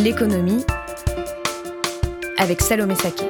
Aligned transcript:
L'économie 0.00 0.64
avec 2.36 2.60
Salomé 2.60 2.96
Saké. 2.96 3.26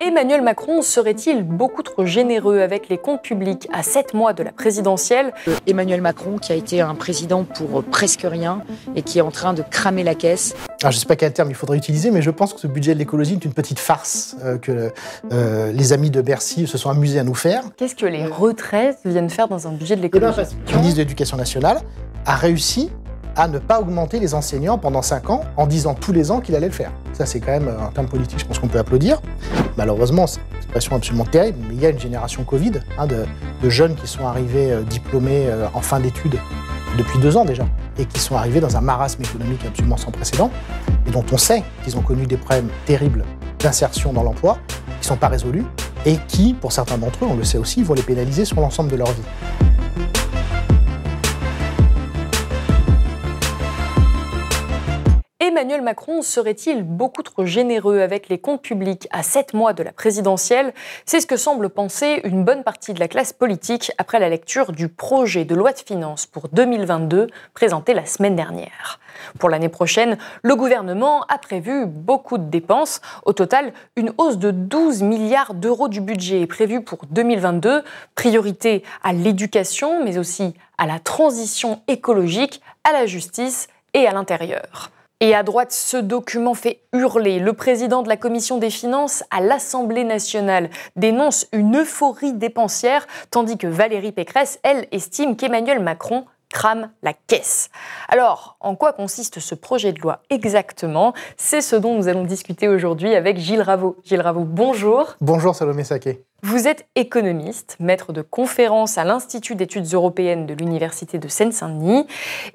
Emmanuel 0.00 0.40
Macron 0.40 0.80
serait-il 0.80 1.42
beaucoup 1.42 1.82
trop 1.82 2.06
généreux 2.06 2.60
avec 2.60 2.88
les 2.88 2.96
comptes 2.96 3.20
publics 3.20 3.68
à 3.74 3.82
7 3.82 4.14
mois 4.14 4.32
de 4.32 4.42
la 4.42 4.52
présidentielle? 4.52 5.34
Emmanuel 5.66 6.00
Macron 6.00 6.38
qui 6.38 6.50
a 6.52 6.54
été 6.54 6.80
un 6.80 6.94
président 6.94 7.44
pour 7.44 7.84
presque 7.84 8.24
rien 8.24 8.62
et 8.94 9.02
qui 9.02 9.18
est 9.18 9.22
en 9.22 9.30
train 9.30 9.52
de 9.52 9.62
cramer 9.62 10.02
la 10.02 10.14
caisse. 10.14 10.54
Alors 10.80 10.92
je 10.92 10.96
ne 10.96 11.00
sais 11.00 11.06
pas 11.06 11.16
quel 11.16 11.34
terme 11.34 11.50
il 11.50 11.56
faudrait 11.56 11.76
utiliser, 11.76 12.10
mais 12.10 12.22
je 12.22 12.30
pense 12.30 12.54
que 12.54 12.60
ce 12.60 12.66
budget 12.66 12.94
de 12.94 12.98
l'écologie 12.98 13.34
est 13.34 13.44
une 13.44 13.52
petite 13.52 13.78
farce 13.78 14.36
euh, 14.44 14.56
que 14.56 14.92
euh, 15.30 15.72
les 15.72 15.92
amis 15.92 16.10
de 16.10 16.22
Bercy 16.22 16.66
se 16.66 16.78
sont 16.78 16.88
amusés 16.88 17.18
à 17.18 17.24
nous 17.24 17.34
faire. 17.34 17.64
Qu'est-ce 17.76 17.96
que 17.96 18.06
les 18.06 18.24
retraites 18.24 19.00
viennent 19.04 19.30
faire 19.30 19.48
dans 19.48 19.68
un 19.68 19.72
budget 19.72 19.96
de 19.96 20.00
l'écologie? 20.00 20.40
Le 20.72 20.76
ministre 20.76 20.96
de 20.96 21.02
l'Éducation 21.02 21.36
nationale 21.36 21.80
a 22.24 22.34
réussi 22.34 22.90
à 23.36 23.48
ne 23.48 23.58
pas 23.58 23.80
augmenter 23.80 24.18
les 24.18 24.34
enseignants 24.34 24.78
pendant 24.78 25.02
5 25.02 25.30
ans 25.30 25.42
en 25.56 25.66
disant 25.66 25.94
tous 25.94 26.12
les 26.12 26.30
ans 26.30 26.40
qu'il 26.40 26.54
allait 26.54 26.66
le 26.66 26.72
faire. 26.72 26.90
Ça, 27.12 27.26
c'est 27.26 27.40
quand 27.40 27.52
même 27.52 27.68
un 27.68 27.90
terme 27.92 28.08
politique, 28.08 28.38
je 28.38 28.44
pense 28.46 28.58
qu'on 28.58 28.68
peut 28.68 28.78
applaudir. 28.78 29.20
Malheureusement, 29.76 30.26
c'est 30.26 30.40
une 30.54 30.62
situation 30.62 30.96
absolument 30.96 31.24
terrible, 31.24 31.58
mais 31.68 31.74
il 31.74 31.80
y 31.80 31.86
a 31.86 31.90
une 31.90 31.98
génération 31.98 32.44
Covid 32.44 32.72
hein, 32.98 33.06
de, 33.06 33.70
jeunes 33.70 33.94
qui 33.94 34.06
sont 34.06 34.26
arrivés 34.26 34.72
euh, 34.72 34.82
diplômés 34.82 35.46
euh, 35.48 35.66
en 35.74 35.80
fin 35.80 36.00
d'études 36.00 36.38
depuis 36.96 37.18
deux 37.18 37.36
ans 37.36 37.44
déjà, 37.44 37.64
et 37.98 38.06
qui 38.06 38.20
sont 38.20 38.36
arrivés 38.36 38.60
dans 38.60 38.76
un 38.76 38.80
marasme 38.80 39.22
économique 39.22 39.60
absolument 39.66 39.96
sans 39.96 40.10
précédent, 40.10 40.50
et 41.06 41.10
dont 41.10 41.24
on 41.30 41.36
sait 41.36 41.62
qu'ils 41.84 41.96
ont 41.98 42.02
connu 42.02 42.26
des 42.26 42.36
problèmes 42.38 42.68
terribles 42.86 43.24
d'insertion 43.58 44.12
dans 44.12 44.22
l'emploi, 44.22 44.58
qui 44.68 45.00
ne 45.00 45.04
sont 45.04 45.16
pas 45.16 45.28
résolus, 45.28 45.64
et 46.06 46.16
qui, 46.28 46.54
pour 46.54 46.72
certains 46.72 46.96
d'entre 46.96 47.24
eux, 47.24 47.28
on 47.30 47.36
le 47.36 47.44
sait 47.44 47.58
aussi, 47.58 47.82
vont 47.82 47.94
les 47.94 48.02
pénaliser 48.02 48.44
sur 48.44 48.60
l'ensemble 48.60 48.90
de 48.90 48.96
leur 48.96 49.08
vie. 49.08 49.22
Emmanuel 55.56 55.80
Macron 55.80 56.20
serait-il 56.20 56.82
beaucoup 56.82 57.22
trop 57.22 57.46
généreux 57.46 58.00
avec 58.00 58.28
les 58.28 58.36
comptes 58.36 58.60
publics 58.60 59.08
à 59.10 59.22
sept 59.22 59.54
mois 59.54 59.72
de 59.72 59.82
la 59.82 59.90
présidentielle? 59.90 60.74
C'est 61.06 61.18
ce 61.18 61.26
que 61.26 61.38
semble 61.38 61.70
penser 61.70 62.20
une 62.24 62.44
bonne 62.44 62.62
partie 62.62 62.92
de 62.92 63.00
la 63.00 63.08
classe 63.08 63.32
politique 63.32 63.90
après 63.96 64.18
la 64.18 64.28
lecture 64.28 64.72
du 64.72 64.90
projet 64.90 65.46
de 65.46 65.54
loi 65.54 65.72
de 65.72 65.78
finances 65.78 66.26
pour 66.26 66.50
2022 66.50 67.28
présenté 67.54 67.94
la 67.94 68.04
semaine 68.04 68.36
dernière. 68.36 69.00
Pour 69.38 69.48
l'année 69.48 69.70
prochaine, 69.70 70.18
le 70.42 70.56
gouvernement 70.56 71.22
a 71.30 71.38
prévu 71.38 71.86
beaucoup 71.86 72.36
de 72.36 72.50
dépenses. 72.50 73.00
Au 73.24 73.32
total, 73.32 73.72
une 73.96 74.12
hausse 74.18 74.36
de 74.36 74.50
12 74.50 75.04
milliards 75.04 75.54
d'euros 75.54 75.88
du 75.88 76.02
budget 76.02 76.42
est 76.42 76.46
prévue 76.46 76.82
pour 76.82 77.06
2022. 77.08 77.82
Priorité 78.14 78.82
à 79.02 79.14
l'éducation, 79.14 80.04
mais 80.04 80.18
aussi 80.18 80.52
à 80.76 80.86
la 80.86 80.98
transition 80.98 81.80
écologique, 81.88 82.60
à 82.84 82.92
la 82.92 83.06
justice 83.06 83.68
et 83.94 84.06
à 84.06 84.12
l'intérieur. 84.12 84.90
Et 85.20 85.34
à 85.34 85.42
droite, 85.42 85.72
ce 85.72 85.96
document 85.96 86.52
fait 86.52 86.82
hurler. 86.92 87.38
Le 87.38 87.54
président 87.54 88.02
de 88.02 88.08
la 88.08 88.18
commission 88.18 88.58
des 88.58 88.68
finances 88.68 89.24
à 89.30 89.40
l'Assemblée 89.40 90.04
nationale 90.04 90.68
dénonce 90.94 91.46
une 91.52 91.78
euphorie 91.78 92.34
dépensière, 92.34 93.06
tandis 93.30 93.56
que 93.56 93.66
Valérie 93.66 94.12
Pécresse, 94.12 94.60
elle, 94.62 94.86
estime 94.92 95.34
qu'Emmanuel 95.34 95.80
Macron 95.80 96.26
crame 96.56 96.88
la 97.02 97.12
caisse. 97.12 97.68
Alors, 98.08 98.56
en 98.60 98.76
quoi 98.76 98.94
consiste 98.94 99.40
ce 99.40 99.54
projet 99.54 99.92
de 99.92 100.00
loi 100.00 100.22
exactement? 100.30 101.12
C'est 101.36 101.60
ce 101.60 101.76
dont 101.76 101.94
nous 101.94 102.08
allons 102.08 102.24
discuter 102.24 102.66
aujourd'hui 102.66 103.14
avec 103.14 103.36
Gilles 103.36 103.60
Raveau. 103.60 103.96
Gilles 104.04 104.22
Raveau, 104.22 104.44
bonjour. 104.44 105.16
Bonjour 105.20 105.54
Salomé 105.54 105.84
Saké. 105.84 106.24
Vous 106.42 106.66
êtes 106.66 106.86
économiste, 106.94 107.76
maître 107.78 108.14
de 108.14 108.22
conférences 108.22 108.96
à 108.96 109.04
l'Institut 109.04 109.54
d'études 109.54 109.92
européennes 109.92 110.46
de 110.46 110.54
l'Université 110.54 111.18
de 111.18 111.28
Seine-Saint-Denis 111.28 112.06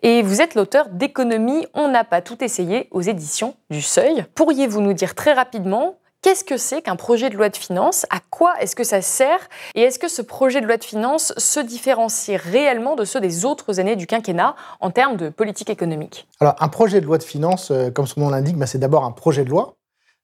et 0.01 0.23
vous 0.23 0.41
êtes 0.41 0.55
l'auteur 0.55 0.89
d'Économie, 0.89 1.67
on 1.75 1.87
n'a 1.87 2.03
pas 2.03 2.21
tout 2.21 2.43
essayé 2.43 2.87
aux 2.89 3.01
éditions 3.01 3.55
du 3.69 3.83
Seuil. 3.83 4.25
Pourriez-vous 4.33 4.81
nous 4.81 4.93
dire 4.93 5.13
très 5.13 5.33
rapidement 5.33 5.97
Qu'est-ce 6.21 6.43
que 6.43 6.57
c'est 6.57 6.83
qu'un 6.83 6.97
projet 6.97 7.31
de 7.31 7.35
loi 7.35 7.49
de 7.49 7.57
finances? 7.57 8.05
À 8.11 8.19
quoi 8.29 8.53
est-ce 8.61 8.75
que 8.75 8.83
ça 8.83 9.01
sert? 9.01 9.39
Et 9.73 9.81
est-ce 9.81 9.97
que 9.97 10.07
ce 10.07 10.21
projet 10.21 10.61
de 10.61 10.67
loi 10.67 10.77
de 10.77 10.83
finances 10.83 11.33
se 11.37 11.59
différencie 11.59 12.39
réellement 12.39 12.95
de 12.95 13.05
ceux 13.05 13.19
des 13.19 13.43
autres 13.43 13.79
années 13.79 13.95
du 13.95 14.05
quinquennat 14.05 14.55
en 14.81 14.91
termes 14.91 15.17
de 15.17 15.29
politique 15.29 15.71
économique? 15.71 16.27
Alors, 16.39 16.53
un 16.59 16.67
projet 16.67 17.01
de 17.01 17.07
loi 17.07 17.17
de 17.17 17.23
finances, 17.23 17.71
euh, 17.71 17.89
comme 17.89 18.05
son 18.05 18.19
nom 18.19 18.29
l'indique, 18.29 18.55
bah, 18.55 18.67
c'est 18.67 18.77
d'abord 18.77 19.03
un 19.03 19.11
projet 19.11 19.43
de 19.43 19.49
loi. 19.49 19.77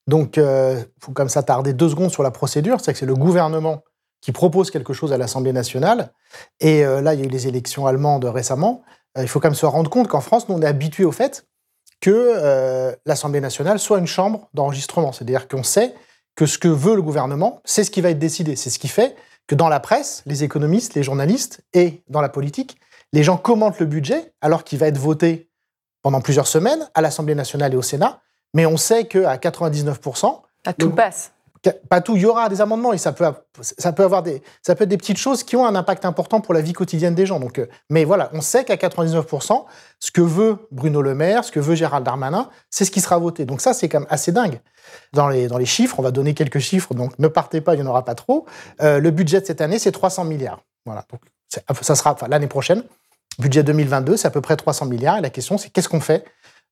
Donc, 0.06 0.38
il 0.38 0.44
euh, 0.44 0.80
faut 1.02 1.14
comme 1.14 1.30
s'attarder 1.30 1.74
deux 1.74 1.90
secondes 1.90 2.12
sur 2.12 2.22
la 2.22 2.30
procédure. 2.30 2.80
C'est 2.80 2.94
que 2.94 3.00
c'est 3.00 3.08
le 3.08 3.16
gouvernement 3.16 3.82
qui 4.22 4.32
propose 4.32 4.70
quelque 4.70 4.94
chose 4.94 5.12
à 5.14 5.18
l'Assemblée 5.18 5.52
nationale. 5.52 6.12
Et 6.60 6.86
euh, 6.86 7.02
là, 7.02 7.16
il 7.16 7.22
y 7.22 7.24
a 7.24 7.26
eu 7.26 7.30
les 7.30 7.48
élections 7.48 7.88
allemandes 7.88 8.26
récemment. 8.26 8.84
il 9.20 9.28
faut 9.28 9.40
quand 9.40 9.50
même 9.50 9.56
se 9.56 9.66
rendre 9.66 9.90
compte 9.90 10.08
qu'en 10.10 10.22
France, 10.22 10.48
nous, 10.48 10.54
on 10.54 10.62
est 10.62 10.68
habitué 10.68 11.06
au 11.06 11.12
fait 11.12 11.48
que 12.00 12.12
euh, 12.12 12.96
l'Assemblée 13.06 13.42
nationale 13.42 13.80
soit 13.80 14.00
une 14.00 14.08
chambre 14.08 14.50
d'enregistrement. 14.54 15.12
C'est-à-dire 15.12 15.48
qu'on 15.48 15.64
sait 15.64 15.94
que 16.36 16.46
ce 16.46 16.58
que 16.58 16.68
veut 16.68 16.96
le 16.96 17.02
gouvernement, 17.02 17.62
c'est 17.66 17.84
ce 17.84 17.92
qui 17.92 18.02
va 18.02 18.12
être 18.12 18.20
décidé. 18.20 18.56
C'est 18.56 18.70
ce 18.70 18.80
qui 18.80 18.88
fait 18.88 19.16
que 19.48 19.56
dans 19.56 19.70
la 19.70 19.80
presse, 19.80 20.24
les 20.26 20.44
économistes, 20.44 20.94
les 20.94 21.04
journalistes 21.04 21.62
et 21.74 22.04
dans 22.10 22.22
la 22.22 22.30
politique, 22.30 22.78
les 23.14 23.24
gens 23.24 23.38
commentent 23.38 23.80
le 23.80 23.86
budget 23.86 24.34
alors 24.42 24.64
qu'il 24.64 24.78
va 24.78 24.88
être 24.88 24.98
voté 24.98 25.50
pendant 26.02 26.22
plusieurs 26.22 26.48
semaines 26.48 26.90
à 26.94 27.02
l'Assemblée 27.02 27.36
nationale 27.36 27.74
et 27.74 27.78
au 27.78 27.82
Sénat. 27.82 28.22
Mais 28.54 28.66
on 28.66 28.78
sait 28.78 29.06
qu'à 29.06 29.38
99%, 29.38 30.42
à 30.66 30.74
tout 30.74 30.92
passe 30.92 31.32
pas 31.72 32.02
tout, 32.02 32.16
il 32.16 32.22
y 32.22 32.26
aura 32.26 32.50
des 32.50 32.62
amendements 32.62 32.94
et 32.94 32.98
ça 32.98 33.12
peut, 33.12 33.26
avoir 33.26 34.24
des, 34.24 34.42
ça 34.62 34.76
peut 34.76 34.84
être 34.84 34.90
des 34.90 34.98
petites 34.98 35.18
choses 35.18 35.44
qui 35.44 35.56
ont 35.56 35.66
un 35.66 35.76
impact 35.76 36.06
important 36.06 36.42
pour 36.42 36.54
la 36.54 36.62
vie 36.62 36.74
quotidienne 36.74 37.16
des 37.16 37.26
gens. 37.26 37.40
Donc, 37.40 37.60
euh, 37.60 37.68
mais 37.90 38.04
voilà, 38.04 38.30
on 38.34 38.42
sait 38.42 38.64
qu'à 38.64 38.76
99%, 38.76 39.66
ce 40.00 40.12
que 40.12 40.22
veut 40.22 40.58
Bruno 40.72 41.02
Le 41.02 41.16
Maire, 41.16 41.44
ce 41.44 41.52
que 41.52 41.60
veut 41.60 41.76
Gérald 41.76 42.06
Darmanin, 42.06 42.50
c'est 42.70 42.86
ce 42.86 42.92
qui 42.92 43.02
sera 43.02 43.18
voté. 43.18 43.46
Donc 43.46 43.62
ça, 43.62 43.74
c'est 43.74 43.90
quand 43.90 44.00
même 44.00 44.08
assez 44.10 44.32
dingue. 44.32 44.60
Dans 45.14 45.28
les, 45.28 45.48
dans 45.48 45.58
les 45.58 45.66
chiffres, 45.66 46.00
on 46.00 46.04
va 46.04 46.12
donner 46.12 46.34
quelques 46.34 46.60
chiffres, 46.60 46.94
donc 46.94 47.18
ne 47.20 47.28
partez 47.28 47.62
pas, 47.62 47.74
il 47.74 47.82
n'y 47.82 47.88
en 47.88 47.90
aura 47.90 48.06
pas 48.06 48.16
trop. 48.16 48.46
Euh, 48.82 49.00
le 49.00 49.12
budget 49.12 49.42
de 49.42 49.46
cette 49.46 49.62
année, 49.62 49.80
c'est 49.80 49.92
300 49.92 50.26
milliards. 50.26 50.62
Voilà, 50.86 51.04
donc 51.12 51.22
ça 51.80 51.96
sera 51.96 52.14
enfin, 52.14 52.28
l'année 52.30 52.48
prochaine. 52.48 52.84
Budget 53.40 53.64
2022, 53.64 54.18
c'est 54.18 54.28
à 54.28 54.32
peu 54.32 54.42
près 54.42 54.56
300 54.56 54.86
milliards. 54.86 55.18
Et 55.18 55.22
la 55.22 55.30
question, 55.30 55.58
c'est 55.58 55.70
qu'est-ce 55.70 55.90
qu'on 55.90 56.00
fait 56.00 56.26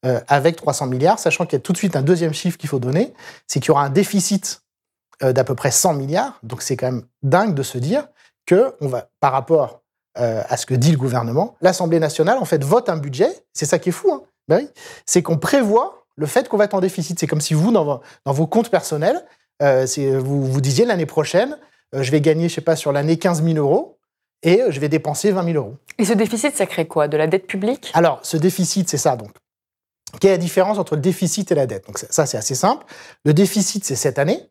euh, 0.06 0.20
avec 0.28 0.56
300 0.56 0.88
milliards, 0.88 1.20
sachant 1.20 1.46
qu'il 1.46 1.54
y 1.54 1.62
a 1.62 1.62
tout 1.62 1.74
de 1.74 1.78
suite 1.78 1.96
un 1.96 2.02
deuxième 2.02 2.34
chiffre 2.34 2.58
qu'il 2.58 2.70
faut 2.70 2.80
donner, 2.80 3.14
c'est 3.48 3.60
qu'il 3.60 3.70
y 3.70 3.72
aura 3.72 3.86
un 3.86 3.90
déficit 3.90 4.62
d'à 5.22 5.44
peu 5.44 5.56
près 5.56 5.72
100 5.72 5.94
milliards. 5.94 6.40
Donc 6.44 6.62
c'est 6.62 6.76
quand 6.76 6.92
même 6.92 7.04
dingue 7.24 7.56
de 7.56 7.64
se 7.64 7.78
dire 7.78 8.08
que 8.46 8.76
on 8.82 8.88
va, 8.88 9.10
par 9.20 9.32
rapport 9.32 9.82
euh, 10.18 10.44
à 10.48 10.58
ce 10.58 10.66
que 10.66 10.74
dit 10.74 10.92
le 10.92 10.98
gouvernement, 10.98 11.56
l'Assemblée 11.62 12.00
nationale 12.00 12.38
en 12.38 12.46
fait 12.46 12.64
vote 12.64 12.90
un 12.90 12.98
budget. 12.98 13.30
C'est 13.54 13.66
ça 13.66 13.80
qui 13.80 13.90
est 13.90 13.92
fou. 13.92 14.12
Hein 14.12 14.22
ben 14.48 14.60
oui. 14.62 14.70
C'est 15.06 15.22
qu'on 15.22 15.38
prévoit 15.38 16.06
le 16.16 16.26
fait 16.26 16.48
qu'on 16.48 16.58
va 16.58 16.66
être 16.66 16.76
en 16.76 16.80
déficit. 16.80 17.20
C'est 17.20 17.28
comme 17.28 17.42
si 17.42 17.54
vous, 17.54 17.72
dans 17.72 18.02
vos, 18.26 18.48
comptes 18.48 18.70
personnels, 18.70 19.26
euh, 19.62 19.86
vous 20.20 20.46
vous 20.46 20.62
disiez 20.62 20.86
l'année 20.86 21.06
prochaine, 21.06 21.58
je 21.94 22.10
vais 22.12 22.22
gagner, 22.22 22.48
je 22.48 22.56
sais 22.56 22.62
pas, 22.62 22.76
sur 22.76 22.92
l'année 22.92 23.18
15 23.18 23.44
000 23.44 23.58
euros 23.58 23.98
et 24.44 24.62
je 24.70 24.80
vais 24.80 24.90
dépenser 24.90 25.32
20 25.32 25.44
000 25.44 25.58
euros. 25.58 25.76
Et 25.98 26.06
ce 26.06 26.14
déficit, 26.14 26.56
ça 26.56 26.66
crée 26.66 26.88
quoi? 26.88 27.08
De 27.08 27.18
la 27.18 27.28
dette 27.28 27.48
publique? 27.48 27.92
Alors, 27.94 28.20
ce 28.24 28.38
déficit, 28.38 28.90
c'est 28.90 28.98
ça. 28.98 29.16
Donc, 29.16 29.32
quelle 30.22 30.32
est 30.32 30.34
la 30.36 30.38
différence 30.38 30.78
entre 30.78 30.96
le 30.96 31.02
déficit 31.02 31.52
et 31.52 31.56
la 31.56 31.66
dette? 31.66 31.88
Donc, 31.88 31.98
ça, 31.98 32.26
c'est 32.26 32.38
assez 32.38 32.56
simple. 32.56 32.86
Le 33.26 33.34
déficit, 33.34 33.84
c'est 33.84 33.96
cette 33.96 34.20
année. 34.20 34.50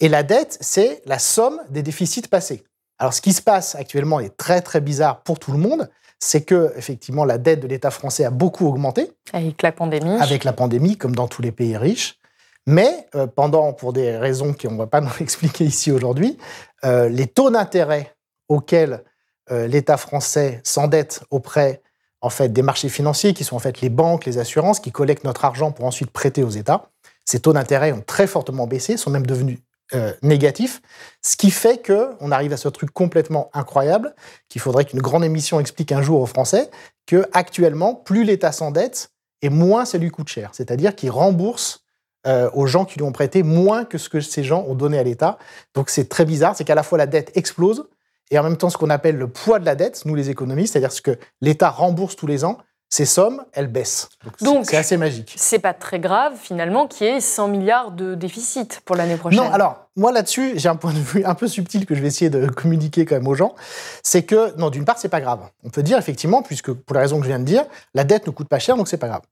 Et 0.00 0.08
la 0.08 0.22
dette, 0.22 0.58
c'est 0.60 1.02
la 1.06 1.18
somme 1.18 1.60
des 1.70 1.82
déficits 1.82 2.22
passés. 2.22 2.64
Alors, 2.98 3.14
ce 3.14 3.20
qui 3.20 3.32
se 3.32 3.42
passe 3.42 3.74
actuellement 3.74 4.20
est 4.20 4.36
très, 4.36 4.60
très 4.60 4.80
bizarre 4.80 5.22
pour 5.22 5.38
tout 5.38 5.52
le 5.52 5.58
monde. 5.58 5.88
C'est 6.20 6.42
que, 6.42 6.72
effectivement, 6.76 7.24
la 7.24 7.38
dette 7.38 7.60
de 7.60 7.68
l'État 7.68 7.90
français 7.90 8.24
a 8.24 8.30
beaucoup 8.30 8.66
augmenté. 8.66 9.12
Avec 9.32 9.62
la 9.62 9.70
pandémie. 9.70 10.20
Avec 10.20 10.44
la 10.44 10.52
pandémie, 10.52 10.96
comme 10.96 11.14
dans 11.14 11.28
tous 11.28 11.42
les 11.42 11.52
pays 11.52 11.76
riches. 11.76 12.18
Mais 12.66 13.06
euh, 13.14 13.26
pendant, 13.26 13.72
pour 13.72 13.92
des 13.92 14.16
raisons 14.16 14.52
qu'on 14.52 14.72
ne 14.72 14.78
va 14.78 14.86
pas 14.86 15.00
nous 15.00 15.16
expliquer 15.20 15.64
ici 15.64 15.92
aujourd'hui, 15.92 16.38
euh, 16.84 17.08
les 17.08 17.26
taux 17.26 17.50
d'intérêt 17.50 18.16
auxquels 18.48 19.04
euh, 19.50 19.66
l'État 19.66 19.96
français 19.96 20.60
s'endette 20.64 21.22
auprès 21.30 21.82
en 22.20 22.30
fait, 22.30 22.48
des 22.48 22.62
marchés 22.62 22.88
financiers, 22.88 23.32
qui 23.32 23.44
sont 23.44 23.54
en 23.54 23.60
fait 23.60 23.80
les 23.80 23.90
banques, 23.90 24.24
les 24.24 24.38
assurances, 24.38 24.80
qui 24.80 24.90
collectent 24.90 25.22
notre 25.22 25.44
argent 25.44 25.70
pour 25.70 25.84
ensuite 25.84 26.10
prêter 26.10 26.42
aux 26.42 26.50
États, 26.50 26.90
ces 27.24 27.38
taux 27.38 27.52
d'intérêt 27.52 27.92
ont 27.92 28.02
très 28.04 28.26
fortement 28.26 28.66
baissé, 28.66 28.96
sont 28.96 29.10
même 29.10 29.26
devenus 29.26 29.60
euh, 29.94 30.12
négatif, 30.22 30.82
ce 31.22 31.36
qui 31.36 31.50
fait 31.50 31.78
que 31.78 32.10
on 32.20 32.30
arrive 32.30 32.52
à 32.52 32.58
ce 32.58 32.68
truc 32.68 32.90
complètement 32.90 33.48
incroyable 33.54 34.14
qu'il 34.48 34.60
faudrait 34.60 34.84
qu'une 34.84 35.00
grande 35.00 35.24
émission 35.24 35.60
explique 35.60 35.92
un 35.92 36.02
jour 36.02 36.20
aux 36.20 36.26
Français 36.26 36.70
que 37.06 37.26
actuellement, 37.32 37.94
plus 37.94 38.24
l'État 38.24 38.52
s'endette 38.52 39.12
et 39.40 39.48
moins 39.48 39.86
ça 39.86 39.96
lui 39.96 40.10
coûte 40.10 40.28
cher. 40.28 40.50
C'est-à-dire 40.52 40.94
qu'il 40.94 41.10
rembourse 41.10 41.86
euh, 42.26 42.50
aux 42.52 42.66
gens 42.66 42.84
qui 42.84 42.98
lui 42.98 43.04
ont 43.04 43.12
prêté 43.12 43.42
moins 43.42 43.84
que 43.84 43.96
ce 43.96 44.10
que 44.10 44.20
ces 44.20 44.44
gens 44.44 44.62
ont 44.68 44.74
donné 44.74 44.98
à 44.98 45.02
l'État. 45.02 45.38
Donc 45.74 45.88
c'est 45.88 46.08
très 46.08 46.26
bizarre, 46.26 46.54
c'est 46.54 46.64
qu'à 46.64 46.74
la 46.74 46.82
fois 46.82 46.98
la 46.98 47.06
dette 47.06 47.34
explose 47.34 47.88
et 48.30 48.38
en 48.38 48.42
même 48.42 48.58
temps 48.58 48.68
ce 48.68 48.76
qu'on 48.76 48.90
appelle 48.90 49.16
le 49.16 49.28
poids 49.28 49.58
de 49.58 49.64
la 49.64 49.74
dette, 49.74 50.04
nous 50.04 50.14
les 50.14 50.28
économistes, 50.28 50.74
c'est-à-dire 50.74 50.92
ce 50.92 51.00
que 51.00 51.18
l'État 51.40 51.70
rembourse 51.70 52.16
tous 52.16 52.26
les 52.26 52.44
ans, 52.44 52.58
ces 52.90 53.04
sommes, 53.04 53.44
elles 53.52 53.66
baissent. 53.66 54.08
Donc 54.40 54.64
c'est 54.64 54.76
assez 54.76 54.96
magique. 54.96 55.34
C'est 55.36 55.58
pas 55.58 55.74
très 55.74 56.00
grave 56.00 56.34
finalement 56.40 56.86
qu'il 56.86 57.06
y 57.06 57.10
ait 57.10 57.20
100 57.20 57.48
milliards 57.48 57.90
de 57.90 58.14
déficit 58.14 58.80
pour 58.84 58.96
l'année 58.96 59.16
prochaine. 59.16 59.40
Non, 59.40 59.52
alors 59.52 59.88
moi 59.94 60.10
là-dessus, 60.10 60.52
j'ai 60.56 60.70
un 60.70 60.76
point 60.76 60.94
de 60.94 60.98
vue 60.98 61.22
un 61.26 61.34
peu 61.34 61.48
subtil 61.48 61.84
que 61.84 61.94
je 61.94 62.00
vais 62.00 62.08
essayer 62.08 62.30
de 62.30 62.46
communiquer 62.56 63.04
quand 63.04 63.16
même 63.16 63.28
aux 63.28 63.34
gens. 63.34 63.54
C'est 64.02 64.22
que 64.22 64.56
non, 64.56 64.70
d'une 64.70 64.86
part, 64.86 64.98
c'est 64.98 65.10
pas 65.10 65.20
grave. 65.20 65.40
On 65.64 65.70
peut 65.70 65.82
dire 65.82 65.98
effectivement, 65.98 66.42
puisque 66.42 66.72
pour 66.72 66.94
la 66.94 67.00
raison 67.00 67.18
que 67.18 67.24
je 67.24 67.28
viens 67.28 67.38
de 67.38 67.44
dire, 67.44 67.64
la 67.94 68.04
dette 68.04 68.26
ne 68.26 68.32
coûte 68.32 68.48
pas 68.48 68.58
cher, 68.58 68.76
donc 68.76 68.88
c'est 68.88 68.96
pas 68.96 69.08
grave. 69.08 69.22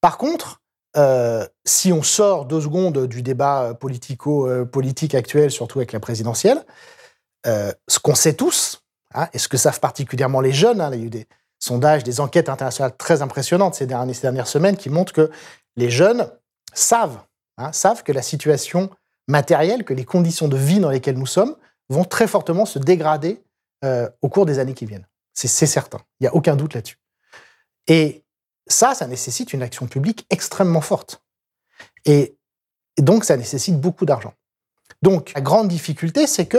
Par 0.00 0.16
contre, 0.16 0.60
euh, 0.96 1.46
si 1.64 1.92
on 1.92 2.02
sort 2.02 2.44
deux 2.44 2.60
secondes 2.60 3.06
du 3.06 3.22
débat 3.22 3.74
politico-politique 3.74 5.14
actuel, 5.14 5.50
surtout 5.50 5.80
avec 5.80 5.92
la 5.92 6.00
présidentielle, 6.00 6.62
euh, 7.46 7.72
ce 7.88 7.98
qu'on 7.98 8.14
sait 8.14 8.34
tous, 8.34 8.82
hein, 9.14 9.28
et 9.32 9.38
ce 9.38 9.48
que 9.48 9.56
savent 9.56 9.80
particulièrement 9.80 10.40
les 10.40 10.52
jeunes, 10.52 10.80
hein, 10.80 10.90
il 10.92 11.00
y 11.00 11.02
a 11.02 11.06
eu 11.06 11.10
des 11.10 11.26
sondages, 11.62 12.02
des 12.02 12.20
enquêtes 12.20 12.48
internationales 12.48 12.96
très 12.96 13.22
impressionnantes 13.22 13.76
ces 13.76 13.86
dernières, 13.86 14.48
semaines 14.48 14.76
qui 14.76 14.90
montrent 14.90 15.12
que 15.12 15.30
les 15.76 15.90
jeunes 15.90 16.28
savent, 16.74 17.20
hein, 17.56 17.72
savent 17.72 18.02
que 18.02 18.12
la 18.12 18.22
situation 18.22 18.90
matérielle, 19.28 19.84
que 19.84 19.94
les 19.94 20.04
conditions 20.04 20.48
de 20.48 20.56
vie 20.56 20.80
dans 20.80 20.90
lesquelles 20.90 21.18
nous 21.18 21.26
sommes 21.26 21.56
vont 21.88 22.04
très 22.04 22.26
fortement 22.26 22.66
se 22.66 22.78
dégrader 22.78 23.42
euh, 23.84 24.08
au 24.22 24.28
cours 24.28 24.44
des 24.44 24.58
années 24.58 24.74
qui 24.74 24.86
viennent. 24.86 25.06
C'est 25.34 25.66
certain, 25.66 25.98
il 26.20 26.24
n'y 26.24 26.28
a 26.28 26.34
aucun 26.34 26.56
doute 26.56 26.74
là-dessus. 26.74 26.98
Et 27.86 28.24
ça, 28.66 28.94
ça 28.94 29.06
nécessite 29.06 29.52
une 29.52 29.62
action 29.62 29.86
publique 29.86 30.26
extrêmement 30.30 30.80
forte. 30.80 31.22
Et, 32.04 32.36
donc, 32.98 33.24
ça 33.24 33.36
nécessite 33.36 33.80
beaucoup 33.80 34.04
d'argent. 34.04 34.34
Donc, 35.00 35.32
la 35.34 35.40
grande 35.40 35.68
difficulté, 35.68 36.26
c'est 36.26 36.46
que 36.46 36.58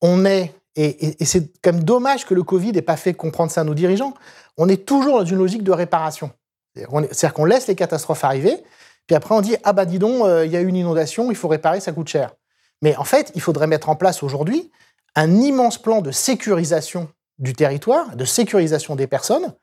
on 0.00 0.24
est, 0.24 0.54
et, 0.78 1.24
c'est 1.24 1.52
quand 1.62 1.72
même 1.72 1.84
dommage 1.84 2.24
que 2.24 2.34
le 2.34 2.42
Covid 2.42 2.72
n'ait 2.72 2.82
pas 2.82 2.96
fait 2.96 3.14
comprendre 3.14 3.50
ça 3.50 3.62
à 3.62 3.64
nos 3.64 3.74
dirigeants, 3.74 4.14
on 4.56 4.68
est 4.68 4.86
toujours 4.86 5.18
dans 5.18 5.24
une 5.24 5.38
logique 5.38 5.64
de 5.64 5.72
réparation. 5.72 6.30
C'est-à-dire 6.74 7.34
qu'on 7.34 7.44
laisse 7.44 7.66
les 7.66 7.74
catastrophes 7.74 8.24
arriver, 8.24 8.56
puis 9.06 9.16
après 9.16 9.34
on 9.34 9.40
dit 9.40 9.56
ah 9.64 9.72
bah 9.72 9.84
dis 9.84 9.98
donc, 9.98 10.24
euh, 10.24 10.46
il 10.46 10.52
y 10.52 10.56
a 10.56 10.60
une 10.60 10.76
inondation, 10.76 11.30
il 11.30 11.36
faut 11.36 11.48
réparer, 11.48 11.80
ça 11.80 11.92
coûte 11.92 12.08
cher. 12.08 12.34
Mais 12.82 12.94
en 12.96 13.04
fait, 13.04 13.32
il 13.34 13.40
faudrait 13.40 13.66
mettre 13.66 13.88
en 13.88 13.96
place 13.96 14.22
aujourd'hui 14.22 14.70
un 15.16 15.40
immense 15.40 15.78
plan 15.78 16.00
de 16.00 16.12
sécurisation 16.12 17.08
du 17.38 17.54
territoire, 17.54 18.14
de 18.14 18.24
sécurisation 18.24 18.94
des 18.94 19.06
personnes, 19.06 19.54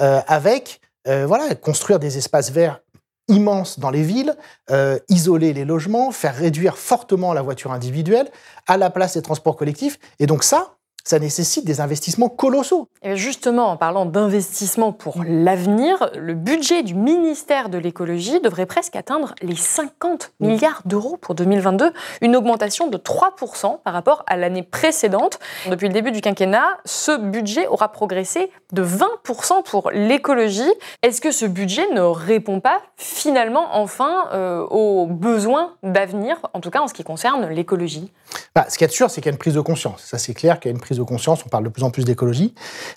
euh, 0.00 0.20
avec 0.26 0.80
euh, 1.06 1.26
voilà, 1.26 1.54
construire 1.54 1.98
des 1.98 2.16
espaces 2.16 2.50
verts 2.50 2.80
immenses 3.28 3.78
dans 3.78 3.90
les 3.90 4.02
villes, 4.02 4.36
euh, 4.70 4.98
isoler 5.08 5.52
les 5.52 5.64
logements, 5.64 6.10
faire 6.10 6.34
réduire 6.34 6.76
fortement 6.76 7.32
la 7.32 7.42
voiture 7.42 7.72
individuelle 7.72 8.30
à 8.66 8.76
la 8.76 8.90
place 8.90 9.14
des 9.14 9.22
transports 9.22 9.56
collectifs. 9.56 9.98
Et 10.18 10.26
donc 10.26 10.44
ça, 10.44 10.76
ça 11.04 11.18
nécessite 11.18 11.66
des 11.66 11.80
investissements 11.82 12.30
colossaux. 12.30 12.88
Et 13.02 13.16
justement, 13.16 13.68
en 13.68 13.76
parlant 13.76 14.06
d'investissements 14.06 14.92
pour 14.92 15.22
l'avenir, 15.26 16.10
le 16.16 16.32
budget 16.32 16.82
du 16.82 16.94
ministère 16.94 17.68
de 17.68 17.76
l'écologie 17.76 18.40
devrait 18.40 18.64
presque 18.64 18.96
atteindre 18.96 19.34
les 19.42 19.54
50 19.54 20.32
milliards 20.40 20.80
d'euros 20.86 21.18
pour 21.20 21.34
2022, 21.34 21.92
une 22.22 22.36
augmentation 22.36 22.88
de 22.88 22.96
3% 22.96 23.80
par 23.82 23.92
rapport 23.92 24.24
à 24.26 24.36
l'année 24.36 24.62
précédente. 24.62 25.38
Depuis 25.68 25.88
le 25.88 25.92
début 25.92 26.10
du 26.10 26.22
quinquennat, 26.22 26.78
ce 26.86 27.16
budget 27.18 27.66
aura 27.66 27.92
progressé 27.92 28.50
de 28.72 28.82
20% 28.82 29.62
pour 29.64 29.90
l'écologie. 29.90 30.62
Est-ce 31.02 31.20
que 31.20 31.32
ce 31.32 31.44
budget 31.44 31.86
ne 31.92 32.00
répond 32.00 32.60
pas 32.60 32.80
finalement 32.96 33.76
enfin 33.76 34.28
euh, 34.32 34.64
aux 34.70 35.06
besoins 35.06 35.74
d'avenir, 35.82 36.38
en 36.54 36.60
tout 36.60 36.70
cas 36.70 36.80
en 36.80 36.88
ce 36.88 36.94
qui 36.94 37.04
concerne 37.04 37.46
l'écologie? 37.48 38.10
Bah, 38.54 38.66
Ce 38.68 38.78
qui 38.78 38.84
est 38.84 38.88
sûr, 38.88 39.10
c'est 39.10 39.20
qu'il 39.20 39.26
y 39.26 39.32
a 39.32 39.32
une 39.32 39.38
prise 39.38 39.54
de 39.54 39.60
conscience. 39.60 40.02
Ça, 40.02 40.18
c'est 40.18 40.34
clair 40.34 40.60
qu'il 40.60 40.70
y 40.70 40.72
a 40.72 40.74
une 40.74 40.80
prise 40.80 40.93
de 40.96 41.02
conscience, 41.02 41.44
on 41.44 41.48
parle 41.48 41.64
de 41.64 41.68
plus 41.68 41.82
en 41.82 41.90
plus 41.90 42.04
d'écologie. 42.04 42.54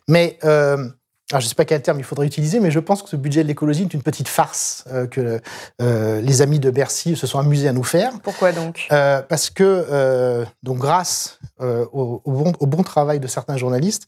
Mais 0.08 0.38
euh, 0.44 0.90
je 1.32 1.36
ne 1.36 1.42
sais 1.42 1.56
pas 1.56 1.66
quel 1.66 1.82
terme 1.82 2.00
il 2.00 2.04
faudrait 2.04 2.26
utiliser, 2.26 2.60
mais 2.60 2.72
je 2.72 2.80
pense 2.80 3.04
que 3.04 3.10
ce 3.10 3.16
budget 3.16 3.44
de 3.44 3.48
l'écologie 3.48 3.84
est 3.84 3.94
une 3.94 4.02
petite 4.02 4.28
farce 4.28 4.86
euh, 4.92 5.08
que 5.08 5.42
euh, 5.82 6.22
les 6.22 6.42
amis 6.42 6.60
de 6.60 6.72
Bercy 6.72 7.16
se 7.16 7.28
sont 7.28 7.40
amusés 7.40 7.68
à 7.68 7.74
nous 7.74 7.84
faire. 7.84 8.14
Pourquoi 8.24 8.52
donc? 8.52 8.88
Parce 8.90 9.50
que, 9.50 10.46
donc, 10.64 10.78
grâce 10.78 11.40
au, 11.60 12.22
bon, 12.26 12.54
au, 12.60 12.66
bon, 12.66 12.84
travail 12.84 13.20
de 13.20 13.28
certains 13.28 13.58
journalistes, 13.58 14.08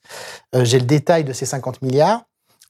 j'ai 0.53 0.79
le 0.79 0.85
détail 0.85 1.23
de 1.23 1.33
ces 1.33 1.45
50 1.45 1.81
milliards. 1.81 2.23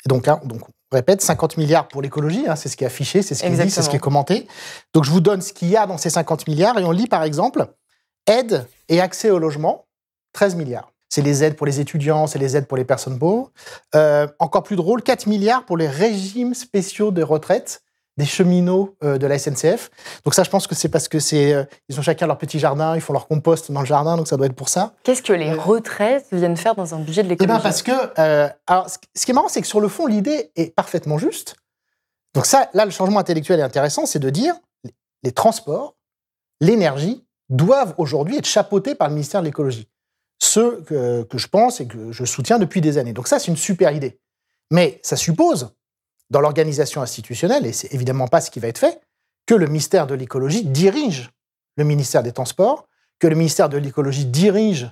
donc, 0.08 0.28
hein, 0.28 0.40
donc, 0.46 0.62
on 0.92 0.96
répète, 0.96 1.22
50 1.22 1.58
milliards 1.58 1.88
pour 1.88 2.02
l'écologie, 2.02 2.46
hein, 2.48 2.56
c'est 2.56 2.68
ce 2.68 2.76
qui 2.76 2.84
est 2.84 2.88
affiché, 2.88 3.22
c'est 3.22 3.36
ce 3.36 3.44
qui 3.44 3.48
est 3.48 3.64
dit, 3.64 3.70
c'est 3.70 3.84
ce 3.84 3.90
qui 3.90 3.96
est 3.96 4.00
commenté. 4.00 4.48
Donc, 4.94 5.04
je 5.04 5.12
vous 5.12 5.22
donne 5.22 5.42
ce 5.42 5.54
qu'il 5.54 5.70
y 5.70 5.78
a 5.78 5.86
dans 5.86 5.98
ces 5.98 6.10
50 6.10 6.48
milliards 6.48 6.80
et 6.80 6.84
on 6.84 6.92
lit 6.92 7.08
par 7.08 7.24
exemple 7.24 7.68
aide 8.26 8.66
et 8.88 9.02
accès 9.02 9.30
au 9.30 9.40
logement, 9.40 9.86
13 10.34 10.56
milliards 10.56 10.92
c'est 11.10 11.24
les 11.24 11.44
aides 11.44 11.56
pour 11.56 11.66
les 11.66 11.80
étudiants, 11.80 12.28
c'est 12.28 12.40
les 12.40 12.56
aides 12.56 12.68
pour 12.68 12.78
les 12.78 12.86
personnes 12.86 13.18
pauvres. 13.18 13.52
Euh, 13.96 14.28
encore 14.38 14.64
plus 14.64 14.76
drôle, 14.76 15.02
4 15.02 15.26
milliards 15.26 15.66
pour 15.66 15.76
les 15.76 15.88
régimes 15.88 16.54
spéciaux 16.54 17.12
de 17.12 17.24
retraite 17.24 17.82
des 18.18 18.26
cheminots 18.26 18.96
euh, 19.04 19.18
de 19.18 19.26
la 19.26 19.40
SNCF. 19.40 19.90
Donc 20.26 20.34
ça, 20.36 20.44
je 20.44 20.50
pense 20.50 20.68
que 20.68 20.76
c'est 20.76 20.90
parce 20.90 21.08
que 21.08 21.20
c'est 21.20 21.54
euh, 21.54 21.64
ils 21.88 21.98
ont 22.00 22.04
chacun 22.04 22.28
leur 22.28 22.38
petit 22.38 22.60
jardin, 22.60 22.96
ils 22.96 23.02
font 23.02 23.14
leur 23.14 23.28
compost 23.28 23.72
dans 23.72 23.80
le 23.80 23.86
jardin, 23.86 24.18
donc 24.18 24.28
ça 24.28 24.38
doit 24.38 24.46
être 24.46 24.56
pour 24.56 24.70
ça. 24.70 24.94
Qu'est-ce 25.04 25.24
que 25.24 25.34
les 25.34 25.54
retraites 25.54 26.28
viennent 26.32 26.58
faire 26.58 26.76
dans 26.76 26.94
un 26.94 27.00
budget 27.00 27.24
de 27.24 27.30
l'écologie 27.30 27.50
Eh 27.50 27.54
bien 27.54 27.62
parce 27.62 27.82
que, 27.82 28.52
alors, 28.68 28.88
ce 28.90 29.26
qui 29.26 29.32
est 29.32 29.34
marrant, 29.34 29.48
c'est 29.48 29.62
que 29.62 29.68
sur 29.68 29.80
le 29.80 29.88
fond, 29.88 30.06
l'idée 30.06 30.52
est 30.56 30.76
parfaitement 30.76 31.18
juste. 31.18 31.56
Donc 32.36 32.46
ça, 32.46 32.70
là, 32.74 32.86
le 32.86 32.92
changement 32.92 33.20
intellectuel 33.20 33.60
est 33.60 33.64
intéressant, 33.64 34.06
c'est 34.06 34.20
de 34.20 34.30
dire 34.30 34.54
les 35.24 35.32
transports, 35.32 35.96
l'énergie 36.62 37.26
doivent 37.50 37.96
aujourd'hui 37.98 38.38
être 38.38 38.46
chapeautés 38.46 38.96
par 38.96 39.08
le 39.08 39.16
ministère 39.16 39.42
de 39.42 39.46
l'écologie 39.46 39.88
ce 40.40 40.82
que, 40.82 41.26
je 41.34 41.48
pense 41.48 41.82
et 41.82 41.88
que 41.88 42.12
je 42.12 42.26
soutiens 42.26 42.60
depuis 42.60 42.82
des 42.82 42.98
années. 42.98 43.14
Donc 43.14 43.28
ça, 43.28 43.40
c'est 43.40 43.48
une 43.48 43.58
super 43.58 43.92
idée. 43.92 44.20
Mais 44.72 45.00
ça 45.04 45.16
suppose, 45.16 45.74
dans 46.30 46.42
l'organisation 46.42 47.02
institutionnelle, 47.02 47.66
et 47.66 47.74
c'est 47.74 47.94
évidemment 47.94 48.28
pas 48.28 48.42
ce 48.42 48.50
qui 48.50 48.60
va 48.60 48.68
être 48.68 48.78
fait, 48.78 49.02
que 49.46 49.56
le 49.56 49.68
ministère 49.68 50.08
de 50.08 50.16
l'écologie 50.16 50.64
dirige 50.64 51.32
le 51.78 51.84
ministère 51.84 52.24
des 52.24 52.32
Transports, 52.32 52.88
que 53.20 53.28
le 53.28 53.36
ministère 53.36 53.70
de 53.70 53.78
l'écologie 53.78 54.26
dirige 54.26 54.92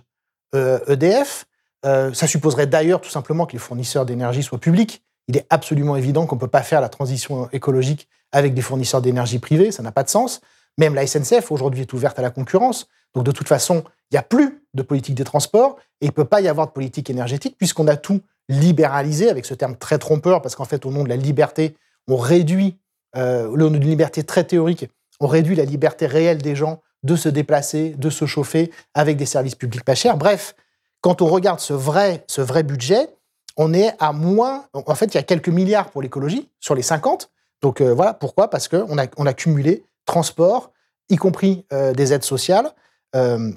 EDF. 0.53 0.55
Euh, 0.55 0.95
e 0.95 1.47
euh, 1.85 2.13
ça 2.13 2.27
supposerait 2.27 2.65
d'ailleurs 2.65 3.01
tout 3.01 3.09
simplement 3.09 3.45
que 3.45 3.53
les 3.53 3.59
fournisseurs 3.59 4.05
d'énergie 4.05 4.41
soient 4.41 4.59
publics. 4.59 5.03
Il 5.27 5.37
est 5.37 5.45
absolument 5.49 5.95
évident 5.95 6.25
qu'on 6.25 6.35
ne 6.35 6.39
peut 6.39 6.47
pas 6.47 6.63
faire 6.63 6.81
la 6.81 6.89
transition 6.89 7.49
écologique 7.51 8.07
avec 8.31 8.53
des 8.53 8.61
fournisseurs 8.61 9.01
d'énergie 9.01 9.39
privés, 9.39 9.71
ça 9.71 9.83
n'a 9.83 9.91
pas 9.91 10.03
de 10.03 10.09
sens. 10.09 10.41
Même 10.77 10.95
la 10.95 11.07
SNCF 11.07 11.51
aujourd'hui 11.51 11.81
est 11.81 11.93
ouverte 11.93 12.19
à 12.19 12.21
la 12.21 12.29
concurrence. 12.29 12.87
Donc 13.15 13.23
de 13.23 13.31
toute 13.31 13.47
façon, 13.47 13.83
il 14.11 14.15
n'y 14.15 14.19
a 14.19 14.23
plus 14.23 14.63
de 14.73 14.83
politique 14.83 15.15
des 15.15 15.23
transports 15.23 15.77
et 16.01 16.05
il 16.05 16.09
ne 16.09 16.13
peut 16.13 16.25
pas 16.25 16.41
y 16.41 16.47
avoir 16.47 16.67
de 16.67 16.71
politique 16.71 17.09
énergétique 17.09 17.55
puisqu'on 17.57 17.87
a 17.87 17.97
tout 17.97 18.21
libéralisé 18.49 19.29
avec 19.29 19.45
ce 19.45 19.53
terme 19.53 19.75
très 19.75 19.97
trompeur 19.97 20.41
parce 20.41 20.55
qu'en 20.55 20.65
fait, 20.65 20.85
au 20.85 20.91
nom 20.91 21.03
de 21.03 21.09
la 21.09 21.15
liberté, 21.15 21.75
on 22.07 22.17
réduit, 22.17 22.77
euh, 23.15 23.47
au 23.47 23.57
nom 23.57 23.69
d'une 23.69 23.83
liberté 23.83 24.23
très 24.23 24.43
théorique, 24.43 24.87
on 25.19 25.27
réduit 25.27 25.55
la 25.55 25.65
liberté 25.65 26.05
réelle 26.05 26.41
des 26.41 26.55
gens 26.55 26.81
de 27.03 27.15
se 27.15 27.29
déplacer, 27.29 27.95
de 27.97 28.09
se 28.09 28.25
chauffer 28.25 28.71
avec 28.93 29.17
des 29.17 29.25
services 29.25 29.55
publics 29.55 29.83
pas 29.83 29.95
chers. 29.95 30.17
Bref, 30.17 30.55
quand 31.01 31.21
on 31.21 31.27
regarde 31.27 31.59
ce 31.59 31.73
vrai, 31.73 32.23
budget, 32.63 33.09
on 33.55 33.73
est 33.73 33.93
à 33.99 34.13
moins. 34.13 34.65
En 34.73 34.95
fait, 34.95 35.07
il 35.07 35.15
y 35.15 35.19
a 35.19 35.23
quelques 35.23 35.49
milliards 35.49 35.89
pour 35.89 36.01
l'écologie 36.01 36.49
sur 36.59 36.75
les 36.75 36.81
50. 36.81 37.29
Donc 37.61 37.81
euh, 37.81 37.93
voilà 37.93 38.13
pourquoi 38.13 38.49
Parce 38.49 38.67
qu'on 38.67 38.97
a, 38.97 39.07
on 39.17 39.25
a 39.25 39.33
cumulé 39.33 39.83
transport, 40.07 40.71
y 41.09 41.17
compris 41.17 41.65
euh, 41.71 41.93
des 41.93 42.13
aides 42.13 42.23
sociales, 42.23 42.71
euh, 43.15 43.51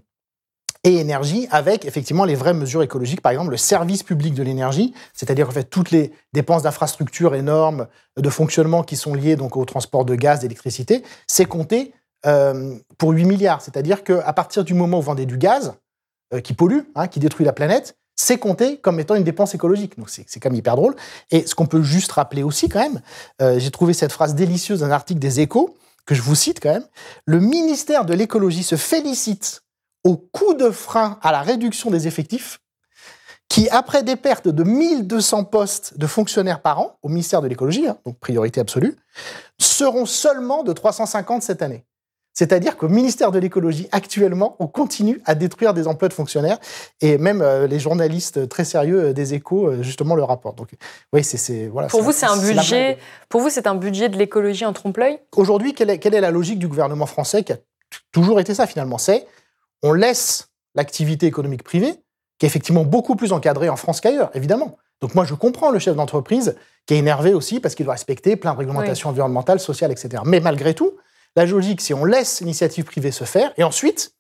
et 0.83 0.97
énergie 0.97 1.47
avec 1.51 1.85
effectivement 1.85 2.25
les 2.25 2.35
vraies 2.35 2.55
mesures 2.55 2.83
écologiques, 2.83 3.21
par 3.21 3.33
exemple 3.33 3.51
le 3.51 3.59
service 3.59 4.03
public 4.03 4.33
de 4.33 4.43
l'énergie, 4.43 4.95
c'est-à-dire 5.13 5.49
en 5.49 5.53
fait 5.53 5.65
toutes 5.65 5.91
les 5.91 6.11
dépenses 6.33 6.63
d'infrastructures 6.63 7.35
énormes 7.35 7.87
de 8.17 8.31
fonctionnement 8.31 8.83
qui 8.83 8.97
sont 8.97 9.15
liées 9.15 9.37
donc 9.37 9.59
au 9.59 9.65
transport 9.67 10.07
de 10.07 10.15
gaz, 10.15 10.41
d'électricité, 10.41 11.03
c'est 11.27 11.45
compté 11.45 11.93
euh, 12.25 12.75
pour 12.97 13.11
8 13.11 13.27
milliards. 13.27 13.61
C'est-à-dire 13.61 14.05
qu'à 14.05 14.33
partir 14.33 14.65
du 14.65 14.73
moment 14.73 14.99
où 14.99 15.01
vous 15.03 15.07
vendez 15.07 15.27
du 15.27 15.37
gaz 15.37 15.75
qui 16.45 16.55
pollue, 16.55 16.81
hein, 16.95 17.09
qui 17.09 17.19
détruit 17.19 17.45
la 17.45 17.53
planète, 17.53 17.99
c'est 18.17 18.39
compté 18.39 18.79
comme 18.79 19.01
étant 19.01 19.17
une 19.17 19.25
dépense 19.25 19.55
écologique. 19.55 19.99
Donc 19.99 20.09
c'est 20.09 20.41
quand 20.41 20.49
même 20.49 20.59
hyper 20.59 20.77
drôle. 20.77 20.95
Et 21.31 21.47
ce 21.47 21.55
qu'on 21.55 21.67
peut 21.67 21.83
juste 21.83 22.13
rappeler 22.13 22.43
aussi 22.43 22.71
quand 22.71 22.81
même, 22.81 23.59
j'ai 23.59 23.71
trouvé 23.71 23.93
cette 23.93 24.13
phrase 24.13 24.35
délicieuse 24.35 24.81
d'un 24.81 24.93
article 24.93 25.21
des 25.21 25.41
Échos 25.41 25.75
que 26.07 26.15
je 26.15 26.23
vous 26.23 26.35
cite 26.35 26.61
quand 26.61 26.73
même. 26.73 26.87
Le 27.25 27.41
ministère 27.41 28.05
de 28.05 28.15
l'écologie 28.15 28.63
se 28.63 28.77
félicite 28.77 29.63
au 30.05 30.17
coup 30.17 30.55
de 30.55 30.71
frein 30.71 31.19
à 31.23 31.33
la 31.33 31.43
réduction 31.43 31.91
des 31.91 32.07
effectifs, 32.07 32.61
qui, 33.49 33.69
après 33.69 34.03
des 34.03 34.17
pertes 34.17 34.49
de 34.49 34.63
1200 34.63 35.45
postes 35.45 35.99
de 35.99 36.07
fonctionnaires 36.07 36.63
par 36.63 36.79
an 36.79 36.99
au 37.03 37.09
ministère 37.09 37.43
de 37.43 37.49
l'écologie, 37.49 37.89
hein, 37.89 37.99
donc 38.07 38.19
priorité 38.19 38.61
absolue, 38.61 38.97
seront 39.59 40.07
seulement 40.07 40.63
de 40.63 40.73
350 40.73 41.43
cette 41.43 41.61
année. 41.61 41.85
C'est-à-dire 42.41 42.79
qu'au 42.79 42.89
ministère 42.89 43.33
de 43.33 43.39
l'écologie, 43.39 43.87
actuellement, 43.93 44.57
on 44.61 44.67
continue 44.67 45.21
à 45.27 45.35
détruire 45.35 45.75
des 45.75 45.87
emplois 45.87 46.09
de 46.09 46.15
fonctionnaires 46.15 46.57
et 47.03 47.19
même 47.19 47.43
euh, 47.43 47.67
les 47.67 47.79
journalistes 47.79 48.49
très 48.49 48.65
sérieux 48.65 49.09
euh, 49.09 49.13
des 49.13 49.35
échos, 49.35 49.67
euh, 49.67 49.83
justement, 49.83 50.15
le 50.15 50.25
rapportent. 50.25 50.57
Donc, 50.57 50.71
oui, 51.13 51.23
c'est. 51.23 51.67
Voilà, 51.67 51.89
pour 51.89 52.01
vous, 52.01 52.13
c'est 52.13 52.25
un 52.25 52.39
budget. 52.39 52.97
Pour 53.29 53.43
vous, 53.43 53.51
c'est 53.51 53.67
un 53.67 53.75
budget 53.75 54.09
de 54.09 54.17
l'écologie 54.17 54.65
en 54.65 54.73
trompe-l'œil? 54.73 55.19
Aujourd'hui, 55.37 55.75
quelle 55.75 55.91
est, 55.91 55.99
quelle 55.99 56.15
est 56.15 56.21
la 56.23 56.31
logique 56.31 56.59
du 56.59 56.67
gouvernement 56.67 57.05
français 57.05 57.45
qui 57.45 57.53
a 57.53 57.59
toujours 58.11 58.41
été 58.41 58.55
ça, 58.55 58.67
finalement? 58.67 58.97
C'est 58.97 59.27
on 59.83 59.93
laisse 59.93 60.49
l'activité 60.75 61.27
économique 61.27 61.63
privée, 61.63 61.93
qui 62.39 62.47
est 62.47 62.49
effectivement 62.49 62.85
beaucoup 62.85 63.17
plus 63.17 63.35
encadrée 63.35 63.69
en 63.69 63.77
France 63.77 64.01
qu'ailleurs, 64.01 64.31
évidemment. 64.33 64.79
Donc 65.03 65.15
moi, 65.15 65.27
je 65.27 65.35
comprends 65.35 65.71
le 65.71 65.79
chef 65.79 65.95
d'entreprise 65.95 66.57
qui 66.87 66.95
est 66.95 66.99
énervé 66.99 67.35
aussi 67.35 67.61
parce 67.61 67.75
qu'il 67.75 67.85
doit 67.85 67.93
respecter 67.93 68.37
plein 68.37 68.55
de 68.55 68.59
réglementations 68.61 69.11
environnementales, 69.11 69.61
sociales, 69.61 69.93
etc. 69.93 70.23
Mais 70.25 70.41
malgré 70.41 70.73
tout, 70.73 70.93
la 71.37 71.47
logique, 71.47 71.81
c'est 71.81 71.95
on 71.95 72.05
laisse 72.05 72.41
l'initiative 72.41 72.85
privée 72.85 73.13
se 73.13 73.25
faire 73.25 73.53
et 73.57 73.65
ensuite, 73.65 74.15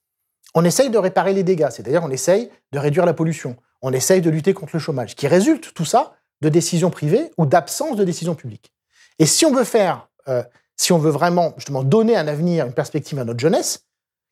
on 0.55 0.65
essaye 0.65 0.91
de 0.91 0.99
réparer 0.99 1.33
les 1.33 1.43
dégâts, 1.43 1.69
c'est-à-dire 1.71 2.03
on 2.05 2.11
essaye 2.11 2.51
de 2.73 2.79
réduire 2.79 3.07
la 3.07 3.15
pollution, 3.15 3.57
on 3.83 3.93
essaye 3.93 4.21
de 4.21 4.31
lutter 4.31 4.55
contre 4.55 4.73
le 4.75 4.81
chômage, 4.81 5.15
qui 5.15 5.29
résulte 5.29 5.75
tout 5.75 5.85
ça 5.85 6.15
de 6.41 6.49
décisions 6.49 6.91
privées 6.91 7.31
ou 7.37 7.47
d'absence 7.47 7.97
de 7.97 8.05
décisions 8.05 8.35
publiques. 8.35 8.73
Et 9.19 9.27
si 9.27 9.45
on 9.45 9.53
veut 9.53 9.65
faire, 9.65 10.09
euh, 10.29 10.43
si 10.77 10.93
on 10.93 10.99
veut 10.99 11.11
vraiment 11.11 11.55
donner 11.85 12.17
un 12.17 12.27
avenir, 12.27 12.67
une 12.67 12.73
perspective 12.73 13.19
à 13.19 13.25
notre 13.25 13.41
jeunesse, 13.41 13.87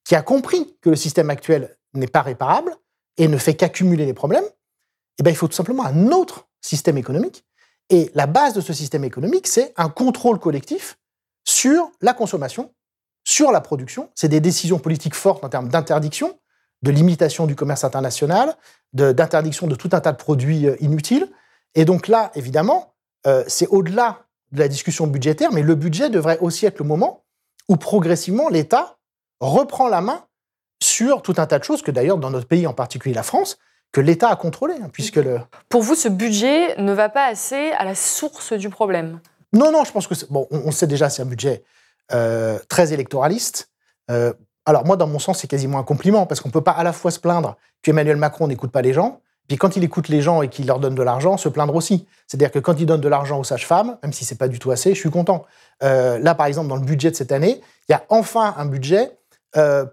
qui 0.05 0.15
a 0.15 0.23
compris 0.23 0.77
que 0.81 0.91
le 0.91 0.97
système 0.97 1.29
actuel 1.31 1.77
n'est 1.95 2.07
pas 2.07 2.23
réparable 2.23 2.75
et 3.19 3.29
ne 3.29 3.37
fait 3.37 3.55
qu'accumuler 3.55 4.07
les 4.07 4.15
problèmes, 4.15 4.45
eh 5.19 5.23
bien, 5.23 5.33
il 5.33 5.37
faut 5.37 5.49
tout 5.49 5.55
simplement 5.55 5.85
un 5.85 6.09
autre 6.09 6.49
système 6.61 6.97
économique. 6.97 7.45
Et 7.91 8.11
la 8.15 8.27
base 8.27 8.55
de 8.55 8.61
ce 8.61 8.73
système 8.73 9.05
économique, 9.05 9.47
c'est 9.47 9.73
un 9.77 9.89
contrôle 9.89 10.39
collectif 10.39 10.99
sur 11.49 11.91
la 12.03 12.13
consommation, 12.13 12.71
sur 13.25 13.53
la 13.53 13.61
production. 13.61 14.11
C'est 14.15 14.29
des 14.29 14.41
décisions 14.41 14.79
politiques 14.79 15.15
fortes 15.15 15.43
en 15.45 15.49
termes 15.49 15.69
d'interdiction, 15.69 16.39
de 16.83 16.91
limitation 16.91 17.47
du 17.47 17.55
commerce 17.55 17.85
international, 17.85 18.55
d'interdiction 18.93 19.67
de, 19.67 19.75
tout 19.75 19.89
un 19.93 20.01
tas 20.01 20.13
de 20.13 20.19
produits 20.19 20.67
euh, 20.67 20.77
inutiles. 20.81 21.29
Et 21.75 21.85
donc 21.85 22.07
là, 22.07 22.31
évidemment, 22.35 22.95
euh, 23.27 23.45
c'est 23.49 23.67
au-delà 23.69 24.27
de 24.53 24.61
la 24.61 24.69
discussion 24.69 25.07
budgétaire, 25.07 25.51
mais 25.53 25.63
le 25.63 25.75
budget 25.75 26.11
devrait 26.11 26.39
aussi 26.41 26.67
être 26.67 26.79
le 26.79 26.85
moment 26.85 27.25
où 27.69 27.77
progressivement 27.77 28.49
l'État 28.49 28.99
reprend 29.41 29.89
la 29.89 30.01
main 30.01 30.25
sur 30.83 31.23
tout 31.23 31.35
un 31.39 31.47
tas 31.47 31.59
de 31.59 31.65
choses 31.65 31.83
que 31.83 31.91
d'ailleurs 31.91 32.19
dans 32.19 32.31
notre 32.31 32.47
pays, 32.47 32.67
en 32.67 32.75
particulier 32.75 33.15
la 33.15 33.23
France, 33.23 33.59
que 33.93 34.01
l'État 34.01 34.29
a 34.29 34.37
contrôlé, 34.37 34.75
hein, 34.83 34.91
puisque 34.93 35.17
le... 35.17 35.41
Pour 35.69 35.83
vous, 35.83 35.95
ce 35.95 36.09
budget 36.09 36.77
ne 36.77 36.93
va 36.93 37.09
pas 37.09 37.25
assez 37.25 37.71
à 37.73 37.85
la 37.85 37.95
source 37.95 38.53
du 38.53 38.69
problème? 38.69 39.21
Non, 39.53 39.73
non, 39.73 39.85
je 39.85 39.93
pense 39.93 40.07
que 40.07 40.15
bon, 40.31 40.47
on, 40.51 40.71
sait 40.71 40.87
déjà 40.87 41.09
c'est 41.09 41.23
un 41.23 41.27
budget 41.27 41.63
euh, 42.13 42.59
très 42.69 42.93
électoraliste. 42.93 43.71
Euh, 44.11 44.33
alors 44.67 44.85
moi, 44.85 44.97
dans 44.97 45.07
mon 45.07 45.19
sens, 45.19 45.39
c'est 45.41 45.49
quasiment 45.49 45.79
un 45.79 45.85
compliment 45.85 46.27
parce 46.27 46.41
qu'on 46.41 46.51
peut 46.51 46.63
pas 46.63 46.73
à 46.73 46.83
la 46.83 46.93
fois 46.93 47.11
se 47.11 47.19
plaindre 47.19 47.57
qu'Emmanuel 47.83 48.17
Macron 48.17 48.49
n'écoute 48.49 48.71
pas 48.71 48.83
les 48.83 48.93
gens, 48.93 49.21
puis 49.47 49.57
quand 49.57 49.77
il 49.77 49.85
écoute 49.85 50.09
les 50.09 50.21
gens 50.21 50.43
et 50.43 50.49
qu'il 50.49 50.67
leur 50.67 50.79
donne 50.79 50.95
de 50.95 51.03
l'argent, 51.03 51.39
se 51.39 51.49
plaindre 51.49 51.75
aussi. 51.75 52.07
C'est-à-dire 52.27 52.51
que 52.51 52.59
quand 52.59 52.79
il 52.79 52.85
donne 52.85 53.01
de 53.01 53.09
l'argent 53.09 53.39
aux 53.39 53.45
sages-femmes, 53.45 53.97
même 54.03 54.13
si 54.13 54.27
c'est 54.27 54.35
pas 54.35 54.49
du 54.49 54.59
tout 54.59 54.71
assez, 54.71 54.95
je 54.95 55.01
suis 55.01 55.11
content. 55.11 55.47
Euh, 55.83 56.19
là, 56.19 56.35
par 56.35 56.47
exemple, 56.47 56.69
dans 56.69 56.77
le 56.77 56.85
budget 56.85 57.11
de 57.11 57.17
cette 57.17 57.33
année, 57.33 57.63
il 57.89 57.93
y 57.93 57.95
a 57.95 58.05
enfin 58.11 58.55
un 58.59 58.67
budget 58.67 59.13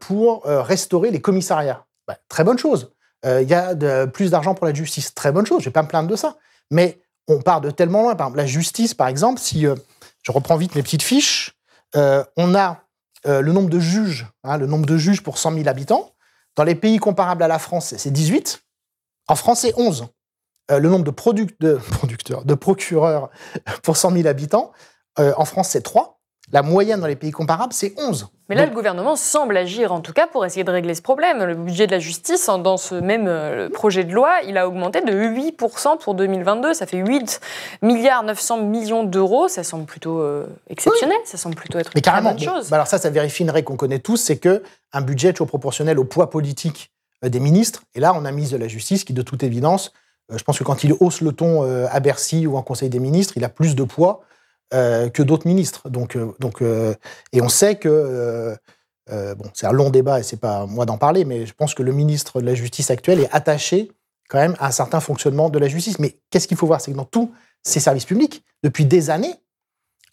pour 0.01 0.43
restaurer 0.45 1.09
les 1.09 1.21
commissariats. 1.21 1.85
Bah, 2.07 2.17
très 2.27 2.43
bonne 2.43 2.57
chose. 2.57 2.91
Il 3.23 3.47
y 3.47 3.53
a 3.53 4.05
plus 4.05 4.29
d'argent 4.29 4.53
pour 4.53 4.67
la 4.67 4.73
justice. 4.73 5.15
Très 5.15 5.31
bonne 5.31 5.45
chose. 5.45 5.61
Je 5.61 5.65
vais 5.69 5.73
pas 5.73 5.81
me 5.81 5.87
plaindre 5.87 6.09
de 6.09 6.15
ça. 6.15 6.35
Mais 6.69 6.99
on 7.27 7.41
part 7.41 7.61
de 7.61 7.71
tellement 7.71 8.01
loin. 8.01 8.15
Par 8.15 8.27
exemple, 8.27 8.37
la 8.37 8.45
justice, 8.45 8.93
par 8.93 9.07
exemple, 9.07 9.39
si 9.39 9.65
euh, 9.65 9.75
je 10.23 10.31
reprends 10.31 10.57
vite 10.57 10.75
mes 10.75 10.83
petites 10.83 11.03
fiches, 11.03 11.53
euh, 11.95 12.23
on 12.37 12.55
a 12.55 12.81
euh, 13.25 13.41
le 13.41 13.51
nombre 13.51 13.69
de 13.69 13.79
juges, 13.79 14.27
hein, 14.43 14.57
le 14.57 14.67
nombre 14.67 14.85
de 14.85 14.97
juges 14.97 15.21
pour 15.21 15.37
100 15.37 15.53
000 15.53 15.67
habitants. 15.67 16.11
Dans 16.55 16.63
les 16.63 16.75
pays 16.75 16.97
comparables 16.97 17.43
à 17.43 17.47
la 17.47 17.59
France, 17.59 17.93
c'est 17.97 18.11
18. 18.11 18.61
En 19.27 19.35
France, 19.35 19.61
c'est 19.61 19.73
11. 19.75 20.07
le 20.69 20.87
nombre 20.87 21.03
de, 21.03 21.11
de, 21.59 21.79
de 22.45 22.53
procureurs 22.53 23.29
pour 23.83 23.97
100 23.97 24.11
000 24.11 24.27
habitants, 24.27 24.71
en 25.17 25.45
France, 25.45 25.69
c'est 25.69 25.81
3. 25.81 26.14
La 26.51 26.61
moyenne 26.61 26.99
dans 26.99 27.07
les 27.07 27.15
pays 27.15 27.31
comparables, 27.31 27.73
c'est 27.73 27.93
11. 27.97 28.27
Mais 28.49 28.55
là, 28.55 28.67
le 28.67 28.71
gouvernement 28.71 29.15
semble 29.15 29.57
agir, 29.57 29.91
en 29.91 30.01
tout 30.01 30.13
cas, 30.13 30.27
pour 30.27 30.45
essayer 30.45 30.63
de 30.63 30.69
régler 30.69 30.93
ce 30.93 31.01
problème. 31.01 31.43
Le 31.43 31.55
budget 31.55 31.87
de 31.87 31.91
la 31.91 31.99
justice, 31.99 32.47
hein, 32.47 32.59
dans 32.59 32.77
ce 32.77 32.93
même 32.93 33.25
euh, 33.27 33.69
projet 33.69 34.03
de 34.03 34.13
loi, 34.13 34.35
il 34.47 34.55
a 34.59 34.67
augmenté 34.67 35.01
de 35.01 35.11
8% 35.11 35.97
pour 35.97 36.13
2022. 36.13 36.75
Ça 36.75 36.85
fait 36.85 36.97
8 36.97 37.41
milliards 37.81 38.21
900 38.21 38.61
millions 38.61 39.03
d'euros. 39.03 39.47
Ça 39.47 39.63
semble 39.63 39.85
plutôt 39.85 40.19
euh, 40.19 40.45
exceptionnel. 40.69 41.17
Ça 41.25 41.37
semble 41.37 41.55
plutôt 41.55 41.79
être 41.79 41.91
une 41.95 42.01
carrément, 42.03 42.31
bonne 42.31 42.39
chose. 42.39 42.69
Bah 42.69 42.75
alors 42.75 42.87
ça, 42.87 42.99
ça 42.99 43.09
vérifie 43.09 43.41
une 43.41 43.49
règle 43.49 43.65
qu'on 43.65 43.77
connaît 43.77 43.99
tous, 43.99 44.17
c'est 44.17 44.37
que 44.37 44.61
un 44.93 45.01
budget 45.01 45.29
est 45.29 45.33
toujours 45.33 45.47
proportionnel 45.47 45.97
au 45.97 46.05
poids 46.05 46.29
politique 46.29 46.91
euh, 47.23 47.29
des 47.29 47.39
ministres. 47.39 47.81
Et 47.95 47.99
là, 47.99 48.13
on 48.15 48.23
a 48.23 48.31
ministre 48.31 48.55
de 48.57 48.61
la 48.61 48.67
Justice 48.67 49.03
qui, 49.03 49.13
de 49.13 49.23
toute 49.23 49.41
évidence, 49.41 49.91
je 50.29 50.43
pense 50.43 50.59
que 50.59 50.63
quand 50.63 50.83
il 50.83 50.93
hausse 50.99 51.21
le 51.21 51.31
ton 51.31 51.61
à 51.87 51.99
Bercy 51.99 52.47
ou 52.47 52.57
en 52.57 52.63
Conseil 52.63 52.89
des 52.89 52.97
ministres, 52.97 53.33
il 53.35 53.43
a 53.43 53.49
plus 53.49 53.75
de 53.75 53.83
poids 53.83 54.21
que 54.71 55.23
d'autres 55.23 55.47
ministres. 55.47 55.89
Donc, 55.89 56.15
euh, 56.15 56.33
euh, 56.61 56.93
et 57.33 57.41
on 57.41 57.49
sait 57.49 57.75
que 57.75 58.55
bon, 59.09 59.45
c'est 59.53 59.67
un 59.67 59.71
long 59.71 59.89
débat 59.89 60.19
et 60.19 60.23
c'est 60.23 60.39
pas 60.39 60.65
moi 60.65 60.85
d'en 60.85 60.97
parler, 60.97 61.25
mais 61.25 61.45
je 61.45 61.53
pense 61.53 61.73
que 61.73 61.83
le 61.83 61.91
ministre 61.91 62.41
de 62.41 62.45
la 62.45 62.55
Justice 62.55 62.89
actuel 62.91 63.19
est 63.19 63.29
attaché 63.31 63.91
quand 64.29 64.39
même 64.39 64.55
à 64.59 64.67
un 64.67 64.71
certain 64.71 64.99
fonctionnement 64.99 65.49
de 65.49 65.59
la 65.59 65.67
justice. 65.67 65.99
Mais 65.99 66.17
qu'est-ce 66.29 66.47
qu'il 66.47 66.57
faut 66.57 66.67
voir, 66.67 66.81
c'est 66.81 66.91
que 66.91 66.97
dans 66.97 67.05
tous 67.05 67.31
ces 67.63 67.79
services 67.79 68.05
publics, 68.05 68.43
depuis 68.63 68.85
des 68.85 69.09
années, 69.09 69.35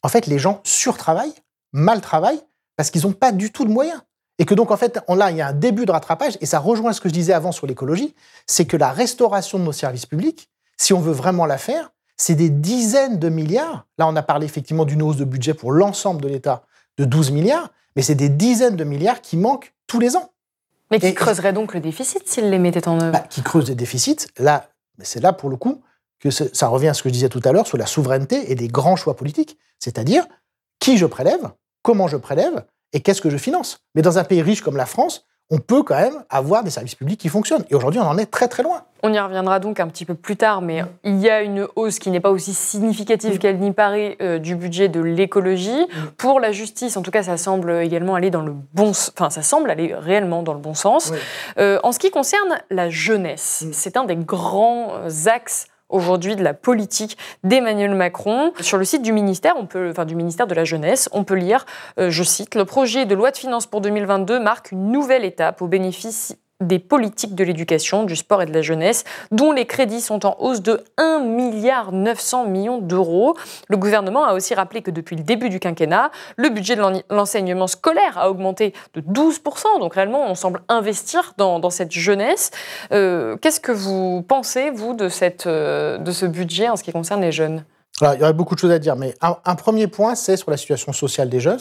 en 0.03 0.09
fait, 0.09 0.27
les 0.27 0.39
gens 0.39 0.61
surtravaillent, 0.65 1.35
mal 1.73 2.01
travaillent, 2.01 2.43
parce 2.77 2.91
qu'ils 2.91 3.03
n'ont 3.03 3.13
pas 3.13 3.33
du 3.33 3.53
tout 3.53 3.65
de 3.65 3.71
moyens. 3.71 4.01
Et 4.39 4.45
que 4.45 4.55
donc, 4.55 4.71
en 4.71 4.77
fait, 4.77 4.99
là, 5.09 5.31
il 5.31 5.37
y 5.37 5.41
a 5.41 5.49
un 5.49 5.53
début 5.53 5.87
de 5.87 5.93
rattrapage, 5.93 6.37
et 6.41 6.47
ça 6.47 6.59
rejoint 6.59 6.93
ce 6.93 7.01
que 7.01 7.09
je 7.09 7.15
disais 7.15 7.33
avant 7.33 7.53
sur 7.53 7.67
l'écologie, 7.67 8.15
c'est 8.47 8.65
que 8.65 8.77
la 8.77 8.91
restauration 8.91 9.59
de 9.59 9.65
nos 9.65 9.73
services 9.73 10.07
publics, 10.07 10.51
si 10.77 10.93
on 10.93 11.01
veut 11.01 11.13
vraiment 11.13 11.47
la 11.47 11.59
faire, 11.59 11.92
c'est 12.17 12.35
des 12.35 12.51
dizaines 12.51 13.19
de 13.19 13.29
milliards. 13.29 13.87
Là, 13.99 14.07
on 14.07 14.17
a 14.17 14.23
parlé 14.23 14.47
effectivement 14.47 14.85
d'une 14.85 15.03
hausse 15.03 15.17
de 15.17 15.25
budget 15.25 15.55
pour 15.55 15.73
l'ensemble 15.73 16.23
de 16.23 16.29
l'État 16.29 16.65
de 16.99 17.05
12 17.05 17.31
milliards, 17.31 17.71
mais 17.97 18.03
c'est 18.03 18.15
des 18.15 18.29
dizaines 18.29 18.77
de 18.77 18.85
milliards 18.85 19.21
qui 19.21 19.37
manquent 19.37 19.75
tous 19.87 19.99
les 19.99 20.17
ans. 20.17 20.33
Mais 20.91 21.01
qui 21.01 21.15
creuserait 21.15 21.55
donc 21.55 21.73
le 21.73 21.81
déficit 21.81 22.29
s'ils 22.29 22.51
les 22.51 22.59
mettaient 22.59 22.87
en 22.87 23.01
œuvre? 23.01 23.13
Bah, 23.13 23.25
Qui 23.31 23.43
creusent 23.43 23.71
le 23.71 23.75
déficit. 23.75 24.29
Là, 24.39 24.69
c'est 25.01 25.21
là 25.21 25.33
pour 25.33 25.49
le 25.49 25.57
coup 25.57 25.83
que 26.21 26.31
ça 26.31 26.69
revient 26.69 26.89
à 26.89 26.95
ce 26.95 27.03
que 27.03 27.09
je 27.09 27.15
disais 27.15 27.29
tout 27.29 27.41
à 27.45 27.53
l'heure 27.53 27.67
sur 27.67 27.79
la 27.79 27.87
souveraineté 27.87 28.53
et 28.53 28.55
des 28.55 28.69
grands 28.69 28.95
choix 28.95 29.17
politiques, 29.17 29.59
c'est-à-dire 29.79 30.25
qui 30.79 30.97
je 30.99 31.07
prélève, 31.07 31.51
comment 31.83 32.09
je 32.09 32.17
prélève 32.17 32.65
et 32.93 33.01
qu'est-ce 33.01 33.21
que 33.21 33.31
je 33.31 33.39
finance? 33.39 33.81
Mais 33.95 34.03
dans 34.03 34.19
un 34.19 34.25
pays 34.25 34.43
riche 34.43 34.61
comme 34.61 34.77
la 34.77 34.87
France, 34.87 35.27
on 35.53 35.59
peut 35.59 35.83
quand 35.83 36.01
même 36.01 36.25
avoir 36.31 36.65
des 36.65 36.71
services 36.71 36.95
publics 36.95 37.21
qui 37.21 37.29
fonctionnent. 37.29 37.65
Et 37.71 37.75
aujourd'hui, 37.75 38.01
on 38.01 38.07
en 38.07 38.17
est 38.17 38.27
très 38.27 38.49
très 38.49 38.63
loin. 38.63 38.83
On 39.03 39.13
y 39.13 39.19
reviendra 39.19 39.59
donc 39.59 39.81
un 39.81 39.89
petit 39.89 40.07
peu 40.07 40.15
plus 40.15 40.37
tard, 40.37 40.63
mais 40.63 40.83
il 41.05 41.19
y 41.19 41.29
a 41.29 41.43
une 41.43 41.67
hausse 41.77 41.99
qui 41.99 42.11
n'est 42.11 42.21
pas 42.21 42.31
aussi 42.31 42.55
significative 42.55 43.39
qu'elle 43.39 43.59
n'y 43.59 43.73
paraît 43.73 44.17
euh, 44.23 44.39
du 44.39 44.55
budget 44.55 44.89
de 44.89 45.01
l'écologie. 45.01 45.87
Pour 46.17 46.41
la 46.41 46.53
justice, 46.53 46.97
en 46.97 47.03
tout 47.03 47.11
cas, 47.11 47.23
ça 47.23 47.37
semble 47.37 47.71
également 47.83 48.15
aller 48.15 48.31
dans 48.31 48.41
le 48.41 48.55
bon, 48.73 48.91
enfin, 48.91 49.29
ça 49.29 49.43
semble 49.43 49.71
aller 49.71 49.95
réellement 49.95 50.43
dans 50.43 50.55
le 50.55 50.61
bon 50.61 50.75
sens. 50.75 51.13
Euh, 51.59 51.79
en 51.83 51.93
ce 51.93 51.99
qui 51.99 52.11
concerne 52.11 52.59
la 52.71 52.89
jeunesse, 52.89 53.67
c'est 53.73 53.99
un 53.99 54.05
des 54.05 54.17
grands 54.17 54.93
axes 55.27 55.67
aujourd'hui 55.93 56.35
de 56.35 56.43
la 56.43 56.55
politique 56.55 57.17
d'Emmanuel 57.45 57.95
Macron. 57.95 58.53
Sur 58.61 58.79
le 58.79 58.85
site 58.85 59.03
du 59.03 59.13
ministère, 59.13 59.55
on 59.57 59.67
peut, 59.67 59.91
enfin, 59.91 60.05
du 60.05 60.17
ministère 60.17 60.47
de 60.47 60.55
la 60.55 60.65
Jeunesse, 60.65 61.09
on 61.13 61.23
peut 61.23 61.35
lire, 61.35 61.65
euh, 61.99 62.11
je 62.11 62.23
cite, 62.23 62.55
le 62.55 62.65
projet 62.65 63.07
de 63.07 63.15
loi 63.15 63.31
de 63.31 63.37
finances 63.37 63.67
pour 63.67 63.81
2022 63.81 64.41
marque 64.41 64.73
une 64.73 64.91
nouvelle 64.91 65.25
étape 65.25 65.63
au 65.63 65.69
bénéfice 65.69 66.37
des 66.63 66.79
politiques 66.79 67.35
de 67.35 67.45
l'éducation, 67.45 68.05
du 68.05 68.17
sport 68.17 68.43
et 68.43 68.47
de 68.47 68.53
la 68.53 68.63
jeunesse, 68.63 69.05
dont 69.31 69.53
les 69.53 69.67
crédits 69.67 70.01
sont 70.01 70.25
en 70.27 70.37
hausse 70.39 70.63
de 70.63 70.83
1 70.97 71.21
milliard 71.21 71.93
900 71.93 72.47
millions 72.47 72.79
d'euros. 72.79 73.37
Le 73.69 73.77
gouvernement 73.77 74.25
a 74.25 74.35
aussi 74.35 74.55
rappelé 74.55 74.83
que 74.83 74.91
depuis 74.91 75.17
le 75.17 75.23
début 75.23 75.49
du 75.49 75.61
quinquennat, 75.61 76.11
le 76.37 76.49
budget 76.49 76.77
de 76.77 76.83
l'enseignement 77.11 77.67
scolaire 77.67 78.19
a 78.19 78.31
augmenté 78.31 78.75
de 78.95 79.01
12%. 79.01 79.81
Donc 79.81 79.95
réellement, 79.95 80.31
on 80.31 80.35
semble 80.35 80.63
investir 80.69 81.35
dans, 81.37 81.71
cette 81.71 81.93
jeunesse. 81.93 82.51
Euh, 82.93 83.37
qu'est-ce 83.37 83.61
que 83.61 83.73
vous 83.73 84.23
pensez, 84.23 84.71
vous, 84.71 84.95
de, 84.95 85.09
cette, 85.09 85.47
euh, 85.47 85.99
de 85.99 86.13
ce 86.13 86.27
budget 86.27 86.69
en 86.69 86.77
ce 86.77 86.83
qui 86.83 86.93
concerne 86.93 87.21
les 87.21 87.33
jeunes? 87.33 87.65
Il 88.01 88.19
y 88.19 88.23
aurait 88.23 88.33
beaucoup 88.33 88.55
de 88.55 88.61
choses 88.61 88.73
à 88.73 88.79
dire, 88.79 88.97
mais 88.97 89.15
un, 89.21 89.55
premier 89.55 89.87
point, 89.87 90.15
c'est 90.15 90.37
sur 90.37 90.51
la 90.51 90.57
situation 90.57 90.93
sociale 90.93 91.29
des 91.29 91.41
jeunes. 91.41 91.61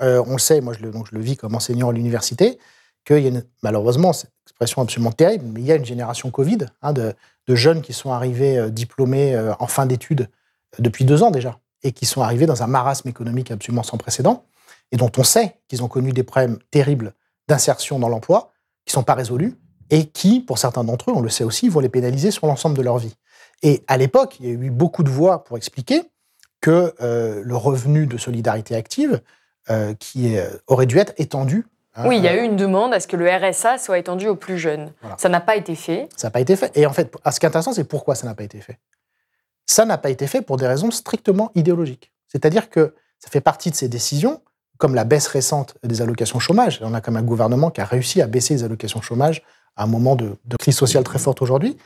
Euh, 0.00 0.22
on 0.26 0.32
le 0.32 0.38
sait, 0.38 0.60
moi 0.60 0.74
donc 0.74 1.06
je 1.10 1.14
le 1.14 1.20
vis 1.20 1.36
comme 1.36 1.54
enseignant 1.54 1.90
à 1.90 1.92
l'université 1.92 2.58
qu'il 3.04 3.18
y 3.18 3.26
a 3.26 3.28
une, 3.28 3.44
malheureusement, 3.62 4.12
c'est 4.12 4.26
une 4.26 4.42
expression 4.46 4.82
absolument 4.82 5.12
terrible, 5.12 5.44
mais 5.52 5.60
il 5.60 5.66
y 5.66 5.72
a 5.72 5.76
une 5.76 5.84
génération 5.84 6.30
Covid 6.30 6.58
hein, 6.82 6.92
de, 6.92 7.14
jeunes 7.48 7.82
qui 7.82 7.92
sont 7.92 8.12
arrivés 8.12 8.58
euh, 8.58 8.70
diplômés 8.70 9.34
euh, 9.34 9.52
en 9.58 9.66
fin 9.66 9.84
d'études 9.86 10.22
euh, 10.22 10.82
depuis 10.82 11.04
deux 11.04 11.22
ans 11.22 11.30
déjà, 11.30 11.58
et 11.82 11.92
qui 11.92 12.06
sont 12.06 12.22
arrivés 12.22 12.46
dans 12.46 12.62
un 12.62 12.66
marasme 12.66 13.08
économique 13.08 13.50
absolument 13.50 13.82
sans 13.82 13.98
précédent, 13.98 14.44
et 14.90 14.96
dont 14.96 15.10
on 15.16 15.24
sait 15.24 15.58
qu'ils 15.68 15.82
ont 15.82 15.88
connu 15.88 16.12
des 16.12 16.22
problèmes 16.22 16.58
terribles 16.70 17.14
d'insertion 17.48 17.98
dans 17.98 18.08
l'emploi, 18.08 18.52
qui 18.86 18.92
ne 18.92 19.00
sont 19.00 19.02
pas 19.02 19.14
résolus, 19.14 19.58
et 19.90 20.06
qui, 20.06 20.40
pour 20.40 20.58
certains 20.58 20.84
d'entre 20.84 21.10
eux, 21.10 21.14
on 21.14 21.20
le 21.20 21.28
sait 21.28 21.44
aussi, 21.44 21.68
vont 21.68 21.80
les 21.80 21.88
pénaliser 21.88 22.30
sur 22.30 22.46
l'ensemble 22.46 22.76
de 22.76 22.82
leur 22.82 22.98
vie. 22.98 23.14
Et 23.62 23.84
à 23.88 23.96
l'époque, 23.96 24.36
il 24.40 24.46
y 24.46 24.48
a 24.48 24.52
eu 24.52 24.70
beaucoup 24.70 25.02
de 25.02 25.10
voix 25.10 25.44
pour 25.44 25.56
expliquer 25.56 26.02
que 26.60 26.94
le 26.98 27.56
revenu 27.56 28.06
de 28.06 28.16
solidarité 28.16 28.74
active 28.74 29.20
qui 29.98 30.36
aurait 30.66 30.86
dû 30.86 30.98
être 30.98 31.12
étendue 31.18 31.66
Hein, 31.94 32.04
oui, 32.06 32.16
il 32.16 32.24
y 32.24 32.28
a 32.28 32.36
eu 32.36 32.44
une 32.44 32.56
demande 32.56 32.94
à 32.94 33.00
ce 33.00 33.06
que 33.06 33.16
le 33.16 33.28
RSA 33.28 33.78
soit 33.78 33.98
étendu 33.98 34.26
aux 34.26 34.36
plus 34.36 34.58
jeunes. 34.58 34.92
Ça 35.18 35.28
n'a 35.28 35.40
pas 35.40 35.56
été 35.56 35.74
fait. 35.74 36.08
Ça 36.16 36.28
n'a 36.28 36.30
pas 36.30 36.40
été 36.40 36.56
fait. 36.56 36.74
Et 36.76 36.86
en 36.86 36.92
fait, 36.92 37.14
ce 37.30 37.38
qui 37.38 37.44
est 37.44 37.48
intéressant, 37.48 37.72
c'est 37.72 37.84
pourquoi 37.84 38.14
ça 38.14 38.26
n'a 38.26 38.34
pas 38.34 38.44
été 38.44 38.60
fait. 38.60 38.78
Ça 39.66 39.84
n'a 39.84 39.98
pas 39.98 40.10
été 40.10 40.26
fait 40.26 40.40
pour 40.40 40.56
des 40.56 40.66
raisons 40.66 40.90
strictement 40.90 41.52
idéologiques. 41.54 42.12
C'est-à-dire 42.28 42.70
que 42.70 42.94
ça 43.18 43.28
fait 43.30 43.42
partie 43.42 43.70
de 43.70 43.76
ces 43.76 43.88
décisions, 43.88 44.40
comme 44.78 44.94
la 44.94 45.04
baisse 45.04 45.26
récente 45.26 45.76
des 45.82 46.00
allocations 46.00 46.38
chômage. 46.38 46.80
On 46.82 46.94
a 46.94 47.00
comme 47.00 47.16
un 47.16 47.22
gouvernement 47.22 47.70
qui 47.70 47.80
a 47.80 47.84
réussi 47.84 48.22
à 48.22 48.26
baisser 48.26 48.54
les 48.54 48.64
allocations 48.64 49.02
chômage 49.02 49.42
à 49.76 49.84
un 49.84 49.86
moment 49.86 50.16
de, 50.16 50.36
de 50.44 50.56
crise 50.56 50.76
sociale 50.76 51.04
très 51.04 51.18
forte 51.18 51.42
aujourd'hui. 51.42 51.76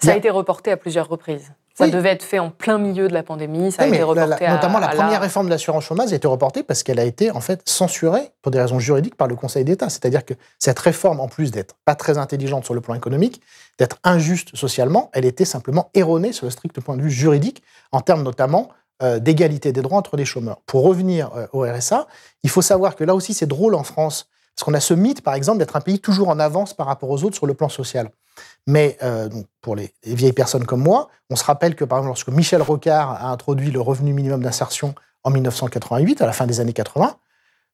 Ça 0.00 0.12
a 0.12 0.16
été 0.16 0.30
reporté 0.30 0.70
à 0.70 0.76
plusieurs 0.76 1.08
reprises. 1.08 1.52
Ça 1.74 1.88
devait 1.88 2.10
être 2.10 2.22
fait 2.22 2.38
en 2.38 2.50
plein 2.50 2.78
milieu 2.78 3.08
de 3.08 3.14
la 3.14 3.22
pandémie. 3.22 3.72
Ça 3.72 3.82
a 3.82 3.86
été 3.86 4.02
reporté 4.02 4.46
notamment 4.48 4.78
la 4.78 4.88
première 4.88 5.10
la... 5.12 5.18
réforme 5.18 5.46
de 5.46 5.50
l'assurance 5.50 5.84
chômage 5.84 6.12
a 6.12 6.16
été 6.16 6.28
reportée 6.28 6.62
parce 6.62 6.82
qu'elle 6.82 6.98
a 6.98 7.04
été 7.04 7.30
en 7.30 7.40
fait 7.40 7.62
censurée 7.68 8.30
pour 8.42 8.52
des 8.52 8.60
raisons 8.60 8.78
juridiques 8.78 9.16
par 9.16 9.28
le 9.28 9.36
Conseil 9.36 9.64
d'État. 9.64 9.88
C'est-à-dire 9.88 10.24
que 10.24 10.34
cette 10.58 10.78
réforme, 10.78 11.20
en 11.20 11.28
plus 11.28 11.50
d'être 11.50 11.76
pas 11.84 11.94
très 11.94 12.18
intelligente 12.18 12.64
sur 12.64 12.74
le 12.74 12.80
plan 12.80 12.94
économique, 12.94 13.40
d'être 13.78 13.98
injuste 14.04 14.54
socialement, 14.56 15.10
elle 15.12 15.24
était 15.24 15.44
simplement 15.44 15.90
erronée 15.94 16.32
sur 16.32 16.46
le 16.46 16.50
strict 16.50 16.80
point 16.80 16.96
de 16.96 17.02
vue 17.02 17.10
juridique, 17.10 17.62
en 17.90 18.00
termes 18.00 18.22
notamment 18.22 18.68
euh, 19.02 19.18
d'égalité 19.18 19.72
des 19.72 19.82
droits 19.82 19.98
entre 19.98 20.16
les 20.16 20.24
chômeurs. 20.24 20.60
Pour 20.66 20.84
revenir 20.84 21.30
euh, 21.34 21.46
au 21.52 21.62
RSA, 21.62 22.06
il 22.44 22.50
faut 22.50 22.62
savoir 22.62 22.94
que 22.94 23.02
là 23.04 23.14
aussi 23.14 23.34
c'est 23.34 23.46
drôle 23.46 23.74
en 23.74 23.82
France, 23.82 24.28
parce 24.54 24.64
qu'on 24.64 24.74
a 24.74 24.80
ce 24.80 24.94
mythe, 24.94 25.22
par 25.22 25.34
exemple, 25.34 25.58
d'être 25.58 25.76
un 25.76 25.80
pays 25.80 25.98
toujours 25.98 26.28
en 26.28 26.38
avance 26.38 26.74
par 26.74 26.86
rapport 26.86 27.10
aux 27.10 27.24
autres 27.24 27.36
sur 27.36 27.46
le 27.46 27.54
plan 27.54 27.68
social. 27.68 28.10
Mais 28.66 28.98
euh, 29.02 29.28
pour 29.60 29.76
les, 29.76 29.92
vieilles 30.04 30.32
personnes 30.32 30.66
comme 30.66 30.82
moi, 30.82 31.08
on 31.30 31.36
se 31.36 31.44
rappelle 31.44 31.74
que, 31.74 31.84
par 31.84 31.98
exemple, 31.98 32.10
lorsque 32.10 32.28
Michel 32.28 32.62
Rocard 32.62 33.10
a 33.10 33.30
introduit 33.30 33.70
le 33.70 33.80
revenu 33.80 34.12
minimum 34.12 34.42
d'insertion 34.42 34.94
en 35.24 35.30
1988, 35.30 36.20
à 36.22 36.26
la 36.26 36.32
fin 36.32 36.46
des 36.46 36.60
années 36.60 36.72
80, 36.72 37.16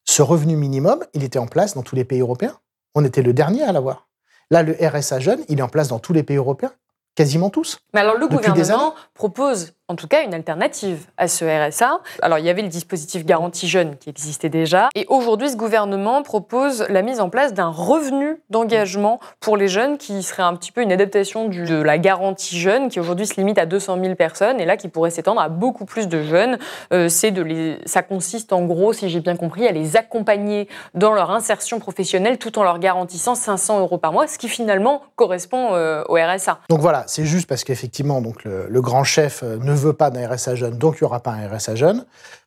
ce 0.04 0.22
revenu 0.22 0.56
minimum, 0.56 1.04
il 1.14 1.24
était 1.24 1.38
en 1.38 1.46
place 1.46 1.74
dans 1.74 1.82
tous 1.82 1.96
les 1.96 2.04
pays 2.04 2.20
européens. 2.20 2.56
On 2.94 3.04
était 3.04 3.22
le 3.22 3.32
dernier 3.32 3.62
à 3.62 3.72
l'avoir. 3.72 4.08
Là, 4.50 4.62
le 4.62 4.74
RSA 4.80 5.20
jeune, 5.20 5.40
il 5.48 5.58
est 5.58 5.62
en 5.62 5.68
place 5.68 5.88
dans 5.88 5.98
tous 5.98 6.12
les 6.12 6.22
pays 6.22 6.38
européens, 6.38 6.72
quasiment 7.14 7.50
tous. 7.50 7.78
Mais 7.92 8.00
alors, 8.00 8.16
le 8.16 8.28
gouvernement 8.28 8.94
propose 9.12 9.74
en 9.88 9.96
tout 9.96 10.08
cas 10.08 10.24
une 10.24 10.34
alternative 10.34 11.06
à 11.16 11.28
ce 11.28 11.44
RSA. 11.44 12.00
Alors 12.22 12.38
il 12.38 12.44
y 12.44 12.50
avait 12.50 12.62
le 12.62 12.68
dispositif 12.68 13.24
garantie 13.24 13.68
jeune 13.68 13.96
qui 13.96 14.10
existait 14.10 14.48
déjà 14.48 14.88
et 14.94 15.06
aujourd'hui 15.08 15.50
ce 15.50 15.56
gouvernement 15.56 16.22
propose 16.22 16.86
la 16.88 17.02
mise 17.02 17.20
en 17.20 17.30
place 17.30 17.54
d'un 17.54 17.68
revenu 17.68 18.40
d'engagement 18.50 19.20
pour 19.40 19.56
les 19.56 19.68
jeunes 19.68 19.98
qui 19.98 20.22
serait 20.22 20.42
un 20.42 20.54
petit 20.54 20.72
peu 20.72 20.82
une 20.82 20.92
adaptation 20.92 21.48
de 21.48 21.82
la 21.82 21.98
garantie 21.98 22.58
jeune 22.58 22.88
qui 22.88 23.00
aujourd'hui 23.00 23.26
se 23.26 23.34
limite 23.36 23.58
à 23.58 23.66
200 23.66 23.98
000 24.00 24.14
personnes 24.14 24.60
et 24.60 24.64
là 24.64 24.76
qui 24.76 24.88
pourrait 24.88 25.10
s'étendre 25.10 25.40
à 25.40 25.48
beaucoup 25.48 25.84
plus 25.84 26.08
de 26.08 26.22
jeunes. 26.22 26.58
Euh, 26.92 27.08
de 27.18 27.42
les, 27.42 27.78
ça 27.84 28.02
consiste 28.02 28.52
en 28.52 28.64
gros, 28.64 28.92
si 28.92 29.08
j'ai 29.08 29.20
bien 29.20 29.36
compris, 29.36 29.66
à 29.66 29.72
les 29.72 29.96
accompagner 29.96 30.68
dans 30.94 31.12
leur 31.12 31.30
insertion 31.30 31.78
professionnelle 31.78 32.38
tout 32.38 32.58
en 32.58 32.62
leur 32.62 32.78
garantissant 32.78 33.34
500 33.34 33.80
euros 33.80 33.98
par 33.98 34.12
mois, 34.12 34.26
ce 34.26 34.38
qui 34.38 34.48
finalement 34.48 35.02
correspond 35.16 35.74
euh, 35.74 36.04
au 36.08 36.14
RSA. 36.14 36.60
Donc 36.70 36.80
voilà, 36.80 37.04
c'est 37.06 37.24
juste 37.24 37.48
parce 37.48 37.64
qu'effectivement 37.64 38.22
le, 38.44 38.66
le 38.68 38.80
grand 38.80 39.04
chef 39.04 39.42
euh, 39.42 39.56
ne 39.58 39.74
veut 39.78 39.92
pas 39.92 40.10
d'un 40.10 40.28
RSA 40.28 40.54
jeune, 40.54 40.78
donc 40.78 40.96
il 40.96 41.04
n'y 41.04 41.06
aura 41.06 41.20
pas 41.20 41.32
un 41.32 41.48
RSA 41.48 41.74
jeune. 41.74 42.04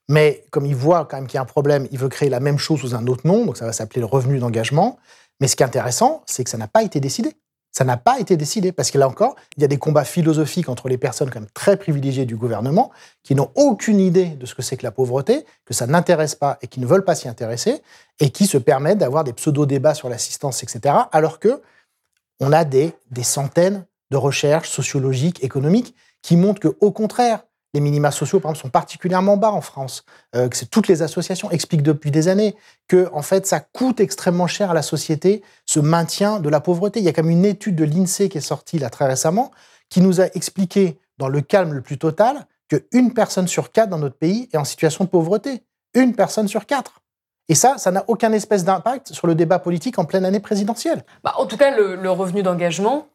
Mais 0.09 0.43
comme 0.51 0.65
il 0.65 0.75
voit 0.75 1.05
quand 1.05 1.17
même 1.17 1.27
qu'il 1.27 1.35
y 1.35 1.37
a 1.37 1.41
un 1.41 1.45
problème, 1.45 1.87
il 1.91 1.97
veut 1.97 2.09
créer 2.09 2.29
la 2.29 2.39
même 2.39 2.57
chose 2.57 2.79
sous 2.81 2.95
un 2.95 3.07
autre 3.07 3.25
nom, 3.25 3.45
donc 3.45 3.57
ça 3.57 3.65
va 3.65 3.73
s'appeler 3.73 4.01
le 4.01 4.07
revenu 4.07 4.39
d'engagement. 4.39 4.97
Mais 5.39 5.47
ce 5.47 5.55
qui 5.55 5.63
est 5.63 5.65
intéressant, 5.65 6.23
c'est 6.25 6.43
que 6.43 6.49
ça 6.49 6.57
n'a 6.57 6.67
pas 6.67 6.83
été 6.83 6.99
décidé. 6.99 7.35
Ça 7.71 7.85
n'a 7.85 7.95
pas 7.95 8.19
été 8.19 8.35
décidé, 8.35 8.73
parce 8.73 8.91
que 8.91 8.97
là 8.97 9.07
encore, 9.07 9.35
il 9.55 9.61
y 9.61 9.63
a 9.63 9.67
des 9.67 9.77
combats 9.77 10.03
philosophiques 10.03 10.67
entre 10.67 10.89
les 10.89 10.97
personnes 10.97 11.29
quand 11.29 11.39
même 11.39 11.49
très 11.53 11.77
privilégiées 11.77 12.25
du 12.25 12.35
gouvernement, 12.35 12.91
qui 13.23 13.33
n'ont 13.33 13.49
aucune 13.55 13.99
idée 13.99 14.25
de 14.25 14.45
ce 14.45 14.53
que 14.53 14.61
c'est 14.61 14.75
que 14.75 14.83
la 14.83 14.91
pauvreté, 14.91 15.45
que 15.63 15.73
ça 15.73 15.87
n'intéresse 15.87 16.35
pas 16.35 16.57
et 16.61 16.67
qui 16.67 16.81
ne 16.81 16.85
veulent 16.85 17.05
pas 17.05 17.15
s'y 17.15 17.29
intéresser, 17.29 17.81
et 18.19 18.29
qui 18.29 18.45
se 18.45 18.57
permettent 18.57 18.97
d'avoir 18.97 19.23
des 19.23 19.31
pseudo-débats 19.31 19.93
sur 19.93 20.09
l'assistance, 20.09 20.63
etc., 20.63 20.95
alors 21.13 21.39
que 21.39 21.61
on 22.41 22.51
a 22.51 22.65
des, 22.65 22.93
des 23.09 23.23
centaines 23.23 23.85
de 24.09 24.17
recherches 24.17 24.69
sociologiques, 24.69 25.41
économiques, 25.41 25.95
qui 26.21 26.37
montrent 26.37 26.59
que, 26.59 26.75
au 26.79 26.91
contraire, 26.91 27.43
les 27.73 27.79
minima 27.79 28.11
sociaux, 28.11 28.39
par 28.39 28.51
exemple, 28.51 28.63
sont 28.63 28.69
particulièrement 28.69 29.37
bas 29.37 29.51
en 29.51 29.61
France. 29.61 30.03
Euh, 30.35 30.49
toutes 30.69 30.87
les 30.87 31.01
associations 31.01 31.49
expliquent 31.51 31.83
depuis 31.83 32.11
des 32.11 32.27
années 32.27 32.55
que, 32.87 33.09
en 33.13 33.21
fait, 33.21 33.47
ça 33.47 33.59
coûte 33.59 33.99
extrêmement 33.99 34.47
cher 34.47 34.71
à 34.71 34.73
la 34.73 34.81
société 34.81 35.41
ce 35.65 35.79
maintien 35.79 36.39
de 36.39 36.49
la 36.49 36.59
pauvreté. 36.59 36.99
Il 36.99 37.05
y 37.05 37.09
a 37.09 37.13
comme 37.13 37.29
une 37.29 37.45
étude 37.45 37.75
de 37.75 37.85
l'INSEE 37.85 38.29
qui 38.29 38.37
est 38.37 38.41
sortie 38.41 38.77
là 38.77 38.89
très 38.89 39.07
récemment 39.07 39.51
qui 39.89 40.01
nous 40.01 40.21
a 40.21 40.25
expliqué, 40.33 40.99
dans 41.17 41.27
le 41.27 41.41
calme 41.41 41.73
le 41.73 41.81
plus 41.81 41.97
total, 41.97 42.47
qu'une 42.69 43.13
personne 43.13 43.47
sur 43.47 43.71
quatre 43.71 43.89
dans 43.89 43.99
notre 43.99 44.15
pays 44.15 44.49
est 44.53 44.57
en 44.57 44.63
situation 44.63 45.03
de 45.03 45.09
pauvreté. 45.09 45.63
Une 45.93 46.15
personne 46.15 46.47
sur 46.47 46.65
quatre. 46.65 47.01
Et 47.49 47.55
ça, 47.55 47.77
ça 47.77 47.91
n'a 47.91 48.05
aucun 48.07 48.31
espèce 48.31 48.63
d'impact 48.63 49.11
sur 49.11 49.27
le 49.27 49.35
débat 49.35 49.59
politique 49.59 49.99
en 49.99 50.05
pleine 50.05 50.23
année 50.23 50.39
présidentielle. 50.39 51.03
Bah, 51.23 51.33
en 51.37 51.45
tout 51.45 51.57
cas, 51.57 51.75
le 51.77 52.09
revenu 52.09 52.41
d'engagement, 52.41 53.07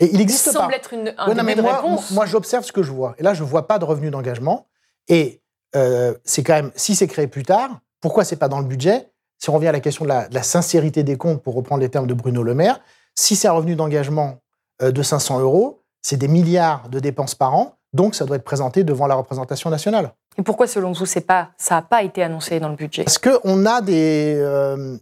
et 0.00 0.10
il 0.12 0.20
existe 0.20 0.50
semble 0.50 0.74
être 0.74 0.94
une, 0.94 1.14
un 1.18 1.28
ouais, 1.28 1.62
moi, 1.62 1.76
réponse. 1.76 2.10
Moi, 2.10 2.24
j'observe 2.24 2.64
ce 2.64 2.72
que 2.72 2.82
je 2.82 2.90
vois. 2.90 3.14
Et 3.18 3.22
là, 3.22 3.34
je 3.34 3.42
ne 3.42 3.48
vois 3.48 3.66
pas 3.66 3.78
de 3.78 3.84
revenu 3.84 4.10
d'engagement. 4.10 4.66
Et 5.08 5.42
euh, 5.76 6.14
c'est 6.24 6.42
quand 6.42 6.54
même, 6.54 6.72
si 6.74 6.96
c'est 6.96 7.06
créé 7.06 7.26
plus 7.26 7.42
tard, 7.42 7.80
pourquoi 8.00 8.24
c'est 8.24 8.36
pas 8.36 8.48
dans 8.48 8.60
le 8.60 8.64
budget? 8.64 9.10
Si 9.38 9.50
on 9.50 9.54
revient 9.54 9.68
à 9.68 9.72
la 9.72 9.80
question 9.80 10.04
de 10.04 10.08
la, 10.08 10.26
de 10.28 10.34
la, 10.34 10.42
sincérité 10.42 11.02
des 11.02 11.16
comptes, 11.16 11.42
pour 11.42 11.54
reprendre 11.54 11.82
les 11.82 11.90
termes 11.90 12.06
de 12.06 12.14
Bruno 12.14 12.42
Le 12.42 12.54
Maire, 12.54 12.80
si 13.14 13.36
c'est 13.36 13.48
un 13.48 13.52
revenu 13.52 13.76
d'engagement 13.76 14.38
euh, 14.82 14.90
de 14.90 15.02
500 15.02 15.40
euros, 15.40 15.82
c'est 16.00 16.16
des 16.16 16.28
milliards 16.28 16.88
de 16.88 16.98
dépenses 16.98 17.34
par 17.34 17.54
an, 17.54 17.76
donc 17.92 18.14
ça 18.14 18.24
doit 18.24 18.36
être 18.36 18.44
présenté 18.44 18.84
devant 18.84 19.06
la 19.06 19.14
représentation 19.14 19.68
nationale. 19.68 20.14
Et 20.38 20.42
pourquoi, 20.42 20.66
selon 20.66 20.92
vous, 20.92 21.04
pas, 21.26 21.50
ça 21.58 21.74
n'a 21.74 21.82
pas 21.82 22.02
été 22.02 22.22
annoncé 22.22 22.58
dans 22.58 22.68
le 22.70 22.76
budget? 22.76 23.04
Parce 23.04 23.18
qu'on 23.18 23.66
a 23.66 23.82
des... 23.82 24.34
Euh, 24.38 24.96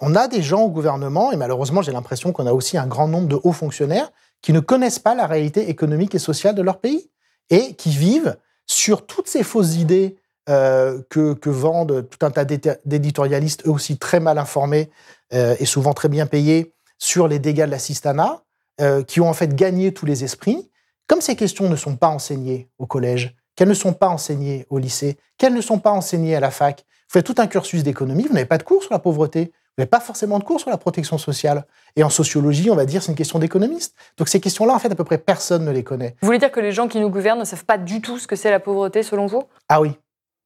on 0.00 0.16
a 0.16 0.26
des 0.26 0.42
gens 0.42 0.62
au 0.62 0.68
gouvernement, 0.68 1.30
et 1.30 1.36
malheureusement 1.36 1.80
j'ai 1.80 1.92
l'impression 1.92 2.32
qu'on 2.32 2.46
a 2.46 2.52
aussi 2.52 2.76
un 2.76 2.86
grand 2.86 3.06
nombre 3.06 3.28
de 3.28 3.38
hauts 3.44 3.52
fonctionnaires 3.52 4.10
qui 4.42 4.52
ne 4.52 4.60
connaissent 4.60 4.98
pas 4.98 5.14
la 5.14 5.26
réalité 5.26 5.70
économique 5.70 6.14
et 6.14 6.18
sociale 6.18 6.54
de 6.54 6.62
leur 6.62 6.80
pays 6.80 7.10
et 7.50 7.74
qui 7.74 7.90
vivent 7.90 8.36
sur 8.66 9.06
toutes 9.06 9.28
ces 9.28 9.42
fausses 9.42 9.76
idées 9.76 10.16
euh, 10.48 11.00
que, 11.08 11.48
vendent 11.48 12.08
tout 12.08 12.26
un 12.26 12.30
tas 12.30 12.44
d'éditorialistes, 12.44 13.66
eux 13.66 13.70
aussi 13.70 13.96
très 13.96 14.18
mal 14.18 14.38
informés 14.38 14.90
euh, 15.32 15.54
et 15.60 15.66
souvent 15.66 15.92
très 15.92 16.08
bien 16.08 16.26
payés, 16.26 16.74
sur 16.98 17.28
les 17.28 17.38
dégâts 17.38 17.64
de 17.66 17.70
l'assistanat, 17.70 18.42
euh, 18.80 19.04
qui 19.04 19.20
ont 19.20 19.28
en 19.28 19.34
fait 19.34 19.54
gagné 19.54 19.94
tous 19.94 20.06
les 20.06 20.24
esprits. 20.24 20.68
Comme 21.06 21.20
ces 21.20 21.36
questions 21.36 21.68
ne 21.68 21.76
sont 21.76 21.96
pas 21.96 22.08
enseignées 22.08 22.68
au 22.78 22.86
collège, 22.86 23.36
qu'elles 23.54 23.68
ne 23.68 23.74
sont 23.74 23.92
pas 23.92 24.08
enseignées 24.08 24.66
au 24.70 24.78
lycée, 24.78 25.16
qu'elles 25.38 25.54
ne 25.54 25.60
sont 25.60 25.78
pas 25.78 25.92
enseignées 25.92 26.34
à 26.34 26.40
la 26.40 26.50
fac, 26.50 26.80
vous 26.80 27.12
faites 27.18 27.26
tout 27.26 27.34
un 27.38 27.46
cursus 27.46 27.84
d'économie, 27.84 28.26
vous 28.26 28.34
n'avez 28.34 28.46
pas 28.46 28.58
de 28.58 28.62
cours 28.62 28.82
sur 28.82 28.92
la 28.92 28.98
pauvreté, 28.98 29.52
vous 29.76 29.80
n'avez 29.80 29.88
pas 29.88 30.00
forcément 30.00 30.38
de 30.38 30.44
cours 30.44 30.60
sur 30.60 30.68
la 30.68 30.76
protection 30.76 31.16
sociale. 31.16 31.64
Et 31.96 32.04
en 32.04 32.10
sociologie, 32.10 32.70
on 32.70 32.74
va 32.74 32.84
dire 32.84 33.02
c'est 33.02 33.10
une 33.10 33.16
question 33.16 33.38
d'économiste. 33.38 33.94
Donc 34.18 34.28
ces 34.28 34.38
questions-là, 34.38 34.74
en 34.74 34.78
fait, 34.78 34.92
à 34.92 34.94
peu 34.94 35.04
près 35.04 35.16
personne 35.16 35.64
ne 35.64 35.70
les 35.70 35.82
connaît. 35.82 36.14
Vous 36.20 36.26
voulez 36.26 36.38
dire 36.38 36.52
que 36.52 36.60
les 36.60 36.72
gens 36.72 36.88
qui 36.88 37.00
nous 37.00 37.08
gouvernent 37.08 37.38
ne 37.38 37.44
savent 37.44 37.64
pas 37.64 37.78
du 37.78 38.02
tout 38.02 38.18
ce 38.18 38.26
que 38.26 38.36
c'est 38.36 38.50
la 38.50 38.60
pauvreté, 38.60 39.02
selon 39.02 39.26
vous? 39.26 39.44
Ah 39.70 39.80
oui, 39.80 39.92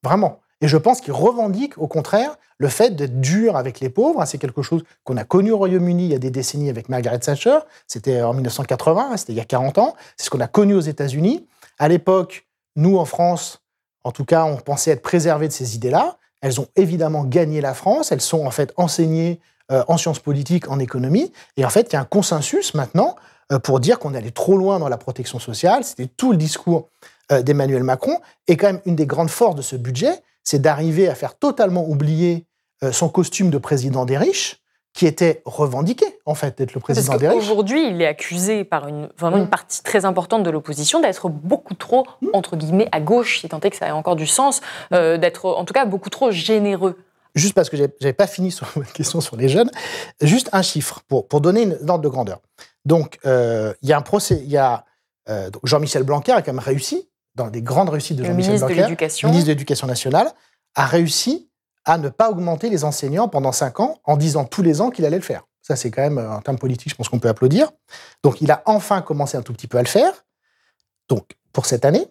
vraiment. 0.05 0.39
Et 0.61 0.69
je 0.69 0.77
pense 0.77 1.01
qu'ils 1.01 1.12
revendiquent, 1.12 1.77
au 1.77 1.89
contraire, 1.89 2.37
le 2.59 2.69
fait 2.69 2.95
d'être 2.95 3.21
dur 3.21 3.57
avec 3.57 3.81
les 3.81 3.91
pauvres. 3.91 4.25
C'est 4.27 4.39
quelque 4.39 4.62
chose 4.62 4.85
qu'on 5.05 5.17
a 5.17 5.25
connu 5.25 5.51
au 5.51 5.59
Royaume-Uni 5.59 6.05
il 6.05 6.12
y 6.12 6.15
a 6.15 6.19
des 6.19 6.31
décennies 6.31 6.71
avec 6.71 6.89
Margaret 6.89 7.19
Thatcher. 7.19 7.59
C'était 7.89 8.23
en 8.23 8.33
1980, 8.33 9.17
c'était 9.17 9.33
il 9.33 9.37
y 9.37 9.41
a 9.41 9.45
40 9.45 9.79
ans. 9.79 9.95
C'est 10.17 10.27
ce 10.27 10.31
qu'on 10.31 10.41
a 10.41 10.47
connu 10.47 10.75
aux 10.75 10.81
États-Unis. 10.81 11.47
À 11.79 11.89
l'époque, 11.89 12.47
nous, 12.77 12.97
en 12.97 13.05
France, 13.05 13.62
en 14.05 14.12
tout 14.12 14.25
cas, 14.25 14.45
on 14.45 14.57
pensait 14.57 14.93
être 14.93 15.03
préservés 15.03 15.49
de 15.49 15.53
ces 15.53 15.75
idées-là. 15.75 16.17
Elles 16.42 16.61
ont 16.61 16.68
évidemment 16.77 17.25
gagné 17.25 17.61
la 17.61 17.75
France. 17.75 18.12
Elles 18.12 18.20
sont 18.20 18.46
en 18.46 18.51
fait 18.51 18.72
enseignées 18.77 19.40
euh, 19.72 19.83
en 19.88 19.96
sciences 19.96 20.20
politiques, 20.20 20.70
en 20.70 20.79
économie. 20.79 21.33
Et 21.57 21.64
en 21.64 21.70
fait, 21.70 21.88
il 21.90 21.94
y 21.94 21.96
a 21.96 22.01
un 22.01 22.05
consensus 22.05 22.75
maintenant 22.75 23.16
euh, 23.53 23.59
pour 23.59 23.81
dire 23.81 23.99
qu'on 23.99 24.14
allait 24.14 24.31
trop 24.31 24.57
loin 24.57 24.79
dans 24.79 24.88
la 24.88 24.96
protection 24.96 25.38
sociale. 25.38 25.83
C'était 25.85 26.07
tout 26.07 26.31
le 26.31 26.38
discours 26.38 26.88
euh, 27.33 27.42
d'Emmanuel 27.42 27.83
Macron. 27.83 28.20
Et 28.46 28.57
quand 28.57 28.68
même, 28.68 28.81
une 28.87 28.96
des 28.96 29.07
grandes 29.07 29.31
forces 29.31 29.57
de 29.57 29.62
ce 29.62 29.75
budget, 29.77 30.22
c'est 30.44 30.61
d'arriver 30.61 31.09
à 31.09 31.14
faire 31.14 31.37
totalement 31.37 31.88
oublier 31.88 32.46
son 32.92 33.09
costume 33.09 33.49
de 33.49 33.57
président 33.57 34.05
des 34.05 34.18
riches 34.18 34.61
qui 34.96 35.06
était 35.06 35.42
revendiqué, 35.44 36.06
en 36.24 36.35
fait, 36.35 36.56
d'être 36.56 36.72
le 36.72 36.80
président 36.80 37.18
des 37.18 37.28
riches. 37.28 37.37
Aujourd'hui, 37.37 37.90
il 37.90 38.00
est 38.00 38.06
accusé 38.06 38.64
par 38.64 38.88
une, 38.88 39.11
vraiment 39.18 39.37
une 39.37 39.44
mm. 39.44 39.50
partie 39.50 39.82
très 39.82 40.06
importante 40.06 40.42
de 40.42 40.48
l'opposition 40.48 41.00
d'être 41.00 41.28
beaucoup 41.28 41.74
trop, 41.74 42.06
mm. 42.22 42.28
entre 42.32 42.56
guillemets, 42.56 42.88
à 42.92 43.00
gauche, 43.00 43.40
si 43.40 43.48
tant 43.50 43.61
est 43.61 43.70
que 43.70 43.76
ça 43.76 43.88
ait 43.88 43.90
encore 43.90 44.16
du 44.16 44.26
sens, 44.26 44.62
euh, 44.94 45.18
d'être 45.18 45.44
en 45.44 45.66
tout 45.66 45.74
cas 45.74 45.85
beaucoup 45.85 46.09
trop 46.09 46.30
généreux. 46.30 46.96
Juste 47.35 47.52
parce 47.52 47.68
que 47.68 47.76
j'avais 47.76 48.14
pas 48.14 48.26
fini 48.26 48.50
sur 48.50 48.66
votre 48.74 48.92
question 48.94 49.20
sur 49.20 49.37
les 49.37 49.50
jeunes, 49.50 49.70
juste 50.22 50.48
un 50.52 50.62
chiffre 50.62 51.02
pour, 51.06 51.28
pour 51.28 51.42
donner 51.42 51.64
une 51.64 51.90
ordre 51.90 52.02
de 52.02 52.09
grandeur. 52.09 52.40
Donc, 52.87 53.18
euh, 53.26 53.74
il 53.82 53.90
y 53.90 53.92
a 53.92 53.98
un 53.98 54.02
procès, 54.02 54.40
il 54.42 54.50
y 54.50 54.56
a 54.56 54.87
euh, 55.28 55.50
Jean-Michel 55.62 56.04
Blanquer 56.04 56.32
a 56.32 56.40
quand 56.40 56.54
même 56.54 56.64
réussi, 56.64 57.06
dans 57.35 57.48
des 57.48 57.61
grandes 57.61 57.90
réussites 57.90 58.16
de 58.16 58.24
Jean-Michel 58.24 58.59
Blanquer, 58.59 58.87
ministre 59.24 59.44
de 59.44 59.48
l'Éducation 59.48 59.87
nationale, 59.87 60.32
a 60.74 60.87
réussi 60.87 61.50
à 61.87 61.99
ne 61.99 62.09
pas 62.09 62.31
augmenter 62.31 62.68
les 62.68 62.85
enseignants 62.85 63.29
pendant 63.29 63.53
cinq 63.53 63.81
ans 63.81 64.01
en 64.05 64.16
disant 64.16 64.44
tous 64.44 64.62
les 64.62 64.81
ans 64.81 64.90
qu'il 64.90 65.05
allait 65.05 65.16
le 65.16 65.22
faire. 65.22 65.44
Ça, 65.62 65.77
c'est 65.77 65.90
quand 65.90 66.03
même 66.03 66.18
un 66.18 66.40
terme 66.42 66.59
politique, 66.59 66.90
je 66.90 66.94
pense 66.94 67.09
qu'on 67.09 67.18
peut 67.18 67.29
applaudir. 67.29 67.70
Donc, 68.22 68.40
il 68.40 68.51
a 68.51 68.62
enfin 68.66 69.03
commencé 69.03 69.37
un 69.37 69.42
tout 69.42 69.53
petit 69.53 69.66
peu 69.66 69.79
à 69.79 69.83
le 69.83 69.88
faire. 69.88 70.12
Donc, 71.09 71.37
pour 71.53 71.66
cette 71.66 71.85
année, 71.85 72.07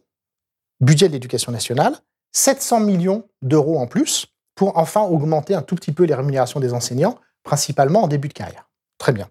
budget 0.80 1.08
de 1.08 1.14
l'éducation 1.14 1.52
nationale, 1.52 1.96
700 2.32 2.80
millions 2.82 3.28
d'euros 3.42 3.80
en 3.80 3.88
plus 3.88 4.28
pour 4.56 4.78
enfin 4.78 5.02
augmenter 5.04 5.54
un 5.54 5.62
tout 5.62 5.76
petit 5.76 5.92
peu 5.92 6.04
les 6.04 6.16
rémunérations 6.16 6.60
des 6.60 6.74
enseignants, 6.74 7.20
principalement 7.44 8.04
en 8.04 8.08
début 8.08 8.30
de 8.30 8.34
carrière. 8.34 8.70
Très 8.98 9.12
bien. 9.12 9.30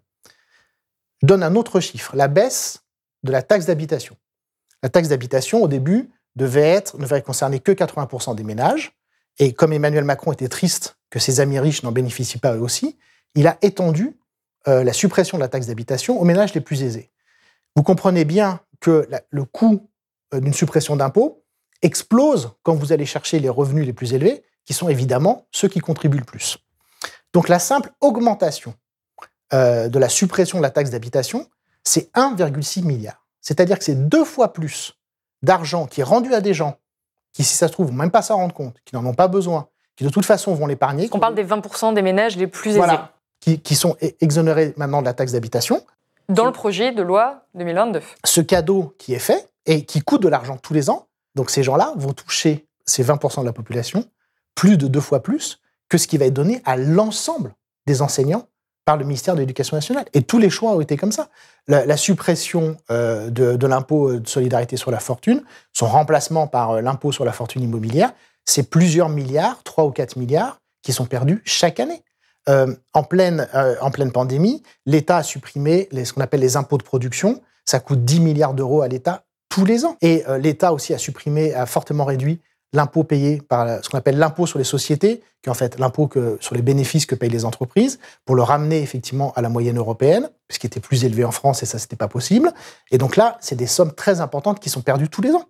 Je 1.22 1.26
donne 1.26 1.42
un 1.42 1.54
autre 1.54 1.80
chiffre, 1.80 2.14
la 2.16 2.28
baisse 2.28 2.82
de 3.22 3.32
la 3.32 3.42
taxe 3.42 3.66
d'habitation. 3.66 4.16
La 4.82 4.90
taxe 4.90 5.08
d'habitation, 5.08 5.62
au 5.62 5.68
début, 5.68 6.10
devait 6.36 6.68
être, 6.68 6.98
ne 6.98 7.04
devait 7.04 7.22
concerner 7.22 7.60
que 7.60 7.72
80% 7.72 8.34
des 8.34 8.44
ménages. 8.44 8.92
Et 9.38 9.52
comme 9.52 9.72
Emmanuel 9.72 10.04
Macron 10.04 10.32
était 10.32 10.48
triste 10.48 10.96
que 11.10 11.18
ses 11.18 11.40
amis 11.40 11.58
riches 11.58 11.82
n'en 11.82 11.92
bénéficient 11.92 12.38
pas 12.38 12.54
eux 12.56 12.60
aussi, 12.60 12.98
il 13.34 13.46
a 13.46 13.58
étendu 13.62 14.16
euh, 14.68 14.84
la 14.84 14.92
suppression 14.92 15.38
de 15.38 15.42
la 15.42 15.48
taxe 15.48 15.66
d'habitation 15.66 16.20
aux 16.20 16.24
ménages 16.24 16.54
les 16.54 16.60
plus 16.60 16.82
aisés. 16.82 17.10
Vous 17.76 17.82
comprenez 17.82 18.24
bien 18.24 18.60
que 18.80 19.08
le 19.30 19.44
coût 19.44 19.88
euh, 20.32 20.40
d'une 20.40 20.54
suppression 20.54 20.96
d'impôt 20.96 21.44
explose 21.82 22.52
quand 22.62 22.74
vous 22.74 22.92
allez 22.92 23.06
chercher 23.06 23.40
les 23.40 23.48
revenus 23.48 23.84
les 23.84 23.92
plus 23.92 24.14
élevés, 24.14 24.44
qui 24.64 24.72
sont 24.72 24.88
évidemment 24.88 25.46
ceux 25.50 25.68
qui 25.68 25.80
contribuent 25.80 26.18
le 26.18 26.24
plus. 26.24 26.58
Donc 27.32 27.48
la 27.48 27.58
simple 27.58 27.90
augmentation 28.00 28.74
euh, 29.52 29.88
de 29.88 29.98
la 29.98 30.08
suppression 30.08 30.58
de 30.58 30.62
la 30.62 30.70
taxe 30.70 30.90
d'habitation, 30.90 31.48
c'est 31.82 32.10
1,6 32.14 32.84
milliard. 32.84 33.26
C'est-à-dire 33.40 33.78
que 33.78 33.84
c'est 33.84 34.08
deux 34.08 34.24
fois 34.24 34.52
plus 34.52 34.94
d'argent 35.42 35.86
qui 35.86 36.00
est 36.00 36.04
rendu 36.04 36.32
à 36.32 36.40
des 36.40 36.54
gens 36.54 36.78
qui, 37.34 37.44
si 37.44 37.54
ça 37.54 37.68
se 37.68 37.72
trouve, 37.72 37.88
vont 37.88 37.94
même 37.94 38.10
pas 38.10 38.22
s'en 38.22 38.36
rendre 38.36 38.54
compte, 38.54 38.76
qui 38.86 38.94
n'en 38.94 39.04
ont 39.04 39.12
pas 39.12 39.28
besoin, 39.28 39.68
qui 39.96 40.04
de 40.04 40.08
toute 40.08 40.24
façon 40.24 40.54
vont 40.54 40.66
l'épargner. 40.66 41.10
On 41.12 41.18
parle 41.18 41.34
des 41.34 41.44
20% 41.44 41.92
des 41.92 42.00
ménages 42.00 42.36
les 42.36 42.46
plus 42.46 42.78
aisés. 42.78 42.98
qui, 43.40 43.60
qui, 43.60 43.74
sont 43.74 43.96
exonérés 44.20 44.72
maintenant 44.78 45.00
de 45.00 45.04
la 45.04 45.12
taxe 45.12 45.32
d'habitation. 45.32 45.84
Dans 46.30 46.46
le 46.46 46.52
projet 46.52 46.92
de 46.92 47.02
loi 47.02 47.44
2022. 47.54 48.00
Ce 48.24 48.40
cadeau 48.40 48.94
qui 48.98 49.12
est 49.12 49.18
fait 49.18 49.46
et 49.66 49.84
qui 49.84 50.00
coûte 50.00 50.22
de 50.22 50.28
l'argent 50.28 50.56
tous 50.56 50.72
les 50.72 50.88
ans, 50.88 51.08
donc 51.34 51.50
ces 51.50 51.62
gens-là 51.62 51.92
vont 51.96 52.12
toucher 52.14 52.66
ces 52.86 53.04
20% 53.04 53.40
de 53.40 53.46
la 53.46 53.52
population 53.52 54.06
plus 54.54 54.78
de 54.78 54.86
deux 54.86 55.00
fois 55.00 55.22
plus 55.22 55.60
que 55.88 55.98
ce 55.98 56.06
qui 56.06 56.16
va 56.16 56.26
être 56.26 56.34
donné 56.34 56.62
à 56.64 56.76
l'ensemble 56.76 57.54
des 57.86 58.00
enseignants 58.00 58.46
par 58.84 58.96
le 58.96 59.04
ministère 59.04 59.34
de 59.34 59.40
l'Éducation 59.40 59.76
nationale. 59.76 60.04
Et 60.12 60.22
tous 60.22 60.38
les 60.38 60.50
choix 60.50 60.72
ont 60.72 60.80
été 60.80 60.96
comme 60.96 61.12
ça. 61.12 61.28
La, 61.66 61.96
suppression 61.96 62.76
euh, 62.90 63.30
de, 63.30 63.66
l'impôt 63.66 64.18
de 64.18 64.28
solidarité 64.28 64.76
sur 64.76 64.90
la 64.90 65.00
fortune, 65.00 65.42
son 65.72 65.86
remplacement 65.86 66.46
par 66.46 66.72
euh, 66.72 66.80
l'impôt 66.82 67.10
sur 67.10 67.24
la 67.24 67.32
fortune 67.32 67.62
immobilière, 67.62 68.12
c'est 68.44 68.68
plusieurs 68.68 69.08
milliards, 69.08 69.62
3 69.62 69.84
ou 69.84 69.90
4 69.90 70.16
milliards, 70.16 70.60
qui 70.82 70.92
sont 70.92 71.06
perdus 71.06 71.40
chaque 71.46 71.80
année. 71.80 72.02
Euh, 72.50 72.74
en, 72.92 73.04
pleine, 73.04 73.48
en 73.80 73.90
pleine 73.90 74.12
pandémie, 74.12 74.62
l'État 74.84 75.16
a 75.18 75.22
supprimé 75.22 75.88
ce 75.92 76.12
qu'on 76.12 76.20
appelle 76.20 76.40
les 76.40 76.58
impôts 76.58 76.76
de 76.76 76.82
production. 76.82 77.40
Ça 77.64 77.80
coûte 77.80 78.04
10 78.04 78.20
milliards 78.20 78.52
d'euros 78.52 78.82
à 78.82 78.88
l'État 78.88 79.24
tous 79.48 79.64
les 79.64 79.86
ans. 79.86 79.96
Et 80.02 80.24
l'État 80.38 80.74
aussi 80.74 80.92
a 80.92 80.98
supprimé, 80.98 81.54
a 81.54 81.64
fortement 81.64 82.04
réduit 82.04 82.42
l'impôt 82.72 83.04
payé 83.04 83.40
par 83.40 83.84
ce 83.84 83.88
qu'on 83.88 83.98
appelle 83.98 84.18
l'impôt 84.18 84.46
sur 84.46 84.58
les 84.58 84.64
sociétés, 84.64 85.22
qui 85.42 85.48
est 85.48 85.50
en 85.50 85.54
fait 85.54 85.78
l'impôt 85.78 86.10
sur 86.40 86.54
les 86.54 86.62
bénéfices 86.62 87.06
que 87.06 87.14
payent 87.14 87.30
les 87.30 87.44
entreprises, 87.44 88.00
pour 88.24 88.34
le 88.34 88.42
ramener 88.42 88.80
effectivement 88.82 89.32
à 89.36 89.42
la 89.42 89.48
moyenne 89.48 89.78
européenne, 89.78 90.28
puisqu'il 90.48 90.66
était 90.66 90.80
plus 90.80 91.04
élevé 91.04 91.24
en 91.24 91.30
France 91.30 91.62
et 91.62 91.66
ça, 91.66 91.78
c'était 91.78 91.96
pas 91.96 92.08
possible. 92.08 92.52
Et 92.90 92.98
donc 92.98 93.16
là, 93.16 93.38
c'est 93.40 93.56
des 93.56 93.66
sommes 93.66 93.92
très 93.92 94.20
importantes 94.20 94.60
qui 94.60 94.70
sont 94.70 94.82
perdues 94.82 95.08
tous 95.08 95.22
les 95.22 95.32
ans. 95.32 95.44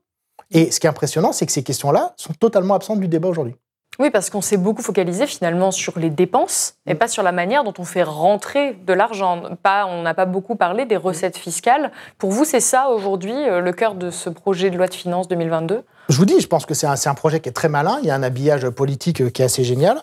Et 0.50 0.70
ce 0.70 0.80
qui 0.80 0.86
est 0.86 0.90
impressionnant, 0.90 1.32
c'est 1.32 1.46
que 1.46 1.52
ces 1.52 1.62
questions-là 1.62 2.14
sont 2.16 2.34
totalement 2.34 2.74
absentes 2.74 3.00
du 3.00 3.08
débat 3.08 3.28
aujourd'hui. 3.28 3.54
Oui, 3.98 4.10
parce 4.10 4.30
qu'on 4.30 4.40
s'est 4.40 4.56
beaucoup 4.56 4.82
focalisé 4.82 5.26
finalement 5.26 5.70
sur 5.70 5.98
les 5.98 6.10
dépenses 6.10 6.74
et 6.86 6.94
mm. 6.94 6.98
pas 6.98 7.08
sur 7.08 7.22
la 7.22 7.32
manière 7.32 7.64
dont 7.64 7.74
on 7.78 7.84
fait 7.84 8.02
rentrer 8.02 8.74
de 8.74 8.92
l'argent. 8.92 9.42
Pas, 9.62 9.86
on 9.86 10.02
n'a 10.02 10.14
pas 10.14 10.26
beaucoup 10.26 10.56
parlé 10.56 10.84
des 10.84 10.96
recettes 10.96 11.38
fiscales. 11.38 11.92
Pour 12.18 12.30
vous, 12.30 12.44
c'est 12.44 12.60
ça 12.60 12.88
aujourd'hui 12.88 13.32
euh, 13.32 13.60
le 13.60 13.72
cœur 13.72 13.94
de 13.94 14.10
ce 14.10 14.30
projet 14.30 14.70
de 14.70 14.76
loi 14.76 14.86
de 14.88 14.94
finances 14.94 15.28
2022 15.28 15.84
je 16.10 16.18
vous 16.18 16.26
dis, 16.26 16.38
je 16.38 16.46
pense 16.46 16.66
que 16.66 16.74
c'est 16.74 16.86
un, 16.86 17.14
projet 17.14 17.40
qui 17.40 17.48
est 17.48 17.52
très 17.52 17.70
malin. 17.70 17.98
Il 18.02 18.06
y 18.06 18.10
a 18.10 18.14
un 18.14 18.22
habillage 18.22 18.68
politique 18.68 19.22
euh, 19.22 19.30
qui 19.30 19.40
est 19.40 19.46
assez 19.46 19.64
génial. 19.64 20.02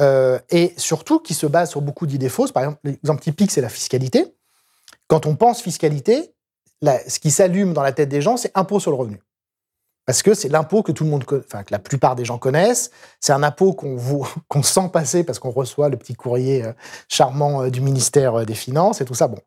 Euh, 0.00 0.38
et 0.50 0.72
surtout 0.78 1.18
qui 1.18 1.34
se 1.34 1.46
base 1.46 1.70
sur 1.70 1.82
beaucoup 1.82 2.06
d'idées 2.06 2.30
fausses. 2.30 2.52
Par 2.52 2.62
exemple, 2.62 2.80
l'exemple 2.84 3.20
typique, 3.20 3.50
c'est 3.50 3.60
la 3.60 3.68
fiscalité. 3.68 4.34
Quand 5.08 5.26
on 5.26 5.36
pense 5.36 5.60
fiscalité, 5.60 6.32
ce 6.82 7.18
qui 7.18 7.30
s'allume 7.30 7.74
dans 7.74 7.82
la 7.82 7.92
tête 7.92 8.08
des 8.08 8.22
gens, 8.22 8.38
c'est 8.38 8.50
impôt 8.54 8.80
sur 8.80 8.90
le 8.90 8.96
revenu. 8.96 9.20
Parce 10.04 10.22
que 10.22 10.34
c'est 10.34 10.48
l'impôt 10.48 10.82
que 10.82 10.90
tout 10.90 11.04
le 11.04 11.10
monde, 11.10 11.24
enfin 11.30 11.62
que 11.62 11.70
la 11.70 11.78
plupart 11.78 12.16
des 12.16 12.24
gens 12.24 12.38
connaissent. 12.38 12.90
C'est 13.20 13.32
un 13.32 13.42
impôt 13.42 13.72
qu'on 13.72 13.96
qu'on 14.48 14.62
sent 14.62 14.88
passer 14.92 15.24
parce 15.24 15.38
qu'on 15.38 15.50
reçoit 15.50 15.88
le 15.88 15.96
petit 15.96 16.14
courrier 16.14 16.64
euh, 16.64 16.72
charmant 17.08 17.68
du 17.68 17.80
ministère 17.80 18.44
des 18.44 18.54
Finances 18.54 19.00
et 19.00 19.04
tout 19.04 19.14
ça. 19.14 19.28
Bon, 19.28 19.40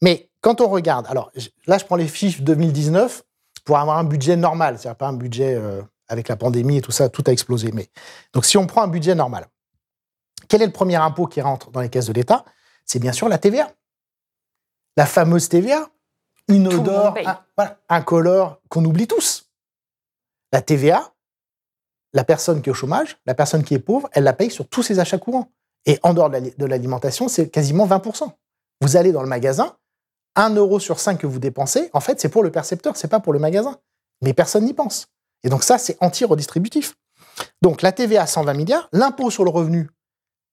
mais 0.00 0.30
quand 0.40 0.60
on 0.60 0.68
regarde, 0.68 1.06
alors 1.08 1.30
là 1.66 1.78
je 1.78 1.84
prends 1.84 1.96
les 1.96 2.08
fiches 2.08 2.40
2019 2.40 3.22
pour 3.64 3.78
avoir 3.78 3.98
un 3.98 4.04
budget 4.04 4.36
normal, 4.36 4.78
c'est-à-dire 4.78 4.96
pas 4.96 5.08
un 5.08 5.12
budget 5.12 5.54
euh, 5.54 5.82
avec 6.08 6.28
la 6.28 6.36
pandémie 6.36 6.78
et 6.78 6.80
tout 6.80 6.92
ça, 6.92 7.08
tout 7.08 7.22
a 7.26 7.30
explosé. 7.30 7.70
Mais 7.72 7.88
donc 8.32 8.44
si 8.46 8.56
on 8.56 8.66
prend 8.66 8.82
un 8.82 8.88
budget 8.88 9.14
normal, 9.14 9.46
quel 10.48 10.62
est 10.62 10.66
le 10.66 10.72
premier 10.72 10.96
impôt 10.96 11.26
qui 11.26 11.40
rentre 11.40 11.70
dans 11.70 11.80
les 11.80 11.88
caisses 11.88 12.06
de 12.06 12.12
l'État? 12.12 12.44
C'est 12.84 12.98
bien 12.98 13.12
sûr 13.12 13.28
la 13.28 13.38
TVA. 13.38 13.70
La 14.96 15.06
fameuse 15.06 15.48
TVA, 15.48 15.88
une 16.48 16.66
odeur 16.66 17.14
incolore 17.88 18.60
qu'on 18.68 18.84
oublie 18.84 19.06
tous. 19.06 19.49
La 20.52 20.62
TVA, 20.62 21.14
la 22.12 22.24
personne 22.24 22.60
qui 22.62 22.68
est 22.68 22.72
au 22.72 22.74
chômage, 22.74 23.18
la 23.26 23.34
personne 23.34 23.62
qui 23.62 23.74
est 23.74 23.78
pauvre, 23.78 24.08
elle 24.12 24.24
la 24.24 24.32
paye 24.32 24.50
sur 24.50 24.68
tous 24.68 24.82
ses 24.82 24.98
achats 24.98 25.18
courants. 25.18 25.52
Et 25.86 25.98
en 26.02 26.12
dehors 26.12 26.30
de 26.30 26.66
l'alimentation, 26.66 27.28
c'est 27.28 27.48
quasiment 27.48 27.86
20%. 27.86 28.30
Vous 28.80 28.96
allez 28.96 29.12
dans 29.12 29.22
le 29.22 29.28
magasin, 29.28 29.76
1 30.36 30.54
euro 30.54 30.80
sur 30.80 31.00
5 31.00 31.18
que 31.18 31.26
vous 31.26 31.38
dépensez, 31.38 31.90
en 31.92 32.00
fait, 32.00 32.20
c'est 32.20 32.28
pour 32.28 32.42
le 32.42 32.50
percepteur, 32.50 32.96
c'est 32.96 33.08
pas 33.08 33.20
pour 33.20 33.32
le 33.32 33.38
magasin. 33.38 33.78
Mais 34.22 34.34
personne 34.34 34.64
n'y 34.64 34.74
pense. 34.74 35.08
Et 35.42 35.48
donc 35.48 35.62
ça, 35.62 35.78
c'est 35.78 35.96
anti-redistributif. 36.00 36.96
Donc 37.62 37.82
la 37.82 37.92
TVA, 37.92 38.26
120 38.26 38.54
milliards, 38.54 38.88
l'impôt 38.92 39.30
sur 39.30 39.44
le 39.44 39.50
revenu, 39.50 39.88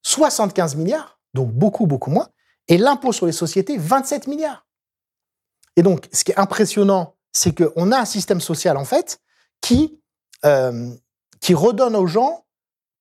75 0.03 0.75
milliards, 0.75 1.19
donc 1.33 1.51
beaucoup, 1.51 1.85
beaucoup 1.85 2.11
moins, 2.11 2.29
et 2.67 2.77
l'impôt 2.77 3.11
sur 3.11 3.25
les 3.25 3.31
sociétés, 3.31 3.77
27 3.77 4.27
milliards. 4.27 4.65
Et 5.75 5.83
donc, 5.83 6.07
ce 6.11 6.23
qui 6.23 6.31
est 6.31 6.39
impressionnant, 6.39 7.15
c'est 7.33 7.55
qu'on 7.55 7.91
a 7.91 7.99
un 7.99 8.05
système 8.05 8.41
social, 8.41 8.77
en 8.77 8.85
fait, 8.85 9.19
qui, 9.61 9.99
euh, 10.45 10.89
qui 11.39 11.53
redonne 11.53 11.95
aux 11.95 12.07
gens 12.07 12.45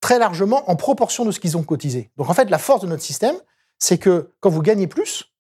très 0.01 0.19
largement 0.19 0.69
en 0.71 0.77
proportion 0.77 1.25
de 1.25 1.31
ce 1.31 1.41
qu'ils 1.41 1.57
ont 1.57 1.63
cotisé. 1.63 2.11
Donc, 2.17 2.29
en 2.31 2.35
fait, 2.35 2.51
la 2.51 2.59
force 2.59 2.83
de 2.83 2.87
notre 2.87 3.03
système, 3.03 3.37
c'est 3.79 3.99
que 3.99 4.33
quand 4.41 4.51
vous 4.51 4.63
gagnez 4.63 4.87
plus, 4.87 5.33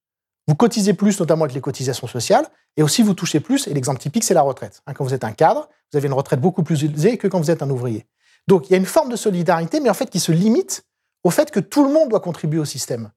vous 0.49 0.55
cotisez 0.55 0.95
plus, 0.95 1.19
notamment 1.19 1.45
avec 1.45 1.55
les 1.55 1.61
cotisations 1.61 2.07
sociales, 2.07 2.47
et 2.77 2.83
aussi 2.83 3.03
vous 3.03 3.15
touchez 3.15 3.41
plus, 3.41 3.67
et 3.67 3.75
l'exemple 3.75 4.01
typique, 4.01 4.25
c'est 4.25 4.35
la 4.35 4.43
retraite. 4.43 4.83
Hein, 4.87 4.95
quand 4.95 5.05
vous 5.05 5.15
êtes 5.15 5.25
un 5.25 5.33
cadre, 5.33 5.69
vous 5.93 5.97
avez 5.97 6.07
une 6.07 6.15
retraite 6.15 6.41
beaucoup 6.41 6.63
plus 6.63 6.85
élevée 6.85 7.17
que 7.17 7.27
quand 7.27 7.41
vous 7.41 7.51
êtes 7.51 7.63
un 7.63 7.71
ouvrier. 7.71 8.07
Donc 8.47 8.69
il 8.69 8.73
y 8.73 8.75
a 8.75 8.79
une 8.79 8.87
forme 8.87 9.11
de 9.11 9.17
solidarité, 9.17 9.81
mais 9.81 9.91
en 9.91 9.95
fait 9.95 10.11
qui 10.11 10.21
se 10.21 10.33
limite 10.33 10.85
au 11.25 11.31
fait 11.31 11.51
que 11.51 11.61
tout 11.61 11.85
le 11.85 11.93
monde 11.93 12.11
doit 12.11 12.21
contribuer 12.21 12.61
au 12.61 12.65
système. 12.65 13.11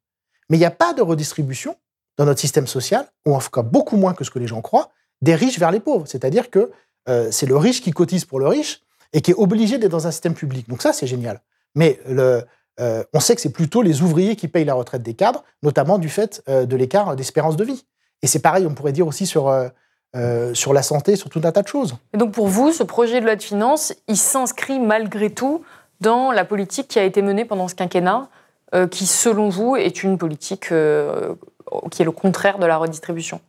Mais 0.50 0.58
il 0.58 0.60
n'y 0.60 0.66
a 0.66 0.72
pas 0.72 0.94
de 0.94 1.02
redistribution 1.02 1.76
dans 2.18 2.26
notre 2.26 2.40
système 2.40 2.68
social, 2.68 3.08
ou 3.26 3.36
en 3.36 3.40
tout 3.40 3.52
cas 3.52 3.62
beaucoup 3.62 3.98
moins 3.98 4.14
que 4.14 4.24
ce 4.24 4.32
que 4.32 4.40
les 4.40 4.48
gens 4.48 4.62
croient, 4.62 4.90
des 5.22 5.36
riches 5.36 5.60
vers 5.60 5.72
les 5.72 5.80
pauvres. 5.80 6.08
C'est-à-dire 6.08 6.50
que 6.50 6.72
c'est 7.32 7.46
le 7.46 7.58
riche 7.58 7.82
qui 7.82 7.92
cotise 7.92 8.26
pour 8.26 8.40
le 8.40 8.48
riche 8.48 8.82
et 9.14 9.22
qui 9.22 9.32
est 9.32 9.36
obligé 9.36 9.78
d'être 9.78 9.92
dans 9.92 10.08
un 10.08 10.12
système 10.12 10.34
public. 10.34 10.70
Donc 10.70 10.82
ça, 10.82 10.94
c'est 10.94 11.08
génial. 11.08 11.42
Mais 11.76 12.00
euh, 12.80 13.04
on 13.14 13.20
sait 13.20 13.36
que 13.36 13.42
c'est 13.42 13.52
plutôt 13.52 13.82
les 13.82 14.02
ouvriers 14.02 14.36
qui 14.36 14.48
payent 14.48 14.66
la 14.66 14.74
retraite 14.74 15.04
des 15.04 15.14
cadres, 15.14 15.44
notamment 15.64 15.98
du 15.98 16.10
fait 16.10 16.42
euh, 16.48 16.66
de 16.66 16.76
l'écart 16.76 17.16
d'espérance 17.16 17.58
de 17.58 17.64
vie. 17.64 17.86
Et 18.22 18.28
c'est 18.28 18.40
pareil, 18.40 18.66
on 18.66 18.74
pourrait 18.74 18.92
dire 18.92 19.08
aussi 19.08 19.26
sur, 19.26 19.50
euh, 19.50 20.54
sur 20.54 20.74
la 20.74 20.82
santé, 20.82 21.16
sur 21.16 21.30
tout 21.30 21.42
un 21.44 21.52
tas 21.52 21.62
de 21.62 21.68
choses. 21.68 21.96
Et 22.14 22.18
donc 22.18 22.32
pour 22.32 22.48
vous, 22.48 22.72
ce 22.72 22.84
projet 22.84 23.20
de 23.20 23.26
loi 23.26 23.36
de 23.36 23.44
finances, 23.44 23.94
il 24.08 24.18
s'inscrit 24.18 24.80
malgré 24.80 25.30
tout 25.30 25.64
dans 26.02 26.32
la 26.32 26.46
politique 26.46 26.88
qui 26.88 27.00
a 27.00 27.04
été 27.04 27.22
menée 27.22 27.46
pendant 27.46 27.68
ce 27.68 27.76
quinquennat, 27.76 28.30
qui 28.92 29.08
selon 29.08 29.50
vous 29.50 29.76
est 29.76 30.04
une 30.04 30.18
politique 30.18 30.68
qui 30.70 30.74
est 30.74 32.06
le 32.06 32.12
contraire 32.12 32.60
de 32.60 32.66
la 32.66 32.78
redistribution? 32.78 33.42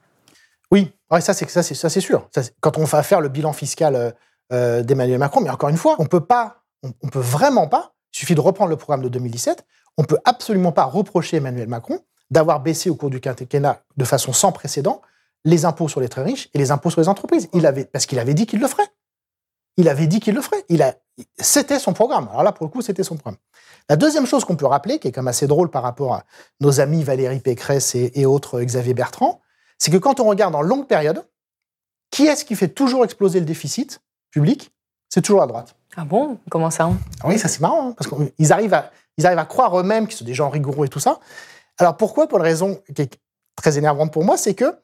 Oui, 0.71 0.93
ça 1.21 1.35
c'est 1.35 2.01
sûr. 2.01 2.29
quand 2.61 2.79
on 2.79 2.85
va 2.85 3.03
faire 3.03 3.21
le 3.21 3.29
bilan 3.29 3.53
fiscal 3.53 4.15
d'Emmanuel 4.51 5.19
Macron, 5.19 5.41
mais 5.41 5.51
encore 5.51 5.69
une 5.69 5.77
fois, 5.77 5.97
on 5.99 6.07
peut 6.07 6.25
pas, 6.25 6.63
on 6.83 7.09
peut 7.09 7.21
vraiment 7.21 7.69
pas 7.69 7.93
il 8.13 8.19
suffit 8.19 8.35
de 8.35 8.41
reprendre 8.41 8.71
le 8.71 8.77
programme 8.77 9.03
de 9.03 9.09
2017. 9.09 9.65
On 9.97 10.03
ne 10.03 10.07
peut 10.07 10.19
absolument 10.25 10.73
pas 10.73 10.85
reprocher 10.85 11.37
Emmanuel 11.37 11.69
Macron 11.69 12.01
d'avoir 12.31 12.61
baissé 12.61 12.91
au 12.91 12.95
cours 12.95 13.11
du 13.11 13.21
quinquennat 13.21 13.83
de 13.97 14.05
façon 14.05 14.33
sans 14.33 14.53
précédent 14.53 15.01
les 15.45 15.65
impôts 15.65 15.89
sur 15.89 16.01
les 16.01 16.09
très 16.09 16.23
riches 16.23 16.49
et 16.55 16.59
les 16.59 16.71
impôts 16.71 16.91
sur 16.91 17.01
les 17.01 17.09
entreprises. 17.09 17.49
Parce 17.93 18.07
qu'il 18.07 18.19
avait 18.19 18.35
dit 18.35 18.47
qu'il 18.47 18.61
le 18.61 18.69
ferait. 18.69 18.89
Il 19.77 19.89
avait 19.89 20.07
dit 20.07 20.21
qu'il 20.21 20.35
le 20.35 20.43
ferait. 20.43 20.65
C'était 21.39 21.79
son 21.79 21.93
programme. 21.93 22.29
Alors 22.31 22.43
là, 22.43 22.53
pour 22.53 22.67
le 22.67 22.71
coup, 22.71 22.83
c'était 22.83 23.05
son 23.05 23.17
programme. 23.17 23.39
La 23.89 23.97
deuxième 23.97 24.27
chose 24.27 24.45
qu'on 24.45 24.57
peut 24.57 24.67
rappeler, 24.67 24.99
qui 24.99 25.09
est 25.09 25.13
quand 25.13 25.23
même 25.23 25.29
assez 25.29 25.47
drôle 25.47 25.71
par 25.71 25.83
rapport 25.83 26.15
à 26.15 26.25
nos 26.61 26.81
amis 26.81 27.03
Valérie 27.03 27.41
Pécresse 27.41 27.95
et, 27.95 28.13
et 28.15 28.27
autres 28.27 28.61
Xavier 28.61 28.95
Bertrand, 28.95 29.41
c'est 29.81 29.90
que 29.90 29.97
quand 29.97 30.21
on 30.21 30.25
regarde 30.25 30.55
en 30.55 30.62
longue 30.62 30.87
période, 30.87 31.27
qui 32.11 32.27
est-ce 32.27 32.45
qui 32.45 32.55
fait 32.55 32.69
toujours 32.69 33.05
exploser 33.05 33.40
le 33.40 33.47
déficit 33.47 34.01
public? 34.31 34.73
C'est 35.09 35.23
toujours 35.23 35.40
la 35.40 35.47
droite. 35.47 35.75
Ah 35.97 36.05
bon? 36.05 36.38
Comment 36.51 36.71
ça? 36.71 36.90
Ah 37.21 37.27
Oui, 37.27 37.38
ça 37.38 37.49
c'est 37.49 37.61
marrant, 37.61 37.88
hein, 37.88 37.95
parce 37.97 38.09
qu'ils 38.09 38.53
arrivent 38.53 38.75
à, 38.75 38.93
ils 39.16 39.27
arrivent 39.27 39.38
à 39.38 39.47
croire 39.47 39.77
eux-mêmes 39.79 40.07
qu'ils 40.07 40.19
sont 40.19 40.25
des 40.25 40.35
gens 40.35 40.51
rigoureux 40.51 40.87
et 40.87 40.88
tout 40.88 41.01
ça. 41.01 41.19
Alors 41.79 41.97
pourquoi? 41.97 42.29
Pour 42.29 42.38
une 42.38 42.45
raison 42.45 42.81
qui 42.95 43.03
est 43.03 43.19
très 43.57 43.79
énervante 43.79 44.12
pour 44.12 44.25
moi, 44.25 44.37
c'est 44.37 44.55
que 44.55 44.79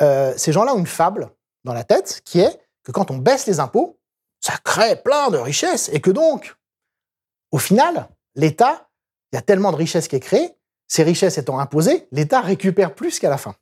euh, 0.00 0.32
ces 0.36 0.52
gens-là 0.52 0.74
ont 0.74 0.78
une 0.78 0.86
fable 0.86 1.30
dans 1.64 1.74
la 1.74 1.84
tête 1.84 2.22
qui 2.24 2.40
est 2.40 2.60
que 2.82 2.92
quand 2.92 3.10
on 3.10 3.18
baisse 3.18 3.46
les 3.46 3.60
impôts, 3.60 3.98
ça 4.40 4.54
crée 4.64 4.96
plein 4.96 5.30
de 5.30 5.36
richesses 5.36 5.90
et 5.92 6.00
que 6.00 6.10
donc 6.10 6.56
au 7.52 7.58
final, 7.58 8.08
l'État, 8.36 8.88
il 9.32 9.36
y 9.36 9.38
a 9.38 9.42
tellement 9.42 9.70
de 9.70 9.76
richesses 9.76 10.08
qui 10.08 10.16
est 10.16 10.20
créée, 10.20 10.54
ces 10.88 11.02
richesses 11.02 11.36
étant 11.38 11.58
imposées, 11.58 12.08
l'État 12.10 12.40
récupère 12.40 12.94
plus 12.94 13.18
qu'à 13.18 13.28
la 13.28 13.38
fin. 13.38 13.54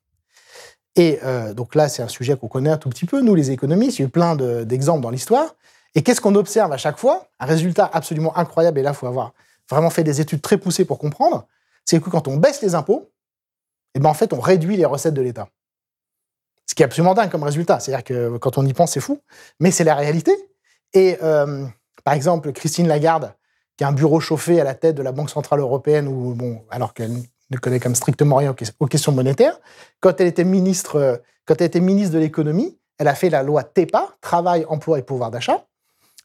Et 0.99 1.21
euh, 1.23 1.55
donc 1.55 1.77
là, 1.77 1.89
c'est 1.89 2.03
un 2.03 2.09
sujet 2.09 2.37
qu'on 2.37 2.49
connaît 2.49 2.71
un 2.71 2.77
tout 2.77 2.91
petit 2.91 3.07
peu, 3.07 3.21
nous 3.21 3.37
les 3.37 3.53
économistes, 3.53 4.01
il 4.01 4.03
y 4.03 4.05
a 4.05 4.09
eu 4.09 4.11
plein 4.11 4.35
d'exemples 4.35 5.01
dans 5.01 5.11
l'histoire. 5.11 5.55
Et 5.95 6.03
qu'est-ce 6.03 6.21
qu'on 6.21 6.35
observe 6.35 6.73
à 6.73 6.77
chaque 6.77 6.99
fois? 6.99 7.29
Un 7.39 7.47
résultat 7.47 7.89
absolument 7.93 8.37
incroyable, 8.37 8.81
et 8.81 8.83
là, 8.83 8.91
il 8.91 8.97
faut 8.97 9.07
avoir 9.07 9.33
vraiment 9.71 9.91
fait 9.91 10.03
des 10.03 10.21
études 10.21 10.43
très 10.43 10.59
poussées 10.59 10.85
pour 10.85 10.99
comprendre, 10.99 11.47
c'est 11.85 12.03
que 12.03 12.11
quand 12.11 12.27
on 12.27 12.37
baisse 12.37 12.61
les 12.63 12.75
impôts, 12.75 13.13
eh 13.95 14.01
ben 14.01 14.09
en 14.09 14.15
fait, 14.15 14.33
on 14.33 14.41
réduit 14.41 14.77
les 14.77 14.85
recettes 14.85 15.15
de 15.15 15.23
l'État. 15.23 15.49
Ce 16.67 16.75
qui 16.75 16.83
est 16.83 16.85
absolument 16.85 17.15
dingue 17.15 17.31
comme 17.31 17.45
résultat. 17.45 17.79
C'est-à-dire 17.79 18.05
que 18.05 18.37
quand 18.39 18.59
on 18.59 18.67
y 18.67 18.75
pense, 18.75 18.93
c'est 18.93 19.01
fou, 19.01 19.21
mais 19.61 19.71
c'est 19.71 19.85
la 19.85 19.95
réalité. 19.95 20.33
Et 20.95 21.17
euh, 21.23 21.65
par 22.03 22.15
exemple, 22.15 22.53
Christine 22.53 22.89
Lagarde, 22.89 23.33
qui 23.77 23.85
a 23.85 23.89
un 23.89 23.93
bureau 23.93 24.19
chauffé 24.19 24.61
à 24.61 24.65
la 24.65 24.75
tête 24.75 24.97
de 24.97 25.03
la 25.03 25.13
Banque 25.13 25.31
Centrale 25.31 25.61
Européenne, 25.61 26.13
alors 26.71 26.93
qu'elle 26.93 27.23
ne 27.51 27.57
connaît 27.57 27.81
comme 27.81 27.95
strictement 27.95 28.37
rien 28.37 28.55
aux 28.81 28.87
questions 28.87 29.13
monétaires, 29.13 29.59
quand 30.01 30.21
elle 30.21 30.27
était 30.27 30.45
ministre, 30.45 30.97
euh, 30.97 31.17
quand 31.47 31.55
elle 31.61 31.67
était 31.67 31.81
ministre 31.81 32.15
de 32.15 32.19
l'économie, 32.19 32.79
elle 32.99 33.09
a 33.09 33.15
fait 33.15 33.31
la 33.31 33.43
loi 33.43 33.63
TEPA, 33.63 34.17
Travail, 34.21 34.67
Emploi 34.69 34.99
et 34.99 35.03
Pouvoir 35.03 35.31
d'achat, 35.31 35.65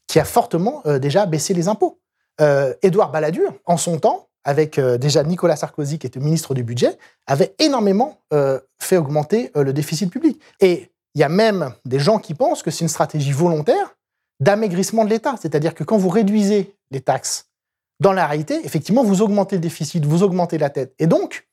qui 0.06 0.18
a 0.20 0.24
fortement 0.24 0.82
euh, 0.86 0.98
déjà 0.98 1.26
baissé 1.26 1.54
les 1.54 1.68
impôts. 1.68 1.98
Édouard 2.82 3.12
Balladur, 3.12 3.52
en 3.64 3.76
son 3.76 4.00
temps, 4.00 4.26
avec 4.44 4.78
euh, 4.78 4.98
déjà 4.98 5.22
Nicolas 5.22 5.56
Sarkozy, 5.56 5.98
qui 5.98 6.06
était 6.06 6.20
ministre 6.20 6.54
du 6.54 6.62
Budget, 6.62 6.98
avait 7.26 7.54
énormément 7.58 8.18
euh, 8.32 8.60
fait 8.78 8.96
augmenter 8.96 9.50
euh, 9.56 9.64
le 9.64 9.72
déficit 9.72 10.10
public. 10.10 10.40
Et 10.60 10.92
il 11.14 11.20
y 11.20 11.24
a 11.24 11.28
même 11.28 11.72
des 11.84 11.98
gens 11.98 12.18
qui 12.18 12.34
pensent 12.34 12.62
que 12.62 12.70
c'est 12.70 12.82
une 12.82 12.88
stratégie 12.88 13.32
volontaire 13.32 13.96
d'amaigrissement 14.40 15.04
de 15.04 15.10
l'État. 15.10 15.34
C'est-à-dire 15.40 15.74
que 15.74 15.84
quand 15.84 15.96
vous 15.96 16.08
réduisez 16.08 16.76
les 16.90 17.00
taxes, 17.00 17.46
dans 18.00 18.12
la 18.12 18.26
réalité, 18.26 18.60
effectivement, 18.64 19.04
vous 19.04 19.22
augmentez 19.22 19.56
le 19.56 19.60
déficit, 19.60 20.04
vous 20.04 20.22
augmentez 20.22 20.58
la 20.58 20.70
tête. 20.70 20.94
Et 20.98 21.06
donc, 21.06 21.46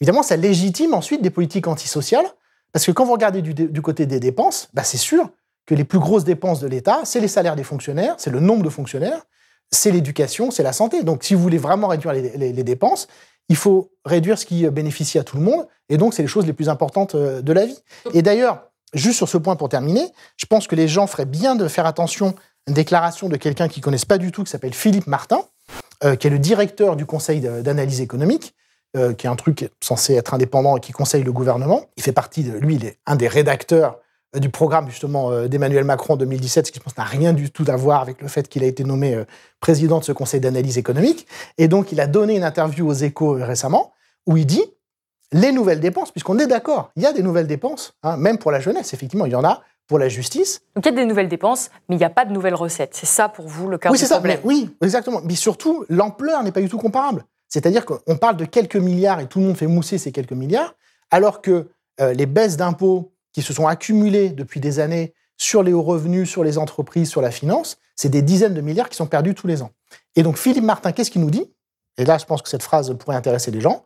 évidemment, 0.00 0.22
ça 0.22 0.36
légitime 0.36 0.94
ensuite 0.94 1.22
des 1.22 1.30
politiques 1.30 1.66
antisociales, 1.66 2.26
parce 2.72 2.86
que 2.86 2.92
quand 2.92 3.04
vous 3.04 3.12
regardez 3.12 3.42
du, 3.42 3.82
côté 3.82 4.06
des 4.06 4.18
dépenses, 4.18 4.68
bah 4.74 4.82
c'est 4.82 4.98
sûr 4.98 5.30
que 5.66 5.74
les 5.74 5.84
plus 5.84 5.98
grosses 5.98 6.24
dépenses 6.24 6.60
de 6.60 6.66
l'État, 6.66 7.02
c'est 7.04 7.20
les 7.20 7.28
salaires 7.28 7.56
des 7.56 7.62
fonctionnaires, 7.62 8.16
c'est 8.18 8.30
le 8.30 8.40
nombre 8.40 8.64
de 8.64 8.68
fonctionnaires, 8.68 9.22
c'est 9.70 9.90
l'éducation, 9.90 10.50
c'est 10.50 10.62
la 10.62 10.72
santé. 10.72 11.02
Donc, 11.04 11.24
si 11.24 11.34
vous 11.34 11.42
voulez 11.42 11.58
vraiment 11.58 11.88
réduire 11.88 12.12
les, 12.12 12.52
dépenses, 12.64 13.06
il 13.48 13.56
faut 13.56 13.92
réduire 14.04 14.38
ce 14.38 14.46
qui 14.46 14.68
bénéficie 14.70 15.18
à 15.18 15.24
tout 15.24 15.36
le 15.36 15.42
monde. 15.42 15.66
Et 15.88 15.96
donc, 15.96 16.14
c'est 16.14 16.22
les 16.22 16.28
choses 16.28 16.46
les 16.46 16.52
plus 16.52 16.68
importantes 16.68 17.14
euh, 17.14 17.42
de 17.42 17.52
la 17.52 17.66
vie. 17.66 17.78
Et 18.12 18.22
d'ailleurs, 18.22 18.70
juste 18.92 19.16
sur 19.16 19.28
ce 19.28 19.38
point 19.38 19.56
pour 19.56 19.68
terminer, 19.68 20.06
je 20.36 20.46
pense 20.46 20.66
que 20.66 20.74
les 20.74 20.88
gens 20.88 21.06
feraient 21.06 21.26
bien 21.26 21.54
de 21.54 21.68
faire 21.68 21.86
attention 21.86 22.28
à 22.28 22.70
une 22.70 22.74
déclaration 22.74 23.28
de 23.28 23.36
quelqu'un 23.36 23.68
qui 23.68 23.80
ne 23.80 23.84
connaissent 23.84 24.04
pas 24.04 24.18
du 24.18 24.32
tout, 24.32 24.44
qui 24.44 24.50
s'appelle 24.50 24.74
Philippe 24.74 25.06
Martin, 25.06 25.42
euh, 26.04 26.16
qui 26.16 26.26
est 26.26 26.30
le 26.30 26.38
directeur 26.38 26.96
du 26.96 27.06
Conseil 27.06 27.40
d'analyse 27.40 28.00
économique, 28.00 28.54
euh, 28.96 29.14
qui 29.14 29.26
est 29.26 29.30
un 29.30 29.36
truc 29.36 29.70
censé 29.80 30.14
être 30.14 30.34
indépendant 30.34 30.76
et 30.76 30.80
qui 30.80 30.92
conseille 30.92 31.22
le 31.22 31.32
gouvernement. 31.32 31.86
Il 31.96 32.02
fait 32.02 32.12
partie 32.12 32.42
de, 32.42 32.58
lui, 32.58 32.74
il 32.76 32.84
est 32.84 32.98
un 33.06 33.16
des 33.16 33.28
rédacteurs 33.28 33.98
euh, 34.36 34.38
du 34.38 34.50
programme 34.50 34.88
justement 34.90 35.46
d'Emmanuel 35.46 35.84
Macron 35.84 36.14
en 36.14 36.16
2017, 36.16 36.66
ce 36.66 36.72
qui 36.72 36.78
je 36.78 36.84
pense 36.84 36.96
n'a 36.98 37.04
rien 37.04 37.32
du 37.32 37.50
tout 37.50 37.64
à 37.68 37.76
voir 37.76 38.02
avec 38.02 38.20
le 38.20 38.28
fait 38.28 38.48
qu'il 38.48 38.62
a 38.64 38.66
été 38.66 38.84
nommé 38.84 39.22
président 39.60 39.98
de 39.98 40.04
ce 40.04 40.12
conseil 40.12 40.40
d'analyse 40.40 40.78
économique. 40.78 41.26
Et 41.56 41.68
donc 41.68 41.90
il 41.90 42.00
a 42.00 42.06
donné 42.06 42.36
une 42.36 42.44
interview 42.44 42.86
aux 42.86 42.92
échos 42.92 43.32
récemment 43.32 43.92
où 44.26 44.36
il 44.36 44.46
dit 44.46 44.64
les 45.32 45.52
nouvelles 45.52 45.80
dépenses, 45.80 46.12
puisqu'on 46.12 46.38
est 46.38 46.46
d'accord, 46.46 46.92
il 46.96 47.02
y 47.02 47.06
a 47.06 47.12
des 47.12 47.22
nouvelles 47.22 47.48
dépenses, 47.48 47.94
hein, 48.02 48.16
même 48.16 48.38
pour 48.38 48.52
la 48.52 48.60
jeunesse, 48.60 48.94
effectivement, 48.94 49.26
il 49.26 49.32
y 49.32 49.36
en 49.36 49.44
a 49.44 49.62
pour 49.86 49.98
la 49.98 50.08
justice. 50.08 50.62
Donc 50.74 50.86
il 50.86 50.90
y 50.90 50.92
a 50.92 50.96
des 50.96 51.06
nouvelles 51.06 51.28
dépenses, 51.28 51.70
mais 51.88 51.96
il 51.96 51.98
n'y 51.98 52.04
a 52.04 52.10
pas 52.10 52.24
de 52.24 52.32
nouvelles 52.32 52.54
recettes. 52.54 52.94
C'est 52.94 53.06
ça 53.06 53.28
pour 53.28 53.46
vous 53.46 53.68
le 53.68 53.78
cœur 53.78 53.92
oui, 53.92 53.98
du 53.98 54.06
problème. 54.06 54.38
Ça, 54.38 54.42
oui, 54.44 54.74
exactement. 54.82 55.20
Mais 55.24 55.34
surtout, 55.34 55.84
l'ampleur 55.88 56.42
n'est 56.42 56.52
pas 56.52 56.60
du 56.60 56.68
tout 56.68 56.78
comparable. 56.78 57.24
C'est-à-dire 57.48 57.84
qu'on 57.84 58.16
parle 58.16 58.36
de 58.36 58.44
quelques 58.44 58.76
milliards 58.76 59.20
et 59.20 59.26
tout 59.26 59.38
le 59.38 59.46
monde 59.46 59.56
fait 59.56 59.66
mousser 59.66 59.98
ces 59.98 60.10
quelques 60.10 60.32
milliards, 60.32 60.74
alors 61.10 61.42
que 61.42 61.68
les 62.00 62.26
baisses 62.26 62.56
d'impôts 62.56 63.12
qui 63.32 63.42
se 63.42 63.52
sont 63.52 63.66
accumulés 63.66 64.30
depuis 64.30 64.60
des 64.60 64.80
années 64.80 65.14
sur 65.36 65.62
les 65.62 65.72
hauts 65.72 65.82
revenus, 65.82 66.28
sur 66.28 66.42
les 66.44 66.58
entreprises, 66.58 67.08
sur 67.08 67.20
la 67.20 67.30
finance, 67.30 67.76
c'est 67.94 68.08
des 68.08 68.22
dizaines 68.22 68.54
de 68.54 68.60
milliards 68.60 68.88
qui 68.88 68.96
sont 68.96 69.06
perdus 69.06 69.34
tous 69.34 69.46
les 69.46 69.62
ans. 69.62 69.70
Et 70.16 70.22
donc 70.22 70.38
Philippe 70.38 70.64
Martin, 70.64 70.92
qu'est-ce 70.92 71.10
qu'il 71.10 71.20
nous 71.20 71.30
dit? 71.30 71.52
Et 71.96 72.04
là, 72.04 72.18
je 72.18 72.24
pense 72.24 72.42
que 72.42 72.48
cette 72.48 72.62
phrase 72.62 72.96
pourrait 72.98 73.16
intéresser 73.16 73.50
les 73.50 73.60
gens. 73.60 73.84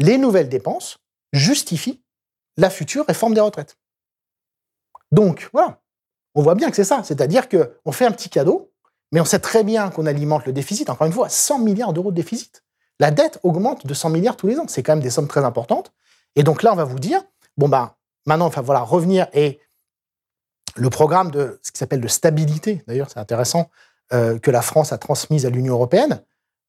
Les 0.00 0.18
nouvelles 0.18 0.48
dépenses 0.48 0.98
justifient 1.32 2.00
la 2.56 2.70
future 2.70 3.04
réforme 3.06 3.34
des 3.34 3.40
retraites. 3.40 3.76
Donc, 5.14 5.48
voilà. 5.52 5.80
On 6.34 6.42
voit 6.42 6.54
bien 6.54 6.70
que 6.70 6.76
c'est 6.76 6.84
ça. 6.84 7.02
C'est-à-dire 7.04 7.48
qu'on 7.48 7.92
fait 7.92 8.06
un 8.06 8.10
petit 8.10 8.28
cadeau, 8.28 8.72
mais 9.12 9.20
on 9.20 9.24
sait 9.24 9.38
très 9.38 9.62
bien 9.62 9.90
qu'on 9.90 10.06
alimente 10.06 10.46
le 10.46 10.52
déficit. 10.52 10.90
Encore 10.90 11.06
une 11.06 11.12
fois, 11.12 11.28
100 11.28 11.60
milliards 11.60 11.92
d'euros 11.92 12.10
de 12.10 12.16
déficit. 12.16 12.64
La 13.00 13.10
dette 13.10 13.38
augmente 13.42 13.86
de 13.86 13.94
100 13.94 14.10
milliards 14.10 14.36
tous 14.36 14.48
les 14.48 14.58
ans. 14.58 14.66
C'est 14.66 14.82
quand 14.82 14.92
même 14.92 15.02
des 15.02 15.10
sommes 15.10 15.28
très 15.28 15.44
importantes. 15.44 15.92
Et 16.36 16.42
donc 16.42 16.62
là, 16.62 16.72
on 16.72 16.76
va 16.76 16.84
vous 16.84 16.98
dire, 16.98 17.22
bon, 17.56 17.68
ben, 17.68 17.94
Maintenant, 18.26 18.46
enfin 18.46 18.62
voilà, 18.62 18.80
revenir 18.80 19.26
et 19.32 19.60
le 20.76 20.90
programme 20.90 21.30
de 21.30 21.60
ce 21.62 21.70
qui 21.70 21.78
s'appelle 21.78 22.00
de 22.00 22.08
stabilité, 22.08 22.82
d'ailleurs, 22.88 23.08
c'est 23.10 23.20
intéressant, 23.20 23.70
euh, 24.12 24.38
que 24.38 24.50
la 24.50 24.62
France 24.62 24.92
a 24.92 24.98
transmise 24.98 25.46
à 25.46 25.50
l'Union 25.50 25.74
européenne, 25.74 26.22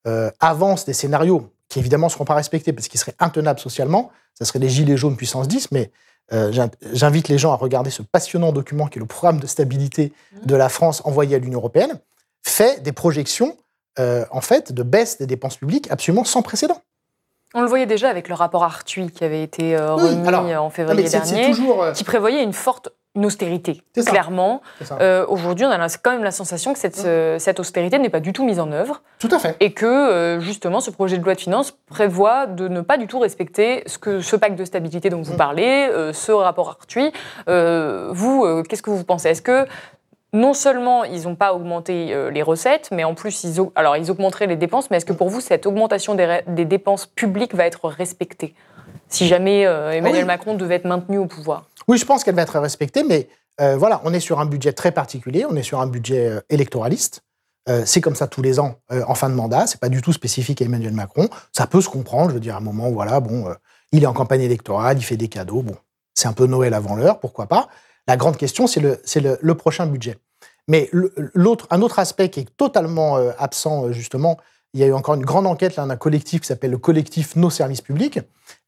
euh, 0.07 0.29
avance 0.39 0.85
des 0.85 0.93
scénarios 0.93 1.51
qui 1.69 1.79
évidemment 1.79 2.07
ne 2.07 2.11
seront 2.11 2.25
pas 2.25 2.35
respectés 2.35 2.73
parce 2.73 2.87
qu'ils 2.87 2.99
seraient 2.99 3.15
intenables 3.19 3.59
socialement. 3.59 4.11
Ça 4.35 4.45
serait 4.45 4.59
des 4.59 4.69
gilets 4.69 4.97
jaunes 4.97 5.17
puissance 5.17 5.47
10, 5.47 5.71
mais 5.71 5.91
j'invite 6.31 7.27
les 7.27 7.37
gens 7.37 7.51
à 7.51 7.55
regarder 7.55 7.89
ce 7.89 8.01
passionnant 8.01 8.51
document 8.51 8.87
qui 8.87 8.99
est 8.99 9.01
le 9.01 9.05
programme 9.05 9.39
de 9.39 9.47
stabilité 9.47 10.11
de 10.43 10.55
la 10.55 10.69
France 10.69 11.01
envoyé 11.05 11.35
à 11.35 11.39
l'Union 11.39 11.59
européenne, 11.59 11.99
fait 12.43 12.81
des 12.81 12.91
projections 12.91 13.55
en 13.97 14.41
fait 14.41 14.71
de 14.71 14.83
baisse 14.83 15.17
des 15.17 15.27
dépenses 15.27 15.57
publiques 15.57 15.89
absolument 15.91 16.23
sans 16.23 16.41
précédent. 16.41 16.81
On 17.57 17.61
le 17.61 17.67
voyait 17.67 17.85
déjà 17.85 18.09
avec 18.09 18.27
le 18.27 18.35
rapport 18.35 18.65
Arthuis 18.65 19.09
qui 19.09 19.23
avait 19.23 19.41
été 19.41 19.77
euh, 19.77 19.93
remis 19.93 20.55
en 20.55 20.69
février 20.69 21.07
dernier, 21.07 21.53
euh, 21.57 21.93
qui 21.93 22.03
prévoyait 22.03 22.43
une 22.43 22.51
forte 22.51 22.89
austérité, 23.23 23.81
clairement. 24.05 24.61
Euh, 24.99 25.25
aujourd'hui, 25.27 25.65
on 25.65 25.69
a 25.69 25.87
quand 26.01 26.11
même 26.11 26.23
la 26.23 26.31
sensation 26.31 26.73
que 26.73 26.79
cette, 26.79 27.07
cette 27.39 27.59
austérité 27.59 27.99
n'est 27.99 28.09
pas 28.09 28.19
du 28.19 28.33
tout 28.33 28.45
mise 28.45 28.59
en 28.59 28.71
œuvre. 28.71 29.01
Tout 29.19 29.29
à 29.31 29.39
fait. 29.39 29.55
Et 29.59 29.71
que, 29.71 30.37
justement, 30.41 30.79
ce 30.81 30.91
projet 30.91 31.17
de 31.17 31.23
loi 31.23 31.35
de 31.35 31.39
finances 31.39 31.77
prévoit 31.87 32.47
de 32.47 32.67
ne 32.67 32.81
pas 32.81 32.97
du 32.97 33.07
tout 33.07 33.19
respecter 33.19 33.83
ce, 33.85 33.97
que, 33.97 34.19
ce 34.19 34.35
pacte 34.35 34.57
de 34.57 34.65
stabilité 34.65 35.09
dont 35.09 35.21
vous 35.21 35.33
mm. 35.33 35.37
parlez, 35.37 35.89
ce 36.13 36.31
rapport 36.31 36.69
Arthuis. 36.69 37.11
vous, 37.47 38.63
qu'est-ce 38.63 38.83
que 38.83 38.89
vous 38.89 39.03
pensez? 39.03 39.29
Est-ce 39.29 39.41
que 39.41 39.65
non 40.35 40.53
seulement 40.53 41.05
ils 41.05 41.23
n'ont 41.23 41.35
pas 41.35 41.53
augmenté 41.53 42.13
euh, 42.13 42.29
les 42.29 42.43
recettes, 42.43 42.89
mais 42.91 43.03
en 43.03 43.15
plus, 43.15 43.43
ils, 43.43 43.61
alors, 43.73 43.97
ils 43.97 44.11
augmenteraient 44.11 44.47
les 44.47 44.57
dépenses. 44.57 44.91
Mais 44.91 44.97
est-ce 44.97 45.05
que 45.05 45.13
pour 45.13 45.29
vous, 45.29 45.41
cette 45.41 45.65
augmentation 45.65 46.13
des, 46.13 46.65
dépenses 46.65 47.05
publiques 47.05 47.55
va 47.55 47.65
être 47.65 47.87
respectée? 47.87 48.53
Si 49.09 49.27
jamais 49.27 49.65
euh, 49.65 49.91
Emmanuel 49.91 50.25
Macron 50.25 50.55
devait 50.55 50.75
être 50.75 50.85
maintenu 50.85 51.17
au 51.17 51.25
pouvoir 51.25 51.69
Oui, 51.87 51.97
je 51.97 52.05
pense 52.05 52.23
qu'elle 52.23 52.35
va 52.35 52.41
être 52.41 52.59
respectée, 52.59 53.03
mais 53.03 53.29
euh, 53.61 53.77
voilà, 53.77 54.01
on 54.03 54.13
est 54.13 54.19
sur 54.19 54.39
un 54.39 54.45
budget 54.45 54.73
très 54.73 54.91
particulier, 54.91 55.45
on 55.49 55.55
est 55.55 55.63
sur 55.63 55.79
un 55.79 55.87
budget 55.87 56.41
électoraliste. 56.49 57.21
c'est 57.85 58.01
comme 58.01 58.15
ça 58.15 58.27
tous 58.27 58.41
les 58.41 58.59
ans 58.59 58.75
en 58.89 59.15
fin 59.15 59.29
de 59.29 59.35
mandat, 59.35 59.65
c'est 59.67 59.79
pas 59.79 59.89
du 59.89 60.01
tout 60.01 60.13
spécifique 60.13 60.61
à 60.61 60.65
Emmanuel 60.65 60.93
Macron. 60.93 61.29
Ça 61.51 61.65
peut 61.65 61.81
se 61.81 61.89
comprendre, 61.89 62.29
je 62.29 62.35
veux 62.35 62.39
dire, 62.39 62.55
à 62.55 62.57
un 62.57 62.61
moment, 62.61 62.91
voilà, 62.91 63.19
bon, 63.19 63.53
il 63.91 64.03
est 64.03 64.07
en 64.07 64.13
campagne 64.13 64.41
électorale, 64.41 64.97
il 64.97 65.03
fait 65.03 65.17
des 65.17 65.29
cadeaux, 65.29 65.61
bon, 65.61 65.75
c'est 66.13 66.27
un 66.27 66.33
peu 66.33 66.47
Noël 66.47 66.73
avant 66.73 66.95
l'heure, 66.95 67.19
pourquoi 67.19 67.47
pas. 67.47 67.67
La 68.07 68.17
grande 68.17 68.37
question, 68.37 68.67
c'est 68.67 68.79
le, 68.81 69.53
prochain 69.55 69.87
budget. 69.87 70.17
Mais 70.67 70.89
l'autre, 70.91 71.67
un 71.69 71.81
autre 71.81 71.99
aspect 71.99 72.29
qui 72.29 72.39
est 72.39 72.57
totalement 72.57 73.17
euh, 73.17 73.31
absent, 73.37 73.85
euh, 73.85 73.91
justement, 73.91 74.37
il 74.75 74.81
y 74.81 74.83
a 74.83 74.87
eu 74.87 74.93
encore 74.93 75.15
une 75.15 75.23
grande 75.23 75.47
enquête 75.47 75.77
d'un 75.77 75.95
collectif 75.95 76.41
qui 76.41 76.47
s'appelle 76.47 76.71
le 76.71 76.77
collectif 76.77 77.37
Nos 77.37 77.49
services 77.49 77.79
publics 77.79 78.19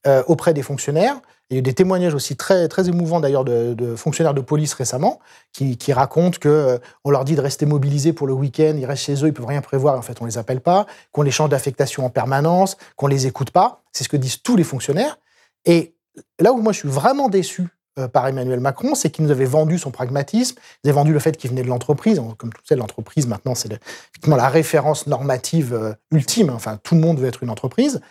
euh, 0.07 0.23
auprès 0.27 0.53
des 0.53 0.63
fonctionnaires. 0.63 1.19
Il 1.49 1.53
y 1.53 1.57
a 1.57 1.59
eu 1.59 1.61
des 1.61 1.73
témoignages 1.73 2.13
aussi 2.13 2.37
très, 2.37 2.69
très 2.69 2.87
émouvants 2.87 3.19
d'ailleurs 3.19 3.43
de, 3.43 3.95
fonctionnaires 3.97 4.33
de 4.33 4.39
police 4.39 4.73
récemment 4.73 5.19
qui, 5.51 5.93
racontent 5.93 6.37
qu'on 6.41 6.79
on 7.03 7.09
leur 7.11 7.25
dit 7.25 7.35
de 7.35 7.41
rester 7.41 7.65
mobilisés 7.65 8.13
pour 8.13 8.25
le 8.25 8.33
week-end, 8.33 8.75
ils 8.77 8.85
restent 8.85 9.03
chez 9.03 9.21
eux, 9.23 9.27
ils 9.27 9.33
peuvent 9.33 9.45
rien 9.45 9.61
prévoir, 9.61 9.97
en 9.97 10.01
fait 10.01 10.21
on 10.21 10.25
les 10.25 10.37
appelle 10.37 10.61
pas, 10.61 10.85
qu'on 11.11 11.23
les 11.23 11.31
change 11.31 11.49
d'affectation 11.49 12.05
en 12.05 12.09
permanence, 12.09 12.77
qu'on 12.95 13.07
les 13.07 13.27
écoute 13.27 13.51
pas. 13.51 13.81
C'est 13.91 14.05
ce 14.05 14.09
que 14.09 14.17
disent 14.17 14.41
tous 14.41 14.55
les 14.55 14.63
fonctionnaires. 14.63 15.19
Et 15.65 15.93
là 16.39 16.53
où 16.53 16.61
moi 16.61 16.71
je 16.71 16.79
suis 16.79 16.89
vraiment 16.89 17.27
déçu 17.27 17.63
euh, 17.63 17.65
par 18.13 18.27
Emmanuel 18.27 18.59
Macron, 18.59 18.93
c'est 18.93 19.09
qu'il 19.09 19.25
nous 19.25 19.31
avait 19.31 19.45
vendu 19.45 19.79
son 19.79 19.89
pragmatisme, 19.91 20.57
il 20.83 20.89
avait 20.89 20.95
vendu 20.95 21.13
le 21.13 21.19
fait 21.19 21.35
qu'il 21.37 21.49
venait 21.49 21.63
de 21.63 21.67
l'entreprise. 21.67 22.21
Comme 22.37 22.53
tout 22.53 22.61
le 22.69 22.75
monde, 22.75 22.79
l'entreprise, 22.79 23.27
maintenant, 23.27 23.55
c'est 23.55 23.71
effectivement 23.71 24.35
la 24.35 24.49
référence 24.49 25.07
normative 25.07 25.73
euh, 25.73 25.93
ultime. 26.11 26.51
Enfin, 26.51 26.77
tout 26.83 26.95
le 26.95 27.01
monde 27.01 27.19
veut 27.19 27.27
être 27.27 27.43
une 27.43 27.49
entreprise. 27.49 28.01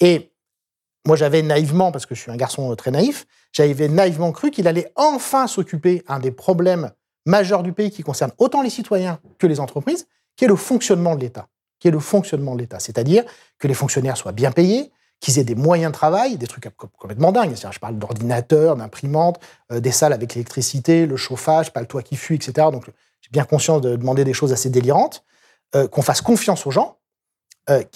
Et 0.00 0.32
moi, 1.06 1.16
j'avais 1.16 1.42
naïvement, 1.42 1.90
parce 1.90 2.06
que 2.06 2.14
je 2.14 2.20
suis 2.20 2.30
un 2.30 2.36
garçon 2.36 2.70
euh, 2.70 2.76
très 2.76 2.90
naïf, 2.90 3.26
j'avais 3.52 3.88
naïvement 3.88 4.32
cru 4.32 4.50
qu'il 4.50 4.68
allait 4.68 4.92
enfin 4.96 5.46
s'occuper 5.46 6.02
un 6.08 6.20
des 6.20 6.30
problèmes 6.30 6.92
majeurs 7.26 7.62
du 7.62 7.72
pays 7.72 7.90
qui 7.90 8.02
concerne 8.02 8.32
autant 8.38 8.62
les 8.62 8.70
citoyens 8.70 9.18
que 9.38 9.46
les 9.46 9.60
entreprises, 9.60 10.06
qui 10.36 10.44
est 10.44 10.48
le 10.48 10.56
fonctionnement 10.56 11.14
de 11.16 11.20
l'État. 11.20 11.48
Qui 11.80 11.88
est 11.88 11.92
le 11.92 11.98
fonctionnement 11.98 12.54
de 12.54 12.60
l'État. 12.60 12.78
C'est-à-dire 12.78 13.24
que 13.58 13.66
les 13.66 13.74
fonctionnaires 13.74 14.16
soient 14.16 14.32
bien 14.32 14.52
payés, 14.52 14.92
qu'ils 15.22 15.38
aient 15.38 15.44
des 15.44 15.54
moyens 15.54 15.92
de 15.92 15.96
travail, 15.96 16.36
des 16.36 16.48
trucs 16.48 16.68
complètement 16.98 17.30
dingues. 17.30 17.54
Je 17.54 17.78
parle 17.78 17.96
d'ordinateurs, 17.96 18.76
d'imprimantes, 18.76 19.38
euh, 19.70 19.78
des 19.78 19.92
salles 19.92 20.12
avec 20.12 20.34
l'électricité, 20.34 21.06
le 21.06 21.16
chauffage, 21.16 21.72
pas 21.72 21.80
le 21.80 21.86
toit 21.86 22.02
qui 22.02 22.16
fuit, 22.16 22.34
etc. 22.34 22.68
Donc 22.72 22.86
j'ai 23.20 23.30
bien 23.30 23.44
conscience 23.44 23.80
de 23.80 23.94
demander 23.94 24.24
des 24.24 24.32
choses 24.32 24.52
assez 24.52 24.68
délirantes. 24.68 25.24
Euh, 25.74 25.88
qu'on 25.88 26.02
fasse 26.02 26.20
confiance 26.20 26.66
aux 26.66 26.70
gens, 26.70 26.98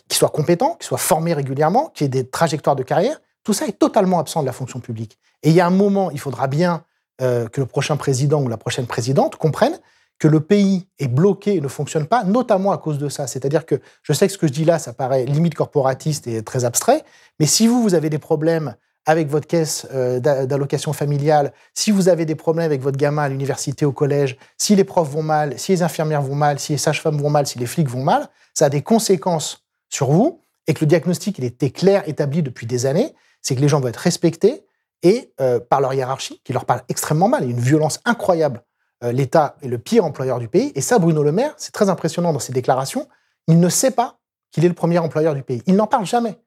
qui 0.08 0.16
soient 0.16 0.30
compétents, 0.30 0.76
qui 0.76 0.86
soient 0.86 0.96
formés 0.96 1.34
régulièrement, 1.34 1.90
qui 1.92 2.04
aient 2.04 2.08
des 2.08 2.26
trajectoires 2.26 2.76
de 2.76 2.84
carrière. 2.84 3.20
Tout 3.42 3.52
ça 3.52 3.66
est 3.66 3.78
totalement 3.78 4.20
absent 4.20 4.40
de 4.40 4.46
la 4.46 4.52
fonction 4.52 4.78
publique. 4.78 5.18
Et 5.42 5.50
il 5.50 5.54
y 5.54 5.60
a 5.60 5.66
un 5.66 5.70
moment, 5.70 6.10
il 6.12 6.20
faudra 6.20 6.46
bien 6.46 6.84
que 7.18 7.50
le 7.56 7.66
prochain 7.66 7.96
président 7.96 8.40
ou 8.40 8.48
la 8.48 8.56
prochaine 8.56 8.86
présidente 8.86 9.36
comprenne 9.36 9.78
que 10.18 10.28
le 10.28 10.40
pays 10.40 10.88
est 10.98 11.08
bloqué 11.08 11.56
et 11.56 11.60
ne 11.60 11.68
fonctionne 11.68 12.06
pas, 12.06 12.24
notamment 12.24 12.72
à 12.72 12.78
cause 12.78 12.98
de 12.98 13.08
ça. 13.08 13.26
C'est-à-dire 13.26 13.66
que 13.66 13.80
je 14.02 14.12
sais 14.12 14.26
que 14.26 14.32
ce 14.32 14.38
que 14.38 14.46
je 14.46 14.52
dis 14.52 14.64
là, 14.64 14.78
ça 14.78 14.92
paraît 14.92 15.24
limite 15.24 15.54
corporatiste 15.54 16.26
et 16.26 16.42
très 16.42 16.64
abstrait, 16.64 17.04
mais 17.38 17.46
si 17.46 17.66
vous, 17.66 17.82
vous 17.82 17.94
avez 17.94 18.10
des 18.10 18.18
problèmes 18.18 18.76
avec 19.08 19.28
votre 19.28 19.46
caisse 19.46 19.86
euh, 19.94 20.18
d'allocation 20.18 20.92
familiale, 20.92 21.52
si 21.74 21.92
vous 21.92 22.08
avez 22.08 22.24
des 22.24 22.34
problèmes 22.34 22.66
avec 22.66 22.82
votre 22.82 22.98
gamin 22.98 23.22
à 23.22 23.28
l'université, 23.28 23.84
au 23.84 23.92
collège, 23.92 24.36
si 24.58 24.74
les 24.74 24.82
profs 24.82 25.10
vont 25.10 25.22
mal, 25.22 25.58
si 25.58 25.72
les 25.72 25.82
infirmières 25.82 26.22
vont 26.22 26.34
mal, 26.34 26.58
si 26.58 26.72
les 26.72 26.78
sages-femmes 26.78 27.18
vont 27.18 27.30
mal, 27.30 27.46
si 27.46 27.58
les 27.58 27.66
flics 27.66 27.88
vont 27.88 28.02
mal, 28.02 28.28
ça 28.52 28.66
a 28.66 28.68
des 28.68 28.82
conséquences 28.82 29.64
sur 29.90 30.10
vous 30.10 30.40
et 30.66 30.74
que 30.74 30.80
le 30.80 30.88
diagnostic, 30.88 31.38
il 31.38 31.44
était 31.44 31.70
clair, 31.70 32.02
établi 32.08 32.42
depuis 32.42 32.66
des 32.66 32.84
années, 32.84 33.14
c'est 33.42 33.54
que 33.54 33.60
les 33.60 33.68
gens 33.68 33.80
vont 33.80 33.88
être 33.88 33.96
respectés 33.96 34.66
et 35.02 35.32
euh, 35.40 35.60
par 35.60 35.80
leur 35.80 35.94
hiérarchie, 35.94 36.40
qui 36.42 36.52
leur 36.52 36.64
parle 36.64 36.82
extrêmement 36.88 37.28
mal. 37.28 37.44
Il 37.44 37.50
y 37.50 37.52
a 37.52 37.56
une 37.56 37.62
violence 37.62 38.00
incroyable 38.04 38.62
l'État 39.02 39.56
est 39.62 39.68
le 39.68 39.78
pire 39.78 40.04
employeur 40.04 40.38
du 40.38 40.48
pays. 40.48 40.72
Et 40.74 40.80
ça, 40.80 40.98
Bruno 40.98 41.22
Le 41.22 41.32
Maire, 41.32 41.54
c'est 41.56 41.72
très 41.72 41.88
impressionnant 41.88 42.32
dans 42.32 42.38
ses 42.38 42.52
déclarations, 42.52 43.06
il 43.46 43.60
ne 43.60 43.68
sait 43.68 43.90
pas 43.90 44.18
qu'il 44.52 44.64
est 44.64 44.68
le 44.68 44.74
premier 44.74 44.98
employeur 44.98 45.34
du 45.34 45.42
pays. 45.42 45.62
Il 45.66 45.76
n'en 45.76 45.86
parle 45.86 46.06
jamais. 46.06 46.38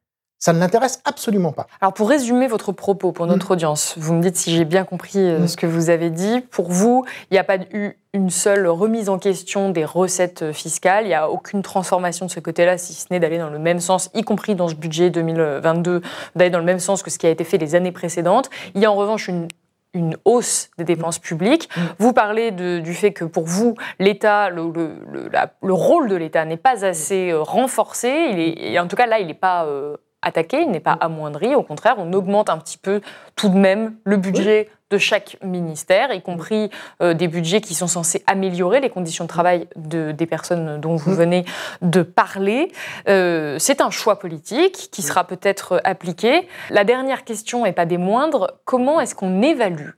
Ça 0.41 0.53
ne 0.53 0.59
l'intéresse 0.59 1.01
absolument 1.03 1.51
pas. 1.51 1.67
Alors 1.81 1.93
pour 1.93 2.07
résumer 2.07 2.47
votre 2.47 2.71
propos 2.71 3.11
pour 3.11 3.27
notre 3.27 3.49
mm. 3.49 3.51
audience, 3.51 3.95
vous 3.97 4.13
me 4.13 4.21
dites 4.21 4.37
si 4.37 4.55
j'ai 4.55 4.63
bien 4.63 4.85
compris 4.85 5.19
euh, 5.19 5.39
mm. 5.39 5.47
ce 5.49 5.57
que 5.57 5.67
vous 5.67 5.89
avez 5.89 6.09
dit. 6.09 6.39
Pour 6.39 6.71
vous, 6.71 7.03
il 7.29 7.33
n'y 7.33 7.37
a 7.37 7.43
pas 7.43 7.57
eu 7.73 7.97
une 8.13 8.29
seule 8.29 8.65
remise 8.67 9.09
en 9.09 9.19
question 9.19 9.69
des 9.69 9.83
recettes 9.83 10.53
fiscales. 10.53 11.03
Il 11.03 11.09
n'y 11.09 11.13
a 11.13 11.29
aucune 11.29 11.61
transformation 11.61 12.25
de 12.25 12.31
ce 12.31 12.39
côté-là, 12.39 12.77
si 12.77 12.93
ce 12.93 13.07
n'est 13.11 13.19
d'aller 13.19 13.37
dans 13.37 13.49
le 13.49 13.59
même 13.59 13.81
sens, 13.81 14.09
y 14.13 14.23
compris 14.23 14.55
dans 14.55 14.69
ce 14.69 14.75
budget 14.75 15.09
2022, 15.09 16.01
d'aller 16.37 16.49
dans 16.49 16.59
le 16.59 16.65
même 16.65 16.79
sens 16.79 17.03
que 17.03 17.09
ce 17.09 17.19
qui 17.19 17.27
a 17.27 17.29
été 17.29 17.43
fait 17.43 17.57
les 17.57 17.75
années 17.75 17.91
précédentes. 17.91 18.49
Il 18.75 18.81
y 18.81 18.85
a 18.85 18.91
en 18.91 18.95
revanche 18.95 19.27
une 19.27 19.49
une 19.93 20.17
hausse 20.25 20.69
des 20.77 20.83
dépenses 20.83 21.19
publiques. 21.19 21.69
Mm. 21.75 21.81
Vous 21.99 22.13
parlez 22.13 22.51
du 22.51 22.93
fait 22.93 23.13
que 23.13 23.25
pour 23.25 23.45
vous, 23.45 23.75
l'État, 23.99 24.49
le, 24.49 24.71
le, 24.71 25.73
rôle 25.73 26.09
de 26.09 26.15
l'État 26.15 26.45
n'est 26.45 26.57
pas 26.57 26.85
assez 26.85 27.31
euh, 27.31 27.41
renforcé. 27.41 28.09
Il 28.31 28.39
est, 28.39 28.71
et 28.71 28.79
en 28.79 28.87
tout 28.87 28.95
cas, 28.95 29.07
là, 29.07 29.19
il 29.19 29.27
n'est 29.27 29.33
pas 29.33 29.65
euh, 29.65 29.97
attaqué, 30.21 30.61
il 30.61 30.71
n'est 30.71 30.79
pas 30.79 30.93
amoindri. 30.93 31.55
Au 31.55 31.63
contraire, 31.63 31.95
on 31.97 32.13
augmente 32.13 32.49
un 32.49 32.57
petit 32.57 32.77
peu 32.77 33.01
tout 33.35 33.49
de 33.49 33.57
même 33.57 33.95
le 34.03 34.17
budget 34.17 34.69
de 34.89 34.97
chaque 34.97 35.37
ministère, 35.43 36.11
y 36.13 36.21
compris 36.21 36.69
euh, 37.01 37.13
des 37.13 37.27
budgets 37.27 37.61
qui 37.61 37.75
sont 37.75 37.87
censés 37.87 38.23
améliorer 38.25 38.79
les 38.79 38.89
conditions 38.89 39.25
de 39.25 39.29
travail 39.29 39.67
de, 39.75 40.11
des 40.11 40.25
personnes 40.25 40.81
dont 40.81 40.95
vous 40.95 41.13
venez 41.13 41.45
de 41.81 42.01
parler. 42.01 42.71
Euh, 43.07 43.57
c'est 43.59 43.81
un 43.81 43.91
choix 43.91 44.17
politique 44.17 44.89
qui 44.91 45.01
sera 45.01 45.25
peut-être 45.25 45.79
appliqué. 45.83 46.47
La 46.71 46.83
dernière 46.83 47.23
question, 47.23 47.65
et 47.65 47.71
pas 47.71 47.85
des 47.85 47.97
moindres, 47.97 48.59
comment 48.65 48.99
est-ce 48.99 49.13
qu'on 49.13 49.41
évalue 49.41 49.91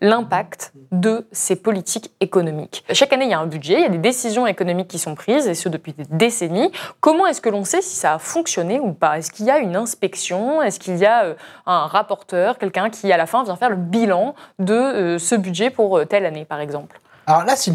l'impact 0.00 0.72
de 0.92 1.26
ces 1.32 1.56
politiques 1.56 2.12
économiques. 2.20 2.84
Chaque 2.92 3.12
année, 3.12 3.24
il 3.24 3.30
y 3.30 3.34
a 3.34 3.40
un 3.40 3.46
budget, 3.46 3.74
il 3.74 3.82
y 3.82 3.86
a 3.86 3.88
des 3.88 3.98
décisions 3.98 4.46
économiques 4.46 4.88
qui 4.88 4.98
sont 4.98 5.14
prises, 5.14 5.46
et 5.46 5.54
ce 5.54 5.68
depuis 5.68 5.92
des 5.92 6.04
décennies. 6.10 6.70
Comment 7.00 7.26
est-ce 7.26 7.40
que 7.40 7.48
l'on 7.48 7.64
sait 7.64 7.82
si 7.82 7.96
ça 7.96 8.14
a 8.14 8.18
fonctionné 8.18 8.78
ou 8.78 8.92
pas? 8.92 9.18
Est-ce 9.18 9.30
qu'il 9.30 9.46
y 9.46 9.50
a 9.50 9.58
une 9.58 9.76
inspection? 9.76 10.62
Est-ce 10.62 10.78
qu'il 10.78 10.96
y 10.96 11.06
a 11.06 11.24
euh, 11.24 11.34
un 11.66 11.86
rapporteur, 11.86 12.58
quelqu'un 12.58 12.90
qui, 12.90 13.12
à 13.12 13.16
la 13.16 13.26
fin, 13.26 13.44
vient 13.44 13.56
faire 13.56 13.70
le 13.70 13.76
bilan 13.76 14.34
de 14.58 14.74
euh, 14.74 15.18
ce 15.18 15.34
budget 15.34 15.70
pour 15.70 15.98
euh, 15.98 16.04
telle 16.04 16.26
année, 16.26 16.44
par 16.44 16.60
exemple? 16.60 17.00
Alors 17.26 17.44
là, 17.44 17.56
c'est 17.56 17.72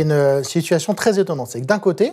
une, 0.00 0.42
situation 0.42 0.94
très 0.94 1.20
étonnante. 1.20 1.48
C'est 1.48 1.60
que 1.60 1.66
d'un 1.66 1.78
côté, 1.78 2.12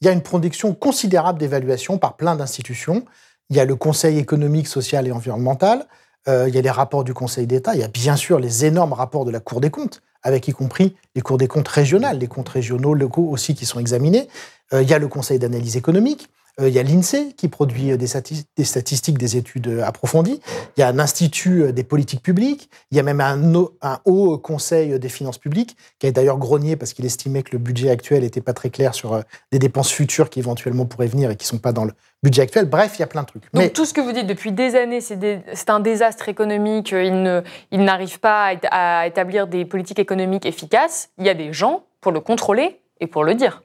il 0.00 0.06
y 0.06 0.08
a 0.08 0.12
une 0.12 0.22
production 0.22 0.74
considérable 0.74 1.38
d'évaluation 1.38 1.98
par 1.98 2.16
plein 2.16 2.34
d'institutions. 2.34 3.04
Il 3.48 3.56
y 3.56 3.60
a 3.60 3.64
le 3.64 3.76
Conseil 3.76 4.18
économique, 4.18 4.66
social 4.66 5.06
et 5.06 5.12
environnemental, 5.12 5.86
euh, 6.28 6.48
il 6.48 6.54
y 6.54 6.58
a 6.58 6.62
les 6.62 6.70
rapports 6.70 7.04
du 7.04 7.14
Conseil 7.14 7.46
d'État, 7.46 7.74
il 7.74 7.80
y 7.80 7.84
a 7.84 7.88
bien 7.88 8.16
sûr 8.16 8.38
les 8.38 8.64
énormes 8.64 8.92
rapports 8.92 9.24
de 9.24 9.30
la 9.30 9.40
Cour 9.40 9.60
des 9.60 9.70
comptes, 9.70 10.02
avec 10.22 10.46
y 10.48 10.52
compris 10.52 10.96
les 11.14 11.20
cours 11.20 11.38
des 11.38 11.48
comptes 11.48 11.68
régionales, 11.68 12.18
les 12.18 12.28
comptes 12.28 12.48
régionaux, 12.48 12.94
locaux 12.94 13.28
aussi 13.28 13.54
qui 13.54 13.66
sont 13.66 13.80
examinés. 13.80 14.28
Euh, 14.72 14.82
il 14.82 14.88
y 14.88 14.94
a 14.94 14.98
le 14.98 15.08
Conseil 15.08 15.38
d'analyse 15.38 15.76
économique, 15.76 16.28
il 16.60 16.68
y 16.68 16.78
a 16.78 16.82
l'INSEE 16.82 17.32
qui 17.36 17.48
produit 17.48 17.96
des, 17.96 18.06
statistiques, 18.06 19.18
des 19.18 19.36
études 19.36 19.82
approfondies. 19.84 20.40
Il 20.76 20.80
y 20.80 20.82
a 20.82 20.88
un 20.88 20.98
institut 20.98 21.72
des 21.72 21.84
politiques 21.84 22.22
publiques. 22.22 22.68
Il 22.90 22.96
y 22.96 23.00
a 23.00 23.02
même 23.02 23.20
un, 23.20 24.00
haut 24.04 24.38
conseil 24.38 24.98
des 24.98 25.08
finances 25.08 25.38
publiques 25.38 25.76
qui 25.98 26.06
a 26.06 26.12
d'ailleurs 26.12 26.38
grogné 26.38 26.76
parce 26.76 26.92
qu'il 26.92 27.06
estimait 27.06 27.42
que 27.42 27.52
le 27.52 27.58
budget 27.58 27.90
actuel 27.90 28.22
n'était 28.22 28.42
pas 28.42 28.52
très 28.52 28.70
clair 28.70 28.94
sur 28.94 29.22
des 29.50 29.58
dépenses 29.58 29.90
futures 29.90 30.28
qui 30.28 30.40
éventuellement 30.40 30.84
pourraient 30.84 31.06
venir 31.06 31.30
et 31.30 31.36
qui 31.36 31.46
ne 31.46 31.48
sont 31.48 31.58
pas 31.58 31.72
dans 31.72 31.84
le 31.84 31.92
budget 32.22 32.42
actuel. 32.42 32.66
Bref, 32.66 32.94
il 32.96 33.00
y 33.00 33.02
a 33.02 33.06
plein 33.06 33.22
de 33.22 33.26
trucs. 33.26 33.52
Donc 33.52 33.72
tout 33.72 33.84
ce 33.84 33.92
que 33.92 34.00
vous 34.00 34.12
dites 34.12 34.26
depuis 34.26 34.52
des 34.52 34.76
années, 34.76 35.00
c'est 35.00 35.70
un 35.70 35.80
désastre 35.80 36.28
économique. 36.28 36.92
Il 36.92 37.84
n'arrive 37.84 38.20
pas 38.20 38.54
à, 38.70 39.06
établir 39.06 39.46
des 39.46 39.64
politiques 39.64 39.98
économiques 39.98 40.46
efficaces. 40.46 41.10
Il 41.18 41.26
y 41.26 41.28
a 41.28 41.34
des 41.34 41.52
gens 41.52 41.84
pour 42.00 42.12
le 42.12 42.20
contrôler 42.20 42.80
et 43.00 43.06
pour 43.06 43.24
le 43.24 43.34
dire. 43.34 43.62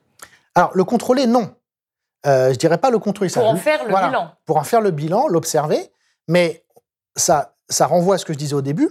Alors 0.56 0.72
le 0.74 0.84
contrôler, 0.84 1.28
non. 1.28 1.52
Euh, 2.26 2.52
je 2.52 2.58
dirais 2.58 2.78
pas 2.78 2.90
le 2.90 3.00
contrôler. 3.00 3.30
Pour 3.32 3.48
en 3.48 3.56
faire 3.56 3.84
le 3.84 3.94
bilan. 3.94 4.32
Pour 4.46 4.58
en 4.58 4.64
faire 4.64 4.82
le 4.82 4.92
bilan, 4.92 5.28
l'observer. 5.28 5.92
Mais 6.28 6.66
ça, 7.16 7.56
ça 7.70 7.86
renvoie 7.86 8.16
à 8.16 8.18
ce 8.18 8.26
que 8.26 8.34
je 8.34 8.38
disais 8.38 8.54
au 8.54 8.62
début. 8.62 8.90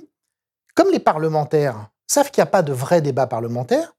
Comme 0.75 0.91
les 0.91 1.01
parlementaires 1.01 1.89
savent 2.07 2.31
qu'il 2.31 2.43
n'y 2.43 2.49
a 2.49 2.51
pas 2.51 2.63
de 2.63 2.73
vrai 2.73 3.01
débat 3.01 3.27
parlementaire 3.27 3.95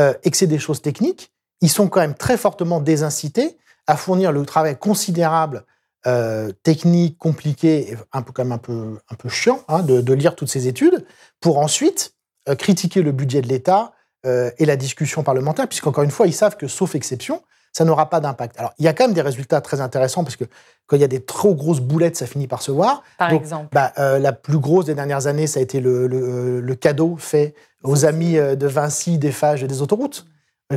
euh, 0.00 0.14
et 0.24 0.30
que 0.30 0.36
c'est 0.36 0.46
des 0.46 0.58
choses 0.58 0.82
techniques, 0.82 1.32
ils 1.60 1.70
sont 1.70 1.88
quand 1.88 2.00
même 2.00 2.14
très 2.14 2.36
fortement 2.36 2.80
désincités 2.80 3.56
à 3.86 3.96
fournir 3.96 4.32
le 4.32 4.44
travail 4.46 4.76
considérable, 4.78 5.64
euh, 6.06 6.50
technique, 6.62 7.18
compliqué, 7.18 7.96
un 8.12 8.22
peu, 8.22 8.32
quand 8.32 8.44
même 8.44 8.52
un 8.52 8.58
peu, 8.58 8.98
un 9.10 9.14
peu 9.14 9.28
chiant 9.28 9.62
hein, 9.68 9.82
de, 9.82 10.12
lire 10.12 10.34
toutes 10.34 10.48
ces 10.48 10.66
études, 10.66 11.04
pour 11.40 11.58
ensuite 11.58 12.14
euh, 12.48 12.54
critiquer 12.54 13.02
le 13.02 13.12
budget 13.12 13.42
de 13.42 13.48
l'État 13.48 13.92
et 14.24 14.66
la 14.66 14.76
discussion 14.76 15.24
parlementaire, 15.24 15.66
puisqu'encore 15.66 16.04
une 16.04 16.12
fois, 16.12 16.28
ils 16.28 16.32
savent 16.32 16.56
que, 16.56 16.68
sauf 16.68 16.94
exception, 16.94 17.42
ça 17.72 17.84
n'aura 17.84 18.10
pas 18.10 18.20
d'impact. 18.20 18.58
Alors, 18.58 18.72
il 18.78 18.84
y 18.84 18.88
a 18.88 18.92
quand 18.92 19.04
même 19.04 19.14
des 19.14 19.22
résultats 19.22 19.60
très 19.60 19.80
intéressants, 19.80 20.24
parce 20.24 20.36
que 20.36 20.44
quand 20.86 20.96
il 20.96 21.00
y 21.00 21.04
a 21.04 21.08
des 21.08 21.24
trop 21.24 21.54
grosses 21.54 21.80
boulettes, 21.80 22.16
ça 22.16 22.26
finit 22.26 22.46
par 22.46 22.62
se 22.62 22.70
voir. 22.70 23.02
Par 23.18 23.32
exemple 23.32 23.68
bah, 23.72 23.92
La 23.96 24.32
plus 24.32 24.58
grosse 24.58 24.86
des 24.86 24.94
dernières 24.94 25.26
années, 25.26 25.46
ça 25.46 25.60
a 25.60 25.62
été 25.62 25.80
le, 25.80 26.06
le 26.60 26.74
cadeau 26.74 27.16
fait 27.16 27.54
aux 27.82 28.04
amis 28.04 28.34
de 28.34 28.66
Vinci, 28.66 29.18
des 29.18 29.32
Fages 29.32 29.62
et 29.62 29.66
des 29.66 29.80
autoroutes 29.80 30.26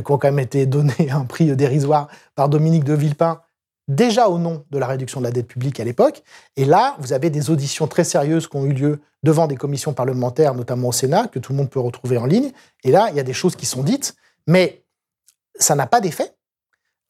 qui 0.02 0.12
ont 0.12 0.18
quand 0.18 0.28
même 0.28 0.38
été 0.38 0.66
donnés 0.66 1.10
un 1.10 1.24
prix 1.24 1.54
dérisoire 1.56 2.08
par 2.34 2.48
Dominique 2.48 2.84
de 2.84 2.94
Villepin, 2.94 3.40
déjà 3.88 4.28
au 4.28 4.38
nom 4.38 4.64
de 4.70 4.78
la 4.78 4.86
réduction 4.86 5.20
de 5.20 5.26
la 5.26 5.30
dette 5.30 5.46
publique 5.46 5.80
à 5.80 5.84
l'époque. 5.84 6.22
Et 6.56 6.64
là, 6.64 6.96
vous 6.98 7.12
avez 7.12 7.30
des 7.30 7.50
auditions 7.50 7.86
très 7.86 8.04
sérieuses 8.04 8.48
qui 8.48 8.56
ont 8.56 8.64
eu 8.64 8.72
lieu 8.72 9.00
devant 9.22 9.46
des 9.46 9.56
commissions 9.56 9.92
parlementaires, 9.92 10.54
notamment 10.54 10.88
au 10.88 10.92
Sénat, 10.92 11.28
que 11.28 11.38
tout 11.38 11.52
le 11.52 11.58
monde 11.58 11.70
peut 11.70 11.80
retrouver 11.80 12.18
en 12.18 12.26
ligne. 12.26 12.52
Et 12.84 12.90
là, 12.90 13.08
il 13.10 13.16
y 13.16 13.20
a 13.20 13.24
des 13.24 13.32
choses 13.32 13.56
qui 13.56 13.66
sont 13.66 13.82
dites, 13.82 14.16
mais 14.46 14.84
ça 15.58 15.74
n'a 15.74 15.86
pas 15.86 16.00
d'effet. 16.00 16.32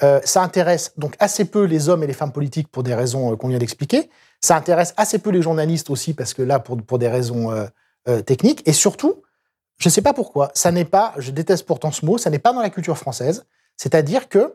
Euh, 0.03 0.21
ça 0.25 0.43
intéresse 0.43 0.93
donc 0.99 1.17
assez 1.21 1.47
peu 1.47 1.65
les 1.65 1.89
hommes 1.89 2.03
et 2.03 2.07
les 2.07 2.13
femmes 2.13 2.33
politiques 2.33 2.69
pour 2.69 2.83
des 2.83 2.95
raisons 2.95 3.33
euh, 3.33 3.37
qu'on 3.37 3.49
vient 3.49 3.59
d'expliquer. 3.59 4.11
Ça 4.43 4.55
intéresse 4.57 4.93
assez 4.99 5.19
peu 5.19 5.31
les 5.31 5.41
journalistes 5.41 5.89
aussi, 5.89 6.13
parce 6.13 6.35
que 6.35 6.43
là, 6.43 6.59
pour, 6.59 6.99
des 6.99 7.09
raisons 7.09 7.51
euh, 7.51 8.21
techniques. 8.23 8.63
Et 8.67 8.73
surtout, 8.73 9.23
je 9.79 9.89
ne 9.89 9.93
sais 9.93 10.03
pas 10.03 10.13
pourquoi, 10.13 10.51
ça 10.55 10.71
n'est 10.71 10.85
pas, 10.85 11.15
je 11.17 11.31
déteste 11.31 11.67
pourtant 11.67 11.91
ce 11.91 12.05
mot, 12.05 12.19
ça 12.19 12.29
n'est 12.29 12.39
pas 12.39 12.53
dans 12.53 12.61
la 12.61 12.71
culture 12.71 12.99
française. 12.99 13.47
C'est-à-dire 13.77 14.29
que 14.29 14.55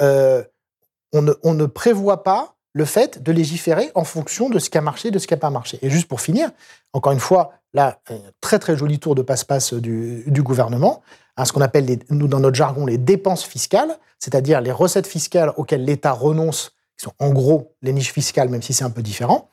on, 0.00 1.22
ne, 1.22 1.66
prévoit 1.66 2.22
pas 2.22 2.54
le 2.72 2.84
fait 2.84 3.22
de 3.22 3.32
légiférer 3.32 3.90
en 3.94 4.04
fonction 4.04 4.48
de 4.48 4.58
ce 4.58 4.70
qui 4.70 4.78
a 4.78 4.80
marché, 4.80 5.10
de 5.10 5.18
ce 5.18 5.26
qui 5.26 5.34
n'a 5.34 5.38
pas 5.38 5.50
marché. 5.50 5.78
Et 5.82 5.90
juste 5.90 6.08
pour 6.08 6.20
finir, 6.20 6.50
encore 6.92 7.12
une 7.12 7.20
fois, 7.20 7.52
là, 7.74 8.00
très 8.40 8.58
très 8.58 8.76
joli 8.76 8.98
tour 8.98 9.14
de 9.14 9.22
passe-passe 9.22 9.74
du, 9.74 10.42
gouvernement, 10.42 11.02
hein, 11.36 11.44
ce 11.44 11.52
qu'on 11.52 11.60
appelle, 11.60 11.84
les, 11.86 11.98
nous 12.10 12.28
dans 12.28 12.40
notre 12.40 12.56
jargon, 12.56 12.86
les 12.86 12.98
dépenses 12.98 13.44
fiscales, 13.44 13.98
c'est-à-dire 14.18 14.60
les 14.60 14.72
recettes 14.72 15.06
fiscales 15.06 15.52
auxquelles 15.56 15.84
l'État 15.84 16.12
renonce, 16.12 16.74
qui 16.96 17.04
sont 17.04 17.12
en 17.18 17.30
gros 17.30 17.74
les 17.82 17.92
niches 17.92 18.12
fiscales, 18.12 18.48
même 18.48 18.62
si 18.62 18.72
c'est 18.72 18.84
un 18.84 18.90
peu 18.90 19.02
différent. 19.02 19.48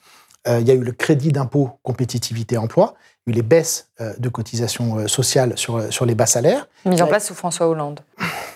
Euh, 0.47 0.60
il 0.62 0.68
y 0.68 0.72
a 0.72 0.74
eu 0.74 0.84
le 0.84 0.91
crédit 0.91 1.32
d'impôt 1.32 1.72
compétitivité 1.84 2.58
emploi, 2.58 2.95
il 3.28 3.32
y 3.32 3.34
a 3.34 3.34
eu 3.34 3.41
les 3.41 3.47
baisses 3.47 3.89
euh, 3.99 4.14
de 4.18 4.30
cotisations 4.30 4.97
euh, 4.97 5.08
sociales 5.08 5.58
sur, 5.58 5.91
sur 5.91 6.06
les 6.06 6.16
bas 6.16 6.26
salaires. 6.26 6.68
Mis 6.86 7.01
en 7.01 7.08
place 7.08 7.28
sous 7.28 7.36
François 7.36 7.68
Hollande. 7.68 7.99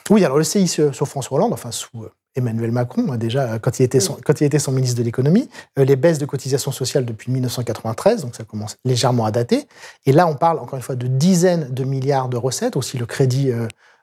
Oui, 0.10 0.24
alors 0.24 0.38
le 0.38 0.44
CICE 0.44 0.92
sur 0.92 1.08
François 1.08 1.38
Hollande, 1.38 1.54
enfin 1.54 1.72
sous 1.72 2.06
Emmanuel 2.36 2.72
Macron, 2.72 3.12
hein, 3.12 3.18
déjà, 3.18 3.60
quand 3.60 3.80
il 3.80 3.84
était 3.84 4.00
son, 4.00 4.18
quand 4.24 4.42
il 4.42 4.46
était 4.46 4.60
son 4.60 4.72
ministre 4.72 4.98
de 4.98 5.04
l'économie, 5.04 5.50
les 5.78 5.96
baisses 5.96 6.18
de 6.18 6.26
cotisations 6.26 6.72
sociales 6.72 7.06
depuis 7.06 7.32
1993, 7.32 8.24
donc 8.24 8.36
ça 8.36 8.44
commence 8.44 8.78
légèrement 8.86 9.26
à 9.26 9.32
dater. 9.32 9.68
Et 10.06 10.12
là, 10.12 10.28
on 10.28 10.36
parle 10.36 10.60
encore 10.60 10.78
une 10.78 10.84
fois 10.84 10.96
de 10.96 11.08
dizaines 11.08 11.74
de 11.74 11.84
milliards 11.84 12.30
de 12.30 12.38
recettes, 12.38 12.76
aussi 12.76 12.98
le 12.98 13.06
crédit 13.06 13.52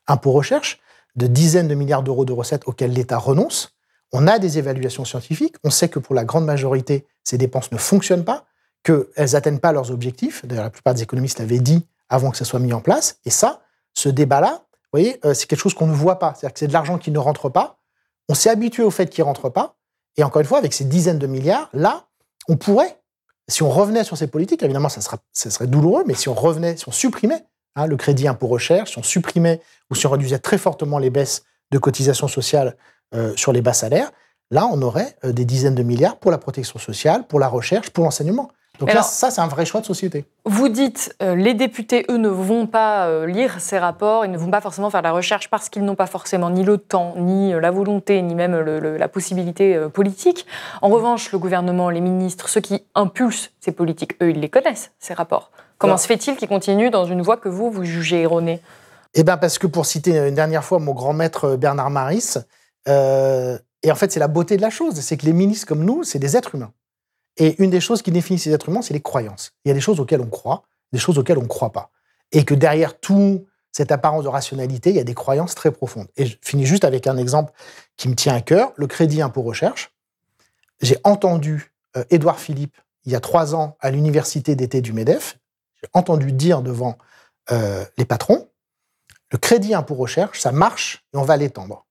impôt 0.07 0.33
recherche, 0.33 0.81
de 1.17 1.27
dizaines 1.27 1.69
de 1.69 1.75
milliards 1.75 2.03
d'euros 2.03 2.25
de 2.25 2.33
recettes 2.33 2.63
auxquelles 2.67 2.93
l'État 2.93 3.19
renonce. 3.19 3.75
On 4.13 4.27
a 4.27 4.39
des 4.39 4.59
évaluations 4.59 5.05
scientifiques. 5.05 5.57
On 5.65 5.71
sait 5.71 5.89
que 5.89 5.99
pour 5.99 6.15
la 6.15 6.25
grande 6.25 6.45
majorité, 6.45 7.07
ces 7.23 7.39
dépenses 7.39 7.71
ne 7.73 7.79
fonctionnent 7.79 8.25
pas, 8.25 8.45
qu'elles 8.83 9.05
n'atteignent 9.33 9.59
pas 9.59 9.73
leurs 9.73 9.91
objectifs. 9.91 10.45
D'ailleurs, 10.45 10.65
la 10.65 10.71
plupart 10.71 10.95
des 10.95 11.03
économistes 11.03 11.39
l'avaient 11.39 11.61
dit 11.61 11.87
avant 12.09 12.31
que 12.31 12.37
ça 12.37 12.45
soit 12.45 12.59
mis 12.59 12.73
en 12.73 12.81
place. 12.81 13.19
Et 13.25 13.31
ça, 13.31 13.61
ce 13.95 14.09
débat-là, 14.09 14.63
vous 14.73 14.99
voyez, 14.99 15.21
euh, 15.25 15.35
c'est 15.35 15.47
quelque 15.47 15.61
chose 15.61 15.75
qu'on 15.75 15.87
ne 15.87 15.95
voit 15.95 16.19
pas. 16.19 16.35
C'est-à-dire 16.35 16.55
que 16.55 16.59
c'est 16.59 16.67
de 16.67 16.73
l'argent 16.73 16.99
qui 16.99 17.11
ne 17.11 17.19
rentre 17.19 17.49
pas. 17.49 17.79
On 18.31 18.35
s'est 18.35 18.49
habitué 18.49 18.85
au 18.85 18.93
fait 18.93 19.11
qu'ils 19.11 19.23
ne 19.23 19.27
rentrent 19.27 19.49
pas. 19.49 19.75
Et 20.17 20.23
encore 20.23 20.41
une 20.41 20.47
fois, 20.47 20.59
avec 20.59 20.73
ces 20.73 20.85
dizaines 20.85 21.19
de 21.19 21.27
milliards, 21.27 21.69
là, 21.73 22.05
on 22.47 22.57
pourrait, 22.57 23.01
si 23.49 23.65
on 23.65 23.71
revenait 23.71 24.05
sur 24.05 24.17
ces 24.17 24.29
politiques, 24.29 24.63
évidemment, 24.63 24.89
ça, 24.89 25.01
ça 25.33 25.51
serait 25.51 25.67
douloureux, 25.67 26.05
mais 26.07 26.15
si 26.15 26.29
on 26.29 26.35
revenait, 26.35 26.77
si 26.77 26.89
on 26.89 26.93
supprimait 26.93 27.45
hein, 27.75 27.87
le 27.87 27.97
crédit 27.97 28.29
impôt 28.29 28.47
recherche, 28.47 28.93
si 28.93 28.99
on 28.99 29.03
supprimait 29.03 29.61
ou 29.91 29.97
si 29.97 30.07
on 30.07 30.11
réduisait 30.11 30.39
très 30.39 30.59
fortement 30.59 31.01
les 31.01 31.11
baisses 31.11 31.43
de 31.73 31.79
cotisations 31.79 32.29
sociales 32.29 32.77
euh, 33.17 33.33
sur 33.35 33.53
les 33.53 33.63
bas 33.63 33.73
salaires, 33.73 34.13
là, 34.53 34.65
on 34.73 34.81
aurait 34.81 35.17
euh, 35.25 35.33
des 35.33 35.45
dizaines 35.45 35.75
de 35.75 35.83
milliards 35.83 36.17
pour 36.17 36.31
la 36.31 36.39
protection 36.39 36.79
sociale, 36.79 37.27
pour 37.27 37.41
la 37.41 37.49
recherche, 37.49 37.91
pour 37.91 38.05
l'enseignement. 38.05 38.53
Donc 38.81 38.93
là, 38.95 39.03
ça, 39.03 39.31
c'est 39.31 39.43
un 39.43 39.47
vrai 39.47 39.67
choix 39.67 39.83
de 39.83 39.87
société. 39.87 40.25
Vous 40.47 40.71
dites, 40.71 41.15
euh, 41.23 41.35
les 41.35 41.53
députés, 41.53 42.07
eux, 42.09 42.17
ne 42.17 42.31
vont 42.31 42.67
pas 42.67 43.07
euh, 43.09 43.27
lire 43.27 43.61
ces 43.61 43.79
rapports, 43.79 44.25
ils 44.25 44.31
ne 44.31 44.39
vont 44.39 44.51
pas 44.51 44.63
forcément 44.63 44.89
faire 44.89 45.03
la 45.03 45.13
recherche 45.13 45.51
parce 45.51 45.69
qu'ils 45.69 45.85
n'ont 45.85 45.95
pas 45.95 46.07
forcément 46.07 46.49
ni 46.49 46.65
le 46.65 46.79
temps, 46.79 47.13
ni 47.19 47.53
euh, 47.53 47.61
la 47.61 47.71
volonté, 47.71 48.23
ni 48.23 48.35
même 48.35 48.59
la 48.59 49.09
possibilité 49.09 49.79
politique. 49.93 50.47
En 50.81 50.89
revanche, 50.89 51.31
le 51.31 51.39
gouvernement, 51.39 51.91
les 51.91 52.01
ministres, 52.01 52.49
ceux 52.49 52.63
qui 52.63 52.83
impulsent 52.95 53.51
ces 53.61 53.73
politiques, 53.73 54.17
eux, 54.23 54.31
ils 54.31 54.41
les 54.41 54.49
connaissent, 54.49 54.93
ces 54.99 55.13
rapports. 55.13 55.51
Comment 55.77 55.99
se 55.99 56.07
fait-il 56.07 56.37
qu'ils 56.37 56.49
continuent 56.49 56.91
dans 56.91 57.05
une 57.05 57.21
voie 57.21 57.37
que 57.37 57.51
vous, 57.51 57.71
vous 57.71 57.85
jugez 57.85 58.23
erronée? 58.23 58.61
Eh 59.13 59.25
bien, 59.25 59.37
parce 59.37 59.59
que 59.59 59.67
pour 59.67 59.85
citer 59.85 60.17
une 60.17 60.35
dernière 60.35 60.65
fois 60.65 60.79
mon 60.79 60.93
grand 60.93 61.13
maître 61.13 61.57
Bernard 61.57 61.91
Maris, 61.91 62.39
et 62.87 63.93
en 63.93 63.95
fait, 63.95 64.11
c'est 64.11 64.21
la 64.21 64.29
beauté 64.29 64.57
de 64.57 64.63
la 64.63 64.71
chose, 64.71 64.95
c'est 65.01 65.19
que 65.19 65.27
les 65.27 65.33
ministres 65.35 65.67
comme 65.67 65.85
nous, 65.85 66.03
c'est 66.03 66.19
des 66.19 66.37
êtres 66.37 66.55
humains. 66.55 66.73
Et 67.41 67.61
une 67.63 67.71
des 67.71 67.81
choses 67.81 68.03
qui 68.03 68.11
définissent 68.11 68.45
ces 68.45 68.53
êtres 68.53 68.69
humains, 68.69 68.83
c'est 68.83 68.93
les 68.93 69.01
croyances. 69.01 69.53
Il 69.65 69.69
y 69.69 69.71
a 69.71 69.75
des 69.75 69.81
choses 69.81 69.99
auxquelles 69.99 70.21
on 70.21 70.29
croit, 70.29 70.65
des 70.93 70.99
choses 70.99 71.19
auxquelles 71.19 71.39
on 71.39 71.43
ne 71.43 71.49
croit 71.49 71.73
pas. 71.73 71.91
Et 72.33 72.45
que 72.45 72.55
derrière 72.55 73.01
tout 73.01 73.47
cette 73.73 73.93
apparence 73.93 74.25
de 74.25 74.29
rationalité, 74.29 74.91
il 74.91 74.97
y 74.97 75.01
a 75.01 75.05
des 75.05 75.15
croyances 75.15 75.55
très 75.55 75.71
profondes. 75.71 76.09
Et 76.19 76.27
je 76.27 76.37
finis 76.43 76.67
juste 76.67 76.85
avec 76.85 77.07
un 77.07 77.17
exemple 77.17 77.53
qui 77.97 78.09
me 78.09 78.15
tient 78.15 78.35
à 78.35 78.43
cœur, 78.43 78.73
le 78.77 78.87
crédit 78.87 79.23
impôt 79.23 79.41
recherche. 79.41 79.91
J'ai 80.83 80.99
entendu 81.03 81.73
euh, 81.97 82.05
Édouard 82.11 82.39
Philippe, 82.39 82.77
il 83.07 83.13
y 83.13 83.17
a 83.17 83.21
trois 83.21 83.55
ans, 83.55 83.79
à 83.81 83.91
l'université 83.91 84.55
d'été 84.55 84.83
du 84.83 84.93
MEDEF, 84.93 85.39
j'ai 85.83 85.89
entendu 85.95 86.33
dire 86.33 86.61
devant 86.61 86.99
euh, 87.53 87.87
les 87.97 88.05
patrons, 88.05 88.49
le 89.33 89.39
crédit 89.39 89.73
impôt 89.73 89.95
recherche, 89.95 90.41
ça 90.41 90.53
marche 90.53 91.07
et 91.15 91.17
on 91.17 91.23
va 91.23 91.39
l'étendre. 91.39 91.87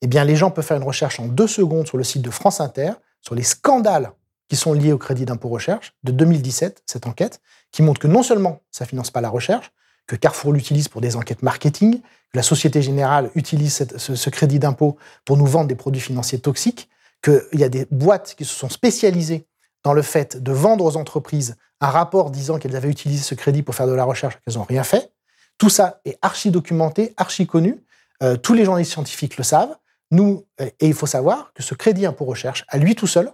Eh 0.00 0.06
bien, 0.06 0.24
les 0.24 0.36
gens 0.36 0.50
peuvent 0.50 0.64
faire 0.64 0.78
une 0.78 0.84
recherche 0.84 1.20
en 1.20 1.26
deux 1.26 1.48
secondes 1.48 1.86
sur 1.86 1.98
le 1.98 2.04
site 2.04 2.22
de 2.22 2.30
France 2.30 2.60
Inter 2.60 2.92
sur 3.20 3.34
les 3.34 3.42
scandales 3.42 4.12
qui 4.48 4.56
sont 4.56 4.72
liés 4.72 4.92
au 4.92 4.98
crédit 4.98 5.24
d'impôt 5.24 5.48
recherche 5.48 5.94
de 6.04 6.12
2017, 6.12 6.82
cette 6.86 7.06
enquête, 7.06 7.40
qui 7.70 7.82
montre 7.82 8.00
que 8.00 8.06
non 8.06 8.22
seulement 8.22 8.62
ça 8.70 8.86
finance 8.86 9.10
pas 9.10 9.20
la 9.20 9.28
recherche, 9.28 9.72
que 10.06 10.16
Carrefour 10.16 10.52
l'utilise 10.52 10.88
pour 10.88 11.00
des 11.00 11.16
enquêtes 11.16 11.42
marketing, 11.42 12.00
que 12.00 12.36
la 12.36 12.42
Société 12.42 12.82
Générale 12.82 13.30
utilise 13.34 13.86
ce, 13.96 14.30
crédit 14.30 14.58
d'impôt 14.58 14.96
pour 15.24 15.36
nous 15.36 15.46
vendre 15.46 15.68
des 15.68 15.74
produits 15.74 16.00
financiers 16.00 16.40
toxiques, 16.40 16.88
qu'il 17.22 17.60
y 17.60 17.64
a 17.64 17.68
des 17.68 17.86
boîtes 17.90 18.34
qui 18.36 18.44
se 18.44 18.54
sont 18.54 18.70
spécialisées 18.70 19.46
dans 19.84 19.92
le 19.92 20.02
fait 20.02 20.42
de 20.42 20.52
vendre 20.52 20.84
aux 20.84 20.96
entreprises 20.96 21.56
un 21.80 21.88
rapport 21.88 22.30
disant 22.30 22.58
qu'elles 22.58 22.74
avaient 22.74 22.88
utilisé 22.88 23.22
ce 23.22 23.34
crédit 23.34 23.62
pour 23.62 23.74
faire 23.74 23.86
de 23.86 23.92
la 23.92 24.04
recherche, 24.04 24.38
qu'elles 24.40 24.54
n'ont 24.54 24.64
rien 24.64 24.82
fait. 24.82 25.12
Tout 25.58 25.68
ça 25.68 26.00
est 26.04 26.18
archi 26.22 26.50
documenté, 26.50 27.14
archi 27.16 27.46
connu. 27.46 27.84
Euh, 28.22 28.36
tous 28.36 28.54
les 28.54 28.64
journalistes 28.64 28.92
scientifiques 28.92 29.36
le 29.36 29.44
savent. 29.44 29.76
Nous, 30.10 30.46
et 30.58 30.86
il 30.86 30.94
faut 30.94 31.06
savoir 31.06 31.52
que 31.54 31.62
ce 31.62 31.74
crédit 31.74 32.06
impôt 32.06 32.24
recherche, 32.24 32.64
à 32.68 32.78
lui 32.78 32.94
tout 32.94 33.06
seul, 33.06 33.30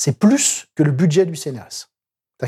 c'est 0.00 0.18
plus 0.18 0.64
que 0.76 0.82
le 0.82 0.92
budget 0.92 1.26
du 1.26 1.36
CNRS. 1.36 1.90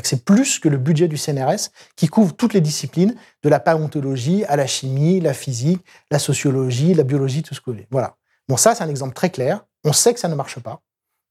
C'est 0.01 0.25
plus 0.25 0.57
que 0.57 0.69
le 0.69 0.77
budget 0.77 1.07
du 1.07 1.17
CNRS 1.17 1.69
qui 1.95 2.07
couvre 2.07 2.35
toutes 2.35 2.55
les 2.55 2.61
disciplines, 2.61 3.15
de 3.43 3.49
la 3.49 3.59
paléontologie 3.59 4.43
à 4.45 4.55
la 4.55 4.65
chimie, 4.65 5.19
la 5.19 5.35
physique, 5.35 5.85
la 6.09 6.17
sociologie, 6.17 6.95
la 6.95 7.03
biologie, 7.03 7.43
tout 7.43 7.53
ce 7.53 7.59
que 7.59 7.65
vous 7.67 7.73
voulez. 7.73 7.87
Voilà. 7.91 8.15
Bon, 8.47 8.57
ça, 8.57 8.73
c'est 8.73 8.83
un 8.83 8.89
exemple 8.89 9.13
très 9.13 9.29
clair. 9.29 9.63
On 9.83 9.93
sait 9.93 10.15
que 10.15 10.19
ça 10.19 10.27
ne 10.29 10.33
marche 10.33 10.57
pas. 10.61 10.81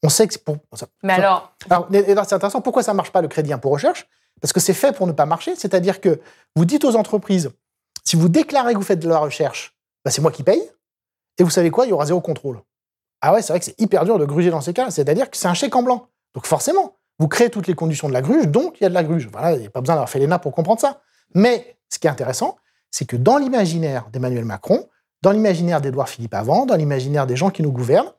On 0.05 0.09
sait 0.09 0.29
que 0.29 0.35
c'est 0.35 0.45
pour. 0.45 0.59
Mais 1.03 1.15
alors. 1.15 1.57
alors 1.69 1.89
c'est 1.91 2.35
intéressant. 2.35 2.61
Pourquoi 2.61 2.85
ça 2.85 2.93
ne 2.93 2.99
marche 2.99 3.11
pas 3.11 3.21
le 3.21 3.27
crédit 3.27 3.53
impôt 3.53 3.71
recherche? 3.71 4.07
Parce 4.41 4.53
que 4.53 4.61
c'est 4.61 4.75
fait 4.75 4.93
pour 4.95 5.09
ne 5.09 5.13
pas 5.13 5.27
marcher. 5.27 5.57
C'est-à-dire 5.57 6.01
que 6.01 6.21
vous 6.55 6.65
dites 6.65 6.85
aux 6.85 6.95
entreprises 6.95 7.51
si 8.05 8.15
vous 8.15 8.29
déclarez 8.29 8.75
que 8.75 8.79
vous 8.79 8.85
faites 8.85 9.01
de 9.01 9.09
la 9.09 9.19
recherche, 9.19 9.75
bah, 10.05 10.13
c'est 10.13 10.23
moi 10.23 10.31
qui 10.31 10.45
paye. 10.45 10.63
Et 11.39 11.43
vous 11.43 11.51
savez 11.51 11.71
quoi? 11.71 11.87
Il 11.87 11.91
y 11.91 11.93
aura 11.93 12.07
zéro 12.07 12.21
contrôle. 12.21 12.63
Ah 13.23 13.33
ouais, 13.33 13.43
c'est 13.43 13.53
vrai 13.53 13.61
que 13.61 13.65
c'est 13.65 13.81
hyper 13.81 14.05
dur 14.05 14.19
de 14.19 14.25
gruger 14.25 14.51
dans 14.51 14.61
ces 14.61 14.73
cas. 14.73 14.91
C'est-à-dire 14.91 15.31
que 15.31 15.37
c'est 15.37 15.49
un 15.49 15.55
chèque 15.55 15.75
en 15.75 15.83
blanc. 15.83 16.09
Donc 16.35 16.47
forcément, 16.47 16.97
vous 17.19 17.29
créez 17.29 17.51
toutes 17.51 17.67
les 17.67 17.75
conditions 17.75 18.09
de 18.09 18.13
la 18.13 18.23
gruge, 18.23 18.49
donc 18.49 18.81
il 18.81 18.85
y 18.85 18.87
a 18.87 18.89
de 18.89 18.95
la 18.95 19.05
gruge. 19.05 19.29
Voilà, 19.31 19.53
il 19.55 19.61
n'y 19.61 19.67
a 19.67 19.71
pas 19.71 19.81
besoin 19.81 19.95
d'avoir 19.95 20.11
fait 20.11 20.19
l'ENA 20.19 20.39
pour 20.39 20.53
comprendre 20.53 20.81
ça. 20.81 21.01
Mais 21.35 21.77
ce 21.89 21.99
qui 21.99 22.07
est 22.07 22.11
intéressant, 22.11 22.57
c'est 22.91 23.05
que 23.05 23.17
dans 23.17 23.39
l'imaginaire 23.39 24.09
d'Emmanuel 24.13 24.45
Macron, 24.45 24.89
dans 25.23 25.31
l'imaginaire 25.31 25.81
d'Édouard 25.81 26.09
Philippe 26.09 26.35
avant, 26.35 26.67
dans 26.67 26.77
l'imaginaire 26.77 27.27
des 27.27 27.37
gens 27.37 27.51
qui 27.51 27.63
nous 27.63 27.73
gouvernent, 27.73 28.13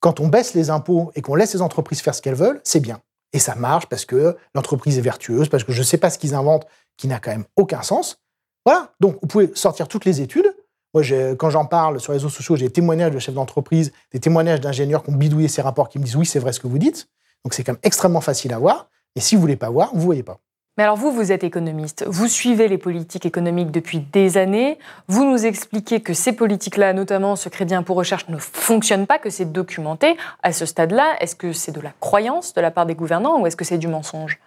quand 0.00 0.20
on 0.20 0.28
baisse 0.28 0.54
les 0.54 0.70
impôts 0.70 1.12
et 1.14 1.22
qu'on 1.22 1.34
laisse 1.34 1.54
les 1.54 1.62
entreprises 1.62 2.00
faire 2.00 2.14
ce 2.14 2.22
qu'elles 2.22 2.34
veulent, 2.34 2.60
c'est 2.64 2.80
bien. 2.80 3.00
Et 3.32 3.38
ça 3.38 3.54
marche 3.54 3.86
parce 3.86 4.04
que 4.04 4.36
l'entreprise 4.54 4.98
est 4.98 5.02
vertueuse, 5.02 5.48
parce 5.48 5.62
que 5.62 5.72
je 5.72 5.80
ne 5.80 5.84
sais 5.84 5.98
pas 5.98 6.10
ce 6.10 6.18
qu'ils 6.18 6.34
inventent 6.34 6.66
qui 6.96 7.06
n'a 7.06 7.20
quand 7.20 7.30
même 7.30 7.44
aucun 7.56 7.82
sens. 7.82 8.18
Voilà. 8.64 8.92
Donc, 9.00 9.18
vous 9.20 9.28
pouvez 9.28 9.50
sortir 9.54 9.88
toutes 9.88 10.04
les 10.04 10.20
études. 10.20 10.54
Moi, 10.94 11.02
quand 11.38 11.50
j'en 11.50 11.66
parle 11.66 12.00
sur 12.00 12.12
les 12.12 12.18
réseaux 12.18 12.28
sociaux, 12.28 12.56
j'ai 12.56 12.66
des 12.66 12.72
témoignages 12.72 13.12
de 13.12 13.18
chefs 13.18 13.34
d'entreprise, 13.34 13.92
des 14.10 14.18
témoignages 14.18 14.60
d'ingénieurs 14.60 15.02
qui 15.04 15.10
ont 15.10 15.16
bidouillé 15.16 15.48
ces 15.48 15.62
rapports 15.62 15.88
qui 15.88 15.98
me 15.98 16.04
disent 16.04 16.16
oui, 16.16 16.26
c'est 16.26 16.40
vrai 16.40 16.52
ce 16.52 16.60
que 16.60 16.66
vous 16.66 16.78
dites. 16.78 17.08
Donc 17.44 17.54
c'est 17.54 17.64
quand 17.64 17.72
même 17.72 17.80
extrêmement 17.82 18.20
facile 18.20 18.52
à 18.52 18.58
voir. 18.58 18.88
Et 19.16 19.20
si 19.20 19.34
vous 19.34 19.40
voulez 19.40 19.56
pas 19.56 19.70
voir, 19.70 19.90
vous 19.94 20.02
voyez 20.02 20.22
pas. 20.22 20.38
Mais 20.76 20.84
alors 20.84 20.96
vous, 20.96 21.10
vous 21.10 21.32
êtes 21.32 21.44
économiste, 21.44 22.04
vous 22.06 22.28
suivez 22.28 22.68
les 22.68 22.78
politiques 22.78 23.26
économiques 23.26 23.70
depuis 23.70 23.98
des 23.98 24.38
années, 24.38 24.78
vous 25.08 25.24
nous 25.24 25.44
expliquez 25.44 26.00
que 26.00 26.14
ces 26.14 26.32
politiques-là, 26.32 26.92
notamment 26.92 27.36
ce 27.36 27.48
crédit 27.48 27.74
impôt 27.74 27.92
recherche, 27.92 28.28
ne 28.28 28.38
fonctionnent 28.38 29.06
pas, 29.06 29.18
que 29.18 29.30
c'est 29.30 29.52
documenté. 29.52 30.16
À 30.42 30.52
ce 30.52 30.64
stade-là, 30.64 31.16
est-ce 31.20 31.34
que 31.34 31.52
c'est 31.52 31.72
de 31.72 31.80
la 31.80 31.92
croyance 32.00 32.54
de 32.54 32.60
la 32.60 32.70
part 32.70 32.86
des 32.86 32.94
gouvernants 32.94 33.40
ou 33.40 33.46
est-ce 33.46 33.56
que 33.56 33.64
c'est 33.64 33.78
du 33.78 33.88
mensonge? 33.88 34.40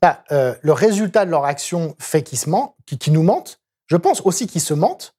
Bah, 0.00 0.22
euh, 0.30 0.54
Le 0.62 0.72
résultat 0.72 1.26
de 1.26 1.30
leur 1.30 1.44
action 1.44 1.94
fait 1.98 2.22
qu'ils 2.22 2.38
qui, 2.86 3.10
nous 3.10 3.22
mentent. 3.22 3.60
Je 3.88 3.96
pense 3.96 4.22
aussi 4.24 4.46
qu'ils 4.46 4.60
se 4.60 4.74
mentent 4.74 5.14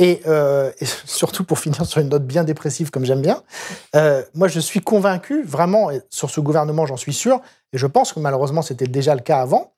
euh, 0.00 0.72
et, 0.80 0.84
surtout 1.04 1.44
pour 1.44 1.58
finir 1.58 1.84
sur 1.86 2.00
une 2.00 2.08
note 2.08 2.26
bien 2.26 2.44
dépressive 2.44 2.90
comme 2.90 3.04
j'aime 3.04 3.22
bien, 3.22 3.42
euh, 3.94 4.22
moi 4.34 4.48
je 4.48 4.60
suis 4.60 4.80
convaincu, 4.80 5.42
vraiment, 5.44 5.90
et 5.90 6.02
sur 6.10 6.30
ce 6.30 6.40
gouvernement 6.40 6.86
j'en 6.86 6.96
suis 6.96 7.12
sûr, 7.12 7.40
et 7.72 7.78
je 7.78 7.86
pense 7.86 8.12
que 8.12 8.20
malheureusement 8.20 8.62
c'était 8.62 8.86
déjà 8.86 9.14
le 9.14 9.20
cas 9.20 9.40
avant, 9.40 9.74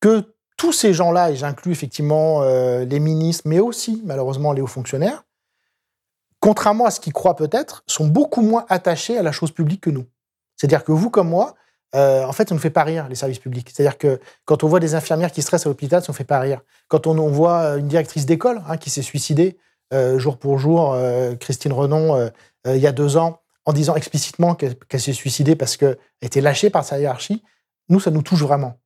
que 0.00 0.34
tous 0.56 0.72
ces 0.72 0.94
gens-là, 0.94 1.30
et 1.30 1.36
j'inclus 1.36 1.72
effectivement 1.72 2.42
euh, 2.42 2.84
les 2.84 3.00
ministres, 3.00 3.44
mais 3.46 3.58
aussi 3.58 4.02
malheureusement 4.04 4.52
les 4.52 4.62
hauts 4.62 4.68
fonctionnaires, 4.68 5.24
contrairement 6.38 6.86
à 6.86 6.90
ce 6.90 7.00
qu'ils 7.00 7.12
croient 7.12 7.36
peut-être, 7.36 7.82
sont 7.86 8.06
beaucoup 8.06 8.42
moins 8.42 8.66
attachés 8.68 9.18
à 9.18 9.22
la 9.22 9.32
chose 9.32 9.50
publique 9.50 9.80
que 9.80 9.90
nous. 9.90 10.06
C'est-à-dire 10.56 10.84
que 10.84 10.92
vous 10.92 11.10
comme 11.10 11.28
moi, 11.28 11.54
euh, 11.94 12.24
en 12.24 12.32
fait, 12.32 12.48
ça 12.48 12.54
ne 12.54 12.60
fait 12.60 12.70
pas 12.70 12.82
rire, 12.82 13.06
les 13.08 13.14
services 13.14 13.38
publics. 13.38 13.70
C'est-à-dire 13.72 13.98
que 13.98 14.20
quand 14.44 14.64
on 14.64 14.68
voit 14.68 14.80
des 14.80 14.94
infirmières 14.94 15.30
qui 15.30 15.42
stressent 15.42 15.66
à 15.66 15.68
l'hôpital, 15.68 16.02
ça 16.02 16.12
ne 16.12 16.16
fait 16.16 16.24
pas 16.24 16.40
rire. 16.40 16.60
Quand 16.88 17.06
on, 17.06 17.28
voit 17.28 17.60
euh, 17.60 17.76
une 17.76 17.88
directrice 17.88 18.26
d'école 18.26 18.62
hein, 18.66 18.76
qui 18.76 18.90
s'est 18.90 19.02
suicidée 19.02 19.58
euh, 19.92 20.18
jour 20.18 20.38
pour 20.38 20.58
jour, 20.58 20.96
Christine 21.38 21.72
Renon, 21.72 22.30
il 22.66 22.78
y 22.78 22.86
a 22.86 22.92
deux 22.92 23.16
ans, 23.16 23.40
en 23.64 23.72
disant 23.72 23.94
explicitement 23.94 24.54
qu'elle 24.54 25.00
s'est 25.00 25.12
suicidée 25.12 25.56
parce 25.56 25.76
qu'elle 25.76 25.96
était 26.20 26.40
lâchée 26.40 26.70
par 26.70 26.84
sa 26.84 26.98
hiérarchie, 26.98 27.42
nous, 27.88 28.00
ça 28.00 28.10
nous 28.10 28.22
touche 28.22 28.42
vraiment. 28.42 28.78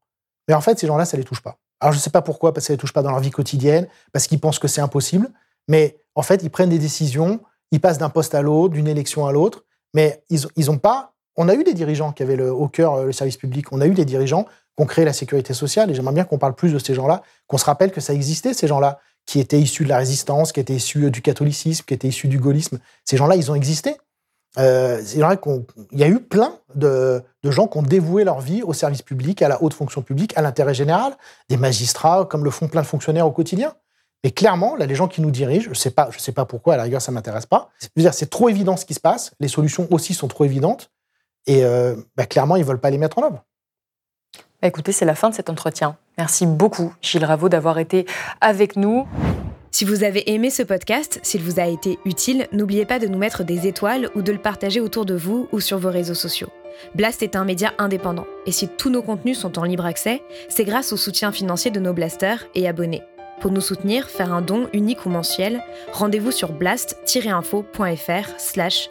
Mais 0.49 0.55
en 0.55 0.61
fait, 0.61 0.79
ces 0.79 0.87
gens-là, 0.87 1.05
ça 1.05 1.17
ne 1.17 1.23
les 1.23 1.27
touche 1.27 1.43
pas. 1.43 1.59
Alors, 1.81 1.93
je 1.93 1.99
ne 1.99 2.03
sais 2.03 2.11
pas 2.11 2.23
pourquoi, 2.23 2.53
parce 2.53 2.65
que 2.65 2.67
ça 2.69 2.73
ne 2.73 2.77
les 2.77 2.81
touche 2.81 2.93
pas 2.93 3.03
dans 3.03 3.11
leur 3.11 3.21
vie 3.21 3.31
quotidienne, 3.31 3.87
parce 4.13 4.27
qu'ils 4.27 4.41
pensent 4.41 4.59
que 4.59 4.69
c'est 4.69 4.81
impossible, 4.81 5.31
mais 5.69 5.99
en 6.15 6.23
fait, 6.23 6.43
ils 6.43 6.51
prennent 6.51 6.71
des 6.71 6.79
décisions, 6.79 7.41
ils 7.71 7.81
passent 7.81 7.99
d'un 7.99 8.11
poste 8.11 8.35
à 8.35 8.43
l'autre, 8.43 8.75
d'une 8.75 8.89
élection 8.89 9.27
à 9.27 9.33
l'autre, 9.33 9.65
mais 9.95 10.25
ils 10.29 10.67
n'ont 10.67 10.79
pas 10.79 11.15
on 11.39 11.49
a 11.49 11.55
eu 11.55 11.65
des 11.65 11.73
dirigeants 11.73 12.13
qui 12.13 12.23
avaient 12.23 12.37
le, 12.37 12.53
au 12.53 12.69
cœur 12.69 12.95
euh, 12.95 13.07
le 13.07 13.13
service 13.13 13.37
public. 13.37 13.73
On 13.73 13.81
a 13.81 13.87
eu 13.87 13.95
des 13.95 14.05
dirigeants 14.05 14.45
qui 14.45 14.83
ont 14.83 14.87
créé 14.87 15.05
la 15.05 15.13
sécurité 15.13 15.55
sociale. 15.55 15.91
Et 15.91 15.95
j'aimerais 15.95 16.13
bien 16.13 16.25
qu'on 16.25 16.37
parle 16.37 16.55
plus 16.55 16.73
de 16.73 16.79
ces 16.79 16.95
gens-là, 16.95 17.23
qu'on 17.47 17.59
se 17.59 17.65
rappelle 17.65 17.93
que 17.93 18.01
ça 18.01 18.13
existait, 18.13 18.53
ces 18.53 18.67
gens-là, 18.67 18.99
qui 19.25 19.39
étaient 19.41 19.61
issus 19.61 19.85
de 19.85 19.89
la 19.89 19.99
résistance, 19.99 20.53
qui 20.53 20.61
étaient 20.61 20.75
issus 20.75 21.05
euh, 21.05 21.11
du 21.11 21.23
catholicisme, 21.23 21.85
qui 21.87 21.95
étaient 21.95 22.09
issus 22.09 22.29
du 22.29 22.39
gaullisme. 22.39 22.79
Ces 23.05 23.17
gens-là, 23.17 23.37
ils 23.37 23.51
ont 23.51 23.55
existé. 23.55 23.97
Euh, 24.59 25.01
il 25.15 26.01
y 26.01 26.03
a 26.03 26.09
eu 26.09 26.19
plein 26.19 26.55
de, 26.75 27.23
gens 27.45 27.69
qui 27.69 27.79
ont 27.79 27.83
dévoué 27.83 28.25
leur 28.25 28.41
vie 28.41 28.63
au 28.63 28.73
service 28.73 29.03
public, 29.03 29.41
à 29.41 29.49
la 29.49 29.63
haute 29.63 29.75
fonction 29.75 30.03
publique, 30.03 30.37
à 30.37 30.43
l'intérêt 30.43 30.75
général, 30.75 31.17
des 31.49 31.57
magistrats, 31.57 32.27
comme 32.29 32.43
le 32.43 32.51
font 32.51 32.67
plein 32.67 32.83
de 32.83 32.87
fonctionnaires 32.87 33.27
au 33.27 33.31
quotidien. 33.31 33.75
Mais 34.25 34.33
clairement, 34.33 34.75
là, 34.75 34.87
les 34.87 34.97
gens 34.97 35.07
qui 35.07 35.21
nous 35.21 35.31
dirigent, 35.31 35.67
je 35.67 35.69
ne 35.69 35.75
sais 35.75 35.93
pas, 35.93 36.09
sais 36.19 36.33
pas 36.33 36.45
pourquoi, 36.45 36.75
à 36.75 36.77
la 36.77 36.83
rigueur, 36.83 37.01
ça 37.01 37.13
m'intéresse 37.13 37.47
pas. 37.47 37.71
c'est 38.11 38.31
trop 38.31 38.49
évident 38.49 38.77
ce 38.77 38.85
qui 38.85 38.95
se 38.95 39.01
passe. 39.01 39.33
Les 39.39 39.47
solutions 39.47 39.87
aussi 39.93 40.15
sont 40.15 40.27
trop 40.27 40.45
évidentes. 40.45 40.91
Et 41.49 41.65
euh, 41.65 41.97
bah, 42.17 42.27
clairement, 42.27 42.55
ils 42.55 42.61
ne 42.61 42.67
veulent 42.67 42.79
pas 42.79 42.91
les 42.91 42.99
mettre 42.99 43.19
en 43.19 43.25
œuvre. 43.25 43.45
Bah, 44.63 44.69
écoutez, 44.69 44.93
c'est 44.93 45.05
la 45.05 45.17
fin 45.17 45.31
de 45.31 45.35
cet 45.35 45.51
entretien. 45.51 45.97
Merci 46.19 46.47
beaucoup, 46.47 46.95
Gilles 47.01 47.25
Raveau, 47.25 47.49
d'avoir 47.49 47.79
été 47.79 48.07
avec 48.41 48.77
nous. 48.77 49.09
Si 49.71 49.85
vous 49.85 50.05
avez 50.05 50.31
aimé 50.33 50.51
ce 50.51 50.63
podcast, 50.63 51.21
s'il 51.23 51.43
vous 51.43 51.59
a 51.59 51.67
été 51.67 51.99
utile, 52.05 52.47
n'oubliez 52.53 52.85
pas 52.85 52.99
de 52.99 53.07
nous 53.07 53.19
mettre 53.19 53.45
des 53.45 53.67
étoiles 53.67 54.11
ou 54.15 54.23
de 54.23 54.33
le 54.33 54.39
partager 54.39 54.81
autour 54.81 55.05
de 55.05 55.15
vous 55.15 55.49
ou 55.53 55.61
sur 55.61 55.79
vos 55.79 55.91
réseaux 55.91 56.15
sociaux. 56.15 56.49
Blast 56.95 57.23
est 57.23 57.37
un 57.37 57.45
média 57.45 57.73
indépendant, 57.79 58.27
et 58.47 58.53
si 58.53 58.69
tous 58.69 58.91
nos 58.91 59.03
contenus 59.03 59.39
sont 59.39 59.59
en 59.59 59.65
libre 59.65 59.85
accès, 59.85 60.23
c'est 60.49 60.65
grâce 60.65 60.93
au 60.93 60.97
soutien 60.97 61.33
financier 61.33 61.71
de 61.71 61.81
nos 61.81 61.93
blasters 61.93 62.47
et 62.55 62.69
abonnés. 62.69 63.03
Pour 63.41 63.53
nous 63.53 63.61
soutenir, 63.61 64.09
faire 64.09 64.33
un 64.33 64.43
don 64.43 64.69
unique 64.73 65.07
ou 65.07 65.11
mensuel, 65.11 65.63
rendez-vous 65.93 66.33
sur 66.33 66.53
blast-info.fr 66.53 68.31
slash 68.39 68.91